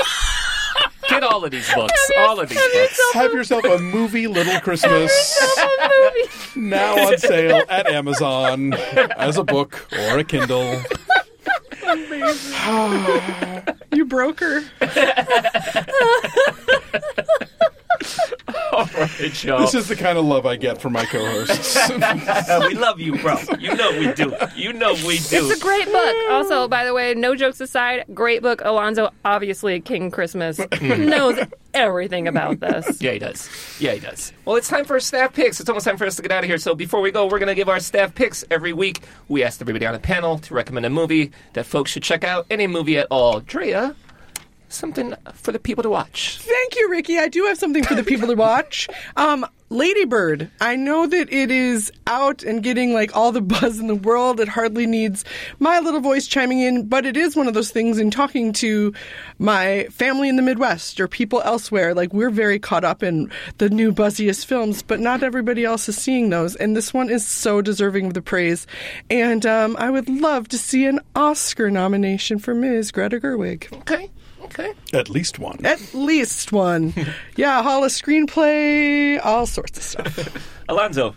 Get 1.09 1.23
all 1.23 1.43
of 1.43 1.51
these 1.51 1.71
books. 1.73 2.11
all 2.17 2.39
of 2.39 2.49
these 2.49 2.59
have 2.59 2.71
books. 2.71 2.99
Have 3.13 3.33
yourself 3.33 3.63
a 3.65 3.77
movie, 3.79 4.27
Little 4.27 4.59
Christmas, 4.61 5.11
a 5.57 5.67
movie. 6.01 6.29
now 6.69 7.07
on 7.07 7.17
sale 7.17 7.63
at 7.69 7.87
Amazon 7.87 8.73
as 9.17 9.37
a 9.37 9.43
book 9.43 9.87
or 9.93 10.19
a 10.19 10.23
Kindle. 10.23 10.81
You 13.91 14.03
broke 14.03 14.41
her. 14.41 14.61
All 18.75 18.85
right, 18.97 19.31
Joe. 19.31 19.59
This 19.59 19.73
is 19.73 19.87
the 19.87 19.95
kind 19.95 20.17
of 20.17 20.25
love 20.25 20.45
I 20.45 20.57
get 20.57 20.81
from 20.81 20.93
my 20.93 21.05
co-hosts. 21.05 21.89
we 22.67 22.75
love 22.75 22.99
you, 22.99 23.17
bro. 23.17 23.37
You 23.57 23.73
know 23.75 23.91
we 23.97 24.11
do. 24.13 24.35
You 24.55 24.73
know 24.73 24.93
we 24.93 25.19
do. 25.19 25.49
It's 25.49 25.59
a 25.59 25.63
great 25.63 25.85
book. 25.85 26.15
Also, 26.29 26.67
by 26.67 26.83
the 26.83 26.93
way, 26.93 27.13
no 27.13 27.35
jokes 27.35 27.61
aside, 27.61 28.03
great 28.13 28.41
book. 28.41 28.61
Alonso, 28.65 29.11
obviously 29.23 29.79
King 29.79 30.11
Christmas, 30.11 30.59
knows 30.81 31.39
everything 31.73 32.27
about 32.27 32.59
this. 32.59 33.01
Yeah, 33.01 33.11
he 33.11 33.19
does. 33.19 33.49
Yeah, 33.79 33.93
he 33.93 33.99
does. 33.99 34.33
Well, 34.43 34.55
it's 34.57 34.67
time 34.67 34.85
for 34.85 34.99
staff 34.99 35.33
picks. 35.33 35.59
It's 35.59 35.69
almost 35.69 35.85
time 35.85 35.97
for 35.97 36.05
us 36.05 36.15
to 36.17 36.21
get 36.21 36.31
out 36.31 36.43
of 36.43 36.49
here. 36.49 36.57
So 36.57 36.75
before 36.75 37.01
we 37.01 37.11
go, 37.11 37.25
we're 37.25 37.39
going 37.39 37.47
to 37.47 37.55
give 37.55 37.69
our 37.69 37.79
staff 37.79 38.13
picks 38.13 38.43
every 38.51 38.73
week. 38.73 39.01
We 39.27 39.43
asked 39.43 39.61
everybody 39.61 39.85
on 39.85 39.93
the 39.93 39.99
panel 39.99 40.37
to 40.39 40.53
recommend 40.53 40.85
a 40.85 40.89
movie 40.89 41.31
that 41.53 41.65
folks 41.65 41.91
should 41.91 42.03
check 42.03 42.23
out. 42.23 42.45
Any 42.49 42.67
movie 42.67 42.97
at 42.97 43.07
all. 43.11 43.39
Drea, 43.39 43.95
something 44.69 45.13
for 45.33 45.51
the 45.51 45.59
people 45.59 45.83
to 45.83 45.89
watch. 45.89 46.39
Thank 46.39 46.75
you, 46.75 46.89
Ricky. 46.89 47.17
I 47.17 47.27
do 47.27 47.45
have 47.45 47.57
something 47.57 47.83
for 47.83 47.95
the 47.95 48.03
people 48.03 48.27
to 48.27 48.35
watch. 48.35 48.87
Um, 49.17 49.45
Ladybird. 49.71 50.51
I 50.61 50.75
know 50.75 51.07
that 51.07 51.33
it 51.33 51.49
is 51.49 51.91
out 52.05 52.43
and 52.43 52.61
getting 52.61 52.93
like 52.93 53.15
all 53.15 53.31
the 53.31 53.41
buzz 53.41 53.79
in 53.79 53.87
the 53.87 53.95
world. 53.95 54.39
It 54.39 54.47
hardly 54.47 54.85
needs 54.85 55.25
my 55.57 55.79
little 55.79 56.01
voice 56.01 56.27
chiming 56.27 56.59
in, 56.59 56.87
but 56.87 57.05
it 57.05 57.17
is 57.17 57.35
one 57.35 57.47
of 57.47 57.55
those 57.55 57.71
things 57.71 57.97
in 57.97 58.11
talking 58.11 58.53
to 58.53 58.93
my 59.39 59.85
family 59.91 60.29
in 60.29 60.35
the 60.35 60.43
Midwest 60.43 60.99
or 60.99 61.07
people 61.07 61.41
elsewhere. 61.43 61.95
Like 61.95 62.13
we're 62.13 62.29
very 62.29 62.59
caught 62.59 62.83
up 62.83 63.01
in 63.01 63.31
the 63.57 63.69
new 63.69 63.91
buzziest 63.91 64.45
films, 64.45 64.83
but 64.83 64.99
not 64.99 65.23
everybody 65.23 65.65
else 65.65 65.89
is 65.89 65.97
seeing 65.97 66.29
those. 66.29 66.55
And 66.55 66.75
this 66.75 66.93
one 66.93 67.09
is 67.09 67.25
so 67.25 67.61
deserving 67.61 68.05
of 68.07 68.13
the 68.13 68.21
praise. 68.21 68.67
And 69.09 69.47
um, 69.47 69.75
I 69.79 69.89
would 69.89 70.07
love 70.07 70.47
to 70.49 70.59
see 70.59 70.85
an 70.85 70.99
Oscar 71.15 71.71
nomination 71.71 72.37
for 72.37 72.53
Ms. 72.53 72.91
Greta 72.91 73.19
Gerwig. 73.19 73.73
Okay. 73.81 74.11
Okay. 74.45 74.73
At 74.93 75.09
least 75.09 75.39
one. 75.39 75.65
At 75.65 75.93
least 75.93 76.51
one. 76.51 76.93
yeah, 77.35 77.61
Hall 77.61 77.83
of 77.83 77.91
Screenplay, 77.91 79.19
all 79.23 79.45
sorts 79.45 79.77
of 79.77 79.83
stuff. 79.83 80.51
Alonso. 80.69 81.13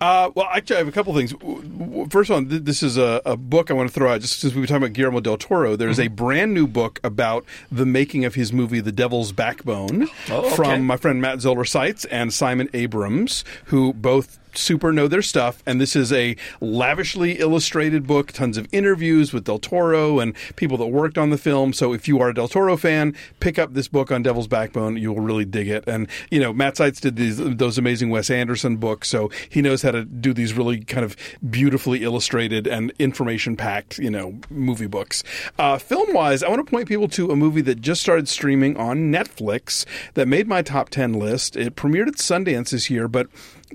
Uh, 0.00 0.30
well, 0.36 0.46
actually, 0.52 0.76
I 0.76 0.78
have 0.78 0.88
a 0.88 0.92
couple 0.92 1.12
things. 1.14 1.32
W- 1.32 1.62
w- 1.62 2.08
First 2.10 2.30
one, 2.30 2.48
th- 2.48 2.62
this 2.62 2.80
is 2.82 2.96
a, 2.96 3.20
a 3.24 3.36
book 3.36 3.70
I 3.70 3.74
want 3.74 3.88
to 3.88 3.92
throw 3.94 4.12
out. 4.12 4.20
Just 4.20 4.38
since 4.38 4.54
we 4.54 4.60
were 4.60 4.66
talking 4.68 4.84
about 4.84 4.92
Guillermo 4.92 5.18
del 5.20 5.36
Toro, 5.36 5.74
there's 5.74 5.98
a 5.98 6.06
brand 6.08 6.54
new 6.54 6.68
book 6.68 7.00
about 7.02 7.44
the 7.72 7.84
making 7.86 8.24
of 8.24 8.36
his 8.36 8.52
movie 8.52 8.78
*The 8.80 8.92
Devil's 8.92 9.32
Backbone* 9.32 10.08
Oh, 10.30 10.46
okay. 10.46 10.54
from 10.54 10.84
my 10.84 10.96
friend 10.96 11.20
Matt 11.20 11.40
Zoller 11.40 11.64
Seitz 11.64 12.04
and 12.04 12.32
Simon 12.32 12.68
Abrams, 12.72 13.44
who 13.66 13.92
both 13.94 14.38
super 14.56 14.92
know 14.92 15.08
their 15.08 15.22
stuff, 15.22 15.62
and 15.66 15.80
this 15.80 15.96
is 15.96 16.12
a 16.12 16.36
lavishly 16.60 17.38
illustrated 17.38 18.06
book, 18.06 18.32
tons 18.32 18.56
of 18.56 18.68
interviews 18.72 19.32
with 19.32 19.44
Del 19.44 19.58
Toro 19.58 20.18
and 20.18 20.34
people 20.56 20.76
that 20.78 20.86
worked 20.86 21.18
on 21.18 21.30
the 21.30 21.38
film. 21.38 21.72
So 21.72 21.92
if 21.92 22.08
you 22.08 22.20
are 22.20 22.30
a 22.30 22.34
Del 22.34 22.48
Toro 22.48 22.76
fan, 22.76 23.14
pick 23.40 23.58
up 23.58 23.74
this 23.74 23.88
book 23.88 24.10
on 24.10 24.22
Devil's 24.22 24.48
Backbone. 24.48 24.96
You'll 24.96 25.20
really 25.20 25.44
dig 25.44 25.68
it. 25.68 25.84
And 25.86 26.08
you 26.30 26.40
know, 26.40 26.52
Matt 26.52 26.76
Seitz 26.76 27.00
did 27.00 27.16
these 27.16 27.38
those 27.38 27.78
amazing 27.78 28.10
Wes 28.10 28.30
Anderson 28.30 28.76
books, 28.76 29.08
so 29.08 29.30
he 29.48 29.62
knows 29.62 29.82
how 29.82 29.90
to 29.90 30.04
do 30.04 30.32
these 30.32 30.54
really 30.54 30.80
kind 30.84 31.04
of 31.04 31.16
beautifully 31.48 32.02
illustrated 32.02 32.66
and 32.66 32.92
information 32.98 33.56
packed, 33.56 33.98
you 33.98 34.10
know, 34.10 34.38
movie 34.50 34.86
books. 34.86 35.22
Uh, 35.58 35.78
film 35.78 36.12
wise, 36.12 36.42
I 36.42 36.48
want 36.48 36.64
to 36.64 36.70
point 36.70 36.88
people 36.88 37.08
to 37.08 37.30
a 37.30 37.36
movie 37.36 37.62
that 37.62 37.80
just 37.80 38.00
started 38.00 38.28
streaming 38.28 38.76
on 38.76 39.12
Netflix 39.12 39.84
that 40.14 40.28
made 40.28 40.46
my 40.46 40.62
top 40.62 40.88
ten 40.90 41.12
list. 41.12 41.56
It 41.56 41.76
premiered 41.76 42.08
at 42.08 42.14
Sundance 42.14 42.70
this 42.70 42.90
year, 42.90 43.08
but 43.08 43.28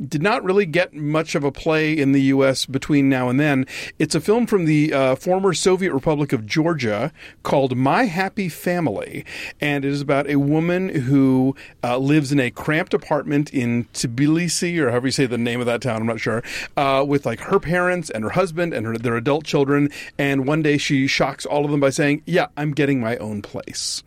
did 0.08 0.22
not 0.22 0.44
really 0.44 0.66
get 0.66 0.94
much 0.94 1.36
of 1.36 1.44
a 1.44 1.52
play 1.52 1.98
in 1.98 2.12
the 2.12 2.22
U.S. 2.24 2.66
between 2.66 3.10
now 3.10 3.30
and 3.30 3.40
then. 3.40 3.66
It's 3.98 4.16
a 4.16 4.22
film 4.22 4.48
from 4.48 4.66
the 4.66 4.94
uh, 4.94 5.16
former 5.16 5.54
Soviet 5.54 5.94
Republic 5.94 6.34
of 6.34 6.46
Georgia 6.46 7.12
called 7.44 7.76
My 7.76 8.06
Happy 8.06 8.50
Family, 8.50 9.26
and 9.60 9.84
it 9.84 9.92
is 9.92 10.02
about 10.02 10.30
a 10.30 10.38
woman 10.38 10.90
who 10.90 11.56
uh, 11.84 11.98
lives 11.98 12.32
in 12.32 12.40
a 12.40 12.52
cramped 12.52 12.94
apartment 12.94 13.54
in 13.54 13.86
Tbilisi, 13.94 14.80
or 14.80 14.90
however 14.90 15.08
you 15.08 15.12
say 15.12 15.26
the 15.26 15.38
name 15.38 15.60
of 15.60 15.66
that 15.66 15.82
town, 15.82 16.02
I'm 16.02 16.08
not 16.08 16.20
sure, 16.20 16.44
uh, 16.78 17.04
with 17.08 17.26
like 17.26 17.42
her 17.42 17.60
parents 17.60 18.10
and 18.10 18.24
her 18.24 18.32
husband 18.32 18.74
and 18.74 18.86
her, 18.86 18.98
their 18.98 19.16
adult 19.16 19.46
children. 19.46 19.90
And 20.18 20.48
one 20.48 20.62
day 20.62 20.78
she 20.78 21.08
shocks 21.08 21.46
all 21.46 21.66
of 21.66 21.72
them 21.72 21.80
by 21.80 21.90
saying, 21.90 22.24
"Yeah, 22.26 22.48
I'm 22.58 22.72
getting 22.72 23.00
my 23.00 23.18
own 23.18 23.42
place." 23.42 24.04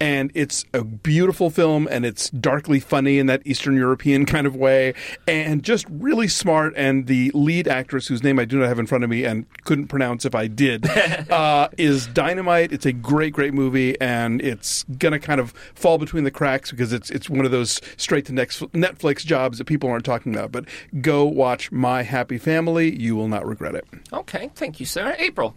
And 0.00 0.30
it's 0.34 0.64
a 0.72 0.84
beautiful 0.84 1.50
film, 1.50 1.88
and 1.90 2.04
it's 2.04 2.30
darkly 2.30 2.80
funny 2.80 3.18
in 3.18 3.26
that 3.26 3.42
Eastern 3.44 3.76
European 3.76 4.26
kind 4.26 4.46
of 4.46 4.54
way 4.56 4.94
and 5.26 5.62
just 5.62 5.86
really 5.90 6.28
smart. 6.28 6.74
And 6.76 7.06
the 7.06 7.30
lead 7.34 7.68
actress, 7.68 8.06
whose 8.06 8.22
name 8.22 8.38
I 8.38 8.44
do 8.44 8.58
not 8.58 8.68
have 8.68 8.78
in 8.78 8.86
front 8.86 9.04
of 9.04 9.10
me 9.10 9.24
and 9.24 9.46
couldn't 9.64 9.88
pronounce 9.88 10.24
if 10.24 10.34
I 10.34 10.46
did, 10.46 10.86
uh, 11.30 11.68
is 11.76 12.06
dynamite. 12.08 12.72
It's 12.72 12.86
a 12.86 12.92
great, 12.92 13.32
great 13.32 13.54
movie, 13.54 14.00
and 14.00 14.40
it's 14.42 14.84
gonna 14.98 15.18
kind 15.18 15.40
of 15.40 15.52
fall 15.74 15.98
between 15.98 16.24
the 16.24 16.30
cracks 16.30 16.70
because 16.70 16.92
it's 16.92 17.10
it's 17.10 17.28
one 17.28 17.44
of 17.44 17.50
those 17.50 17.80
straight 17.96 18.26
to 18.26 18.32
next 18.32 18.60
Netflix 18.72 19.24
jobs 19.24 19.58
that 19.58 19.64
people 19.64 19.90
aren't 19.90 20.04
talking 20.04 20.34
about. 20.34 20.52
But 20.52 20.66
go 21.00 21.24
watch 21.24 21.72
My 21.72 22.02
Happy 22.02 22.38
Family; 22.38 22.94
you 23.00 23.16
will 23.16 23.28
not 23.28 23.46
regret 23.46 23.74
it. 23.74 23.86
Okay, 24.12 24.50
thank 24.54 24.80
you, 24.80 24.86
Sarah. 24.86 25.16
April. 25.18 25.54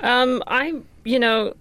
Um, 0.00 0.42
I, 0.46 0.80
you 1.04 1.18
know, 1.18 1.54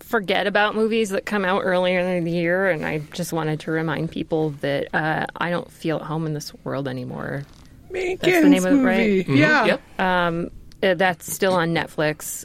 forget 0.00 0.46
about 0.46 0.74
movies 0.74 1.10
that 1.10 1.26
come 1.26 1.44
out 1.44 1.62
earlier 1.64 2.00
in 2.00 2.24
the 2.24 2.30
year, 2.30 2.68
and 2.68 2.84
I 2.84 2.98
just 3.12 3.32
wanted 3.32 3.60
to 3.60 3.70
remind 3.70 4.10
people 4.10 4.50
that 4.60 4.94
uh, 4.94 5.26
I 5.36 5.50
don't 5.50 5.70
feel 5.70 5.96
at 5.96 6.02
home 6.02 6.26
in 6.26 6.34
this 6.34 6.52
world 6.64 6.88
anymore. 6.88 7.44
That's 7.90 8.20
the 8.20 8.48
name 8.48 8.66
of 8.66 8.72
it, 8.72 8.82
right? 8.82 8.98
movie. 8.98 9.24
Mm-hmm. 9.24 9.36
Yeah. 9.36 9.78
Um, 9.98 10.50
uh, 10.82 10.94
that's 10.94 11.32
still 11.32 11.54
on 11.54 11.74
Netflix, 11.74 12.44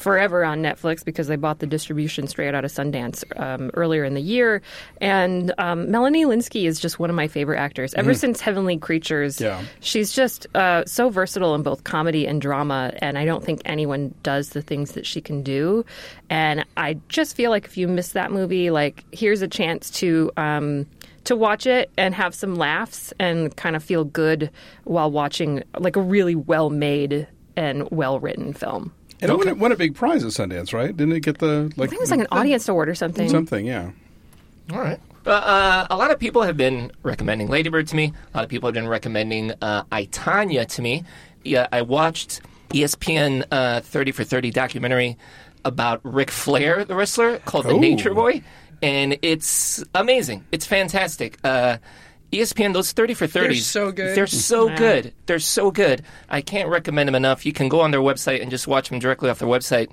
forever 0.00 0.44
on 0.44 0.62
Netflix 0.62 1.04
because 1.04 1.26
they 1.28 1.36
bought 1.36 1.58
the 1.60 1.66
distribution 1.66 2.26
straight 2.26 2.54
out 2.54 2.64
of 2.64 2.70
Sundance 2.72 3.22
um, 3.40 3.70
earlier 3.74 4.04
in 4.04 4.14
the 4.14 4.20
year. 4.20 4.62
And 5.00 5.52
um, 5.58 5.90
Melanie 5.90 6.24
Lynskey 6.24 6.64
is 6.66 6.80
just 6.80 6.98
one 6.98 7.10
of 7.10 7.16
my 7.16 7.28
favorite 7.28 7.58
actors. 7.58 7.94
Ever 7.94 8.12
Mhm. 8.12 8.16
since 8.16 8.40
Heavenly 8.40 8.78
Creatures, 8.78 9.40
Yeah. 9.40 9.62
she's 9.80 10.12
just 10.12 10.46
uh, 10.54 10.84
so 10.86 11.08
versatile 11.10 11.54
in 11.54 11.62
both 11.62 11.84
comedy 11.84 12.26
and 12.26 12.40
drama. 12.40 12.92
And 13.02 13.18
I 13.18 13.24
don't 13.24 13.44
think 13.44 13.60
anyone 13.64 14.14
does 14.22 14.50
the 14.50 14.62
things 14.62 14.92
that 14.92 15.06
she 15.06 15.20
can 15.20 15.42
do. 15.42 15.84
And 16.28 16.64
I 16.76 16.98
just 17.08 17.36
feel 17.36 17.50
like 17.50 17.64
if 17.66 17.76
you 17.76 17.86
miss 17.86 18.08
that 18.10 18.32
movie, 18.32 18.70
like 18.70 19.04
here's 19.12 19.42
a 19.42 19.48
chance 19.48 19.90
to. 20.00 20.30
Um, 20.36 20.86
to 21.24 21.36
watch 21.36 21.66
it 21.66 21.90
and 21.98 22.14
have 22.14 22.34
some 22.34 22.54
laughs 22.54 23.12
and 23.20 23.54
kind 23.54 23.76
of 23.76 23.84
feel 23.84 24.04
good 24.04 24.50
while 24.84 25.10
watching 25.10 25.62
like 25.78 25.94
a 25.94 26.00
really 26.00 26.34
well 26.34 26.70
made 26.70 27.26
and 27.56 27.86
well 27.90 28.18
written 28.18 28.54
film. 28.54 28.90
And 29.22 29.30
it 29.30 29.36
won, 29.36 29.48
a- 29.48 29.54
won 29.54 29.72
a 29.72 29.76
big 29.76 29.94
prize 29.94 30.24
at 30.24 30.30
Sundance, 30.30 30.72
right? 30.72 30.96
Didn't 30.96 31.12
it 31.14 31.20
get 31.20 31.38
the 31.38 31.72
like? 31.76 31.88
I 31.88 31.90
think 31.90 31.94
it 31.94 32.00
was 32.00 32.10
like 32.10 32.20
an 32.20 32.28
audience 32.32 32.68
award 32.68 32.88
or 32.88 32.94
something. 32.94 33.28
Something, 33.28 33.66
yeah. 33.66 33.90
All 34.72 34.78
right. 34.78 34.98
Uh, 35.26 35.30
uh, 35.30 35.86
a 35.90 35.96
lot 35.96 36.10
of 36.10 36.18
people 36.18 36.42
have 36.42 36.56
been 36.56 36.90
recommending 37.02 37.48
Ladybird 37.48 37.86
to 37.88 37.96
me. 37.96 38.12
A 38.32 38.36
lot 38.38 38.44
of 38.44 38.48
people 38.50 38.66
have 38.68 38.74
been 38.74 38.88
recommending 38.88 39.52
uh, 39.60 39.82
I, 39.92 40.04
Tanya 40.06 40.64
to 40.64 40.82
me. 40.82 41.04
Yeah, 41.44 41.66
I 41.72 41.82
watched 41.82 42.40
ESPN 42.70 43.44
uh, 43.50 43.80
30 43.80 44.12
for 44.12 44.24
30 44.24 44.50
documentary 44.50 45.18
about 45.64 46.00
Ric 46.04 46.30
Flair, 46.30 46.84
the 46.86 46.94
wrestler, 46.94 47.38
called 47.40 47.66
The 47.66 47.70
Oh. 47.72 47.78
Nature 47.78 48.14
Boy. 48.14 48.42
And 48.82 49.18
it's 49.20 49.84
amazing. 49.94 50.46
It's 50.52 50.64
fantastic. 50.64 51.36
Uh, 51.44 51.76
ESPN, 52.32 52.72
those 52.72 52.92
30 52.92 53.14
for 53.14 53.26
30s. 53.26 53.32
They're 53.32 53.54
so 53.54 53.92
good. 53.92 54.16
They're 54.16 54.26
so 54.26 54.68
Yeah. 54.68 54.76
good. 54.76 55.12
They're 55.26 55.38
so 55.40 55.70
good. 55.70 56.02
I 56.28 56.40
can't 56.40 56.68
recommend 56.68 57.08
them 57.08 57.14
enough. 57.14 57.44
You 57.44 57.52
can 57.52 57.68
go 57.68 57.80
on 57.80 57.90
their 57.90 58.00
website 58.00 58.40
and 58.42 58.50
just 58.50 58.68
watch 58.68 58.88
them 58.88 58.98
directly 59.00 59.30
off 59.30 59.38
their 59.40 59.48
website. 59.48 59.88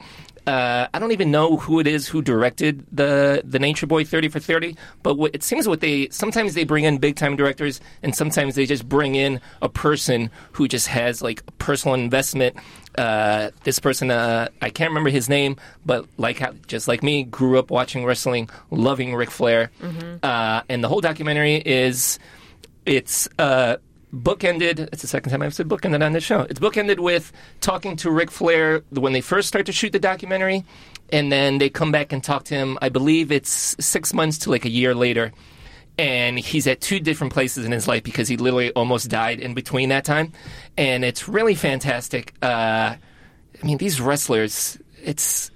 Uh, 0.48 0.88
I 0.94 1.00
don't 1.00 1.12
even 1.12 1.30
know 1.30 1.58
who 1.58 1.82
it 1.82 1.88
is 1.88 2.08
who 2.08 2.22
directed 2.22 2.86
the 2.92 3.42
the 3.44 3.60
Nature 3.60 3.86
Boy 3.86 4.06
Thirty 4.06 4.30
for 4.30 4.40
Thirty, 4.40 4.78
but 5.04 5.18
what, 5.18 5.36
it 5.36 5.44
seems 5.44 5.68
what 5.68 5.82
they 5.82 6.08
sometimes 6.10 6.54
they 6.54 6.64
bring 6.64 6.86
in 6.86 7.00
big 7.00 7.18
time 7.18 7.36
directors, 7.36 7.82
and 8.02 8.16
sometimes 8.16 8.56
they 8.56 8.66
just 8.66 8.88
bring 8.88 9.16
in 9.16 9.42
a 9.62 9.68
person 9.68 10.32
who 10.54 10.70
just 10.70 10.88
has 10.88 11.22
like 11.22 11.44
a 11.48 11.52
personal 11.54 11.96
investment. 11.96 12.56
Uh, 12.98 13.52
this 13.64 13.78
person, 13.78 14.10
uh, 14.10 14.48
I 14.62 14.70
can't 14.70 14.90
remember 14.90 15.10
his 15.10 15.30
name, 15.30 15.58
but 15.86 16.08
like 16.18 16.40
how, 16.40 16.54
just 16.66 16.88
like 16.88 17.04
me, 17.04 17.24
grew 17.26 17.60
up 17.60 17.70
watching 17.70 18.06
wrestling, 18.06 18.50
loving 18.72 19.14
Ric 19.16 19.30
Flair, 19.30 19.70
uh, 20.24 20.62
and 20.70 20.82
the 20.84 20.88
whole 20.88 21.02
documentary 21.02 21.56
is 21.58 22.18
it's 22.86 23.28
uh, 23.38 23.76
bookended. 24.14 24.80
It's 24.92 25.02
the 25.02 25.08
second 25.08 25.32
time 25.32 25.42
I've 25.42 25.54
said 25.54 25.68
bookended 25.68 26.06
on 26.06 26.14
this 26.14 26.24
show. 26.24 26.42
It's 26.42 26.60
bookended 26.60 27.00
with 27.00 27.32
talking 27.62 27.96
to 27.98 28.12
Ric 28.12 28.32
Flair 28.32 28.84
when 28.90 29.14
they 29.14 29.22
first 29.22 29.48
start 29.48 29.66
to 29.66 29.72
shoot 29.72 29.92
the 29.92 30.00
documentary, 30.00 30.64
and 31.12 31.32
then 31.32 31.58
they 31.58 31.70
come 31.70 31.92
back 31.92 32.14
and 32.14 32.24
talk 32.24 32.46
to 32.46 32.56
him. 32.56 32.78
I 32.82 32.90
believe 32.90 33.32
it's 33.32 33.76
six 33.80 34.14
months 34.14 34.38
to 34.40 34.50
like 34.50 34.66
a 34.66 34.70
year 34.70 34.96
later. 34.96 35.32
And 36.00 36.38
he's 36.38 36.68
at 36.68 36.80
two 36.80 37.00
different 37.00 37.34
places 37.34 37.66
in 37.66 37.72
his 37.72 37.88
life 37.88 38.04
because 38.04 38.28
he 38.28 38.38
literally 38.38 38.72
almost 38.74 39.10
died 39.10 39.40
in 39.40 39.56
between 39.56 39.90
that 39.90 40.06
time. 40.06 40.32
And 40.78 41.04
it's 41.04 41.28
really 41.28 41.56
fantastic. 41.56 42.36
Uh, 42.40 42.96
I 42.96 43.66
mean, 43.66 43.80
these 43.80 44.00
wrestlers, 44.00 44.78
it's 45.04 45.50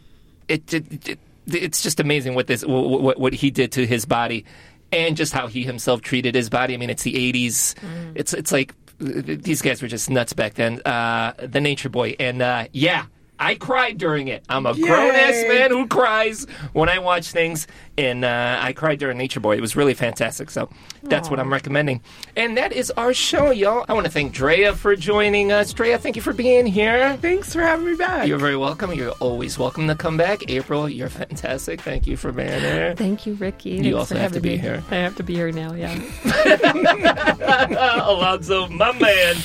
it, 0.47 0.73
it, 0.73 1.09
it 1.09 1.19
it's 1.47 1.81
just 1.83 1.99
amazing 1.99 2.35
what 2.35 2.47
this 2.47 2.65
what, 2.65 3.01
what 3.01 3.19
what 3.19 3.33
he 3.33 3.51
did 3.51 3.71
to 3.73 3.85
his 3.85 4.05
body, 4.05 4.45
and 4.91 5.15
just 5.17 5.33
how 5.33 5.47
he 5.47 5.63
himself 5.63 6.01
treated 6.01 6.35
his 6.35 6.49
body. 6.49 6.73
I 6.73 6.77
mean, 6.77 6.89
it's 6.89 7.03
the 7.03 7.13
'80s. 7.13 7.75
It's 8.15 8.33
it's 8.33 8.51
like 8.51 8.73
these 8.99 9.61
guys 9.61 9.81
were 9.81 9.87
just 9.87 10.09
nuts 10.09 10.33
back 10.33 10.53
then. 10.55 10.81
Uh, 10.85 11.33
the 11.37 11.61
Nature 11.61 11.89
Boy, 11.89 12.15
and 12.19 12.41
uh, 12.41 12.67
yeah. 12.71 13.05
I 13.41 13.55
cried 13.55 13.97
during 13.97 14.27
it. 14.27 14.45
I'm 14.49 14.67
a 14.67 14.75
grown 14.75 15.15
ass 15.15 15.43
man 15.47 15.71
who 15.71 15.87
cries 15.87 16.45
when 16.73 16.89
I 16.89 16.99
watch 16.99 17.31
things, 17.31 17.65
and 17.97 18.23
uh, 18.23 18.59
I 18.61 18.71
cried 18.73 18.99
during 18.99 19.17
Nature 19.17 19.39
Boy. 19.39 19.57
It 19.57 19.61
was 19.61 19.75
really 19.75 19.95
fantastic. 19.95 20.51
So 20.51 20.69
that's 21.01 21.27
what 21.27 21.39
I'm 21.39 21.51
recommending. 21.51 22.01
And 22.35 22.55
that 22.57 22.71
is 22.71 22.91
our 22.91 23.15
show, 23.15 23.49
y'all. 23.49 23.83
I 23.89 23.93
want 23.93 24.05
to 24.05 24.11
thank 24.11 24.31
Drea 24.31 24.75
for 24.75 24.95
joining 24.95 25.51
us. 25.51 25.73
Drea, 25.73 25.97
thank 25.97 26.15
you 26.15 26.21
for 26.21 26.33
being 26.33 26.67
here. 26.67 27.17
Thanks 27.17 27.51
for 27.51 27.61
having 27.61 27.87
me 27.87 27.95
back. 27.95 28.27
You're 28.27 28.37
very 28.37 28.57
welcome. 28.57 28.93
You're 28.93 29.15
always 29.19 29.57
welcome 29.57 29.87
to 29.87 29.95
come 29.95 30.17
back. 30.17 30.47
April, 30.47 30.87
you're 30.87 31.09
fantastic. 31.09 31.81
Thank 31.81 32.05
you 32.05 32.17
for 32.17 32.31
being 32.31 32.47
here. 32.47 32.93
Thank 32.95 33.25
you, 33.25 33.33
Ricky. 33.33 33.71
You 33.71 33.81
Thanks 33.81 33.97
also 33.97 34.17
have 34.17 34.33
to 34.33 34.39
be 34.39 34.49
me. 34.49 34.57
here. 34.57 34.83
I 34.91 34.95
have 34.97 35.15
to 35.15 35.23
be 35.23 35.33
here 35.33 35.51
now, 35.51 35.73
yeah. 35.73 35.99
Alonso, 38.05 38.67
my 38.67 38.91
man. 38.99 39.35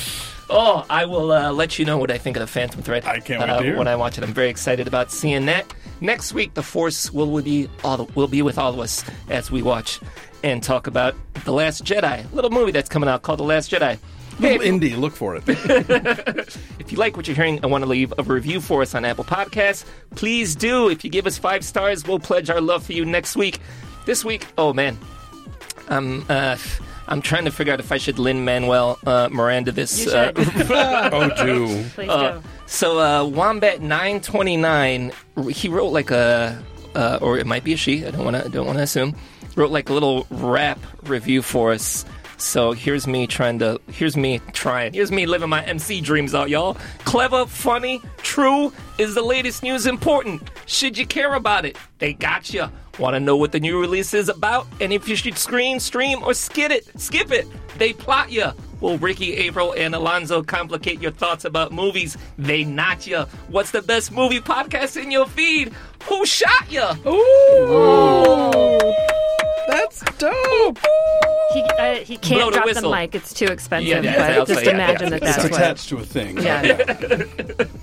Oh, 0.49 0.85
I 0.89 1.05
will 1.05 1.31
uh, 1.31 1.51
let 1.51 1.77
you 1.77 1.85
know 1.85 1.97
what 1.97 2.09
I 2.09 2.17
think 2.17 2.37
of 2.37 2.41
the 2.41 2.47
Phantom 2.47 2.81
Thread. 2.81 3.05
I 3.05 3.19
can't 3.19 3.41
wait 3.41 3.47
to 3.57 3.63
hear. 3.63 3.77
when 3.77 3.87
I 3.87 3.95
watch 3.95 4.17
it. 4.17 4.23
I'm 4.23 4.33
very 4.33 4.49
excited 4.49 4.87
about 4.87 5.11
seeing 5.11 5.45
that. 5.47 5.65
Next 5.99 6.31
week, 6.33 6.53
the 6.53 6.63
Force 6.63 7.11
will, 7.11 7.29
will 7.29 7.43
be 7.43 7.69
all 7.83 8.05
will 8.15 8.27
be 8.27 8.41
with 8.41 8.57
all 8.57 8.73
of 8.73 8.79
us 8.79 9.03
as 9.29 9.51
we 9.51 9.61
watch 9.61 9.99
and 10.43 10.63
talk 10.63 10.87
about 10.87 11.15
the 11.43 11.51
Last 11.51 11.83
Jedi, 11.83 12.31
little 12.33 12.51
movie 12.51 12.71
that's 12.71 12.87
coming 12.89 13.09
out 13.09 13.23
called 13.23 13.39
The 13.39 13.43
Last 13.43 13.71
Jedi. 13.71 13.97
Little 14.39 14.59
indie, 14.59 14.95
look 14.97 15.13
for 15.13 15.35
it. 15.35 15.43
If 16.79 16.91
you 16.93 16.97
like 16.99 17.17
what 17.17 17.27
you're 17.27 17.35
hearing 17.35 17.59
and 17.63 17.69
want 17.69 17.83
to 17.83 17.89
leave 17.89 18.13
a 18.17 18.23
review 18.23 18.61
for 18.61 18.81
us 18.81 18.95
on 18.95 19.03
Apple 19.03 19.25
Podcasts, 19.25 19.83
please 20.15 20.55
do. 20.55 20.87
If 20.89 21.03
you 21.03 21.09
give 21.09 21.27
us 21.27 21.37
five 21.37 21.65
stars, 21.65 22.07
we'll 22.07 22.19
pledge 22.19 22.49
our 22.49 22.61
love 22.61 22.85
for 22.85 22.93
you 22.93 23.03
next 23.03 23.35
week. 23.35 23.59
This 24.05 24.23
week, 24.23 24.45
oh 24.57 24.71
man, 24.71 24.97
I'm 25.89 26.23
uh, 26.29 26.55
I'm 27.07 27.21
trying 27.21 27.45
to 27.45 27.51
figure 27.51 27.73
out 27.73 27.79
if 27.79 27.91
I 27.91 27.97
should 27.97 28.19
Lin 28.19 28.43
Manuel 28.43 28.99
uh, 29.05 29.29
Miranda 29.31 29.71
this. 29.71 30.05
You 30.05 30.11
uh, 30.11 30.25
should. 30.27 30.37
oh, 30.71 31.29
do. 31.45 31.83
Please 31.95 32.09
uh, 32.09 32.33
do. 32.33 32.43
so 32.65 32.99
uh, 32.99 33.25
Wombat 33.25 33.81
nine 33.81 34.21
twenty 34.21 34.57
nine, 34.57 35.11
he 35.49 35.69
wrote 35.69 35.89
like 35.89 36.11
a, 36.11 36.61
uh, 36.95 37.19
or 37.21 37.37
it 37.37 37.47
might 37.47 37.63
be 37.63 37.73
a 37.73 37.77
she. 37.77 38.05
I 38.05 38.11
don't 38.11 38.25
want 38.25 38.35
to 38.35 38.45
I 38.45 38.49
don't 38.49 38.65
want 38.65 38.77
to 38.77 38.83
assume. 38.83 39.15
Wrote 39.55 39.71
like 39.71 39.89
a 39.89 39.93
little 39.93 40.27
rap 40.29 40.79
review 41.03 41.41
for 41.41 41.71
us. 41.71 42.05
So 42.37 42.71
here's 42.71 43.07
me 43.07 43.25
trying 43.25 43.59
to. 43.59 43.81
Here's 43.87 44.15
me 44.15 44.39
trying. 44.53 44.93
Here's 44.93 45.11
me 45.11 45.25
living 45.25 45.49
my 45.49 45.63
MC 45.63 46.01
dreams 46.01 46.35
out, 46.35 46.49
y'all. 46.49 46.75
Clever, 47.05 47.47
funny, 47.47 47.99
true. 48.17 48.71
Is 48.99 49.15
the 49.15 49.23
latest 49.23 49.63
news 49.63 49.87
important? 49.87 50.43
Should 50.67 50.97
you 50.97 51.07
care 51.07 51.33
about 51.33 51.65
it? 51.65 51.77
They 51.97 52.13
got 52.13 52.53
you. 52.53 52.67
Want 52.99 53.13
to 53.13 53.19
know 53.19 53.35
what 53.37 53.51
the 53.51 53.59
new 53.59 53.79
release 53.79 54.13
is 54.15 54.27
about? 54.27 54.65
And 54.81 54.91
if 54.91 55.07
you 55.07 55.15
should 55.15 55.37
screen, 55.37 55.79
stream, 55.79 56.23
or 56.23 56.33
skip 56.33 56.71
it? 56.71 56.87
Skip 56.99 57.31
it. 57.31 57.47
They 57.77 57.93
plot 57.93 58.31
you. 58.31 58.51
Will 58.81 58.97
Ricky, 58.97 59.35
April, 59.35 59.73
and 59.73 59.93
Alonso 59.93 60.41
complicate 60.41 61.01
your 61.01 61.11
thoughts 61.11 61.45
about 61.45 61.71
movies? 61.71 62.17
They 62.37 62.63
not 62.63 63.05
you. 63.05 63.21
What's 63.49 63.71
the 63.71 63.81
best 63.81 64.11
movie 64.11 64.39
podcast 64.39 65.01
in 65.01 65.11
your 65.11 65.27
feed? 65.27 65.73
Who 66.03 66.25
shot 66.25 66.71
ya? 66.71 66.95
Ooh. 67.05 68.93
That's 69.67 69.99
dope. 70.17 70.79
He, 71.53 71.61
uh, 71.61 71.95
he 71.95 72.17
can't 72.17 72.39
Blow 72.41 72.45
the 72.49 72.57
drop 72.57 72.65
the 72.65 72.73
whistle. 72.73 72.91
mic. 72.91 73.15
It's 73.15 73.33
too 73.33 73.45
expensive. 73.45 73.87
Yeah, 73.87 74.01
yeah, 74.01 74.33
I'll 74.39 74.45
but 74.45 74.47
just 74.53 74.65
yeah, 74.65 74.71
imagine 74.71 75.03
yeah. 75.03 75.09
that 75.11 75.21
that's 75.21 75.37
It's 75.45 75.51
what. 75.51 75.61
attached 75.61 75.89
to 75.89 75.97
a 75.97 76.03
thing. 76.05 76.37
Yeah. 76.41 77.23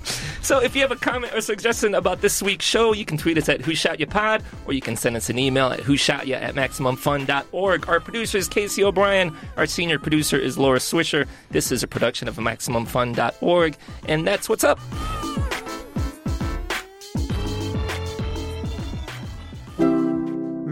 So 0.45 0.59
if 0.61 0.75
you 0.75 0.83
have 0.83 0.91
a 0.91 0.95
comment 0.95 1.33
or 1.33 1.41
suggestion 1.41 1.95
about 1.95 2.21
this 2.21 2.39
week's 2.43 2.65
show, 2.65 2.93
you 2.93 3.03
can 3.03 3.17
tweet 3.17 3.35
us 3.39 3.49
at 3.49 3.61
Who 3.61 3.73
Shot 3.73 3.99
Ya 3.99 4.05
Pod, 4.05 4.43
or 4.67 4.73
you 4.73 4.81
can 4.81 4.95
send 4.95 5.15
us 5.15 5.27
an 5.31 5.39
email 5.39 5.69
at 5.69 5.79
Who 5.79 5.97
Shot 5.97 6.27
Ya 6.27 6.37
at 6.37 6.53
MaximumFun.org. 6.53 7.89
Our 7.89 7.99
producer 7.99 8.37
is 8.37 8.47
Casey 8.47 8.83
O'Brien. 8.83 9.35
Our 9.57 9.65
senior 9.65 9.97
producer 9.97 10.37
is 10.37 10.55
Laura 10.59 10.77
Swisher. 10.77 11.25
This 11.49 11.71
is 11.71 11.81
a 11.81 11.87
production 11.87 12.27
of 12.27 12.35
MaximumFun.org, 12.35 13.75
and 14.07 14.27
that's 14.27 14.47
what's 14.47 14.63
up. 14.63 14.79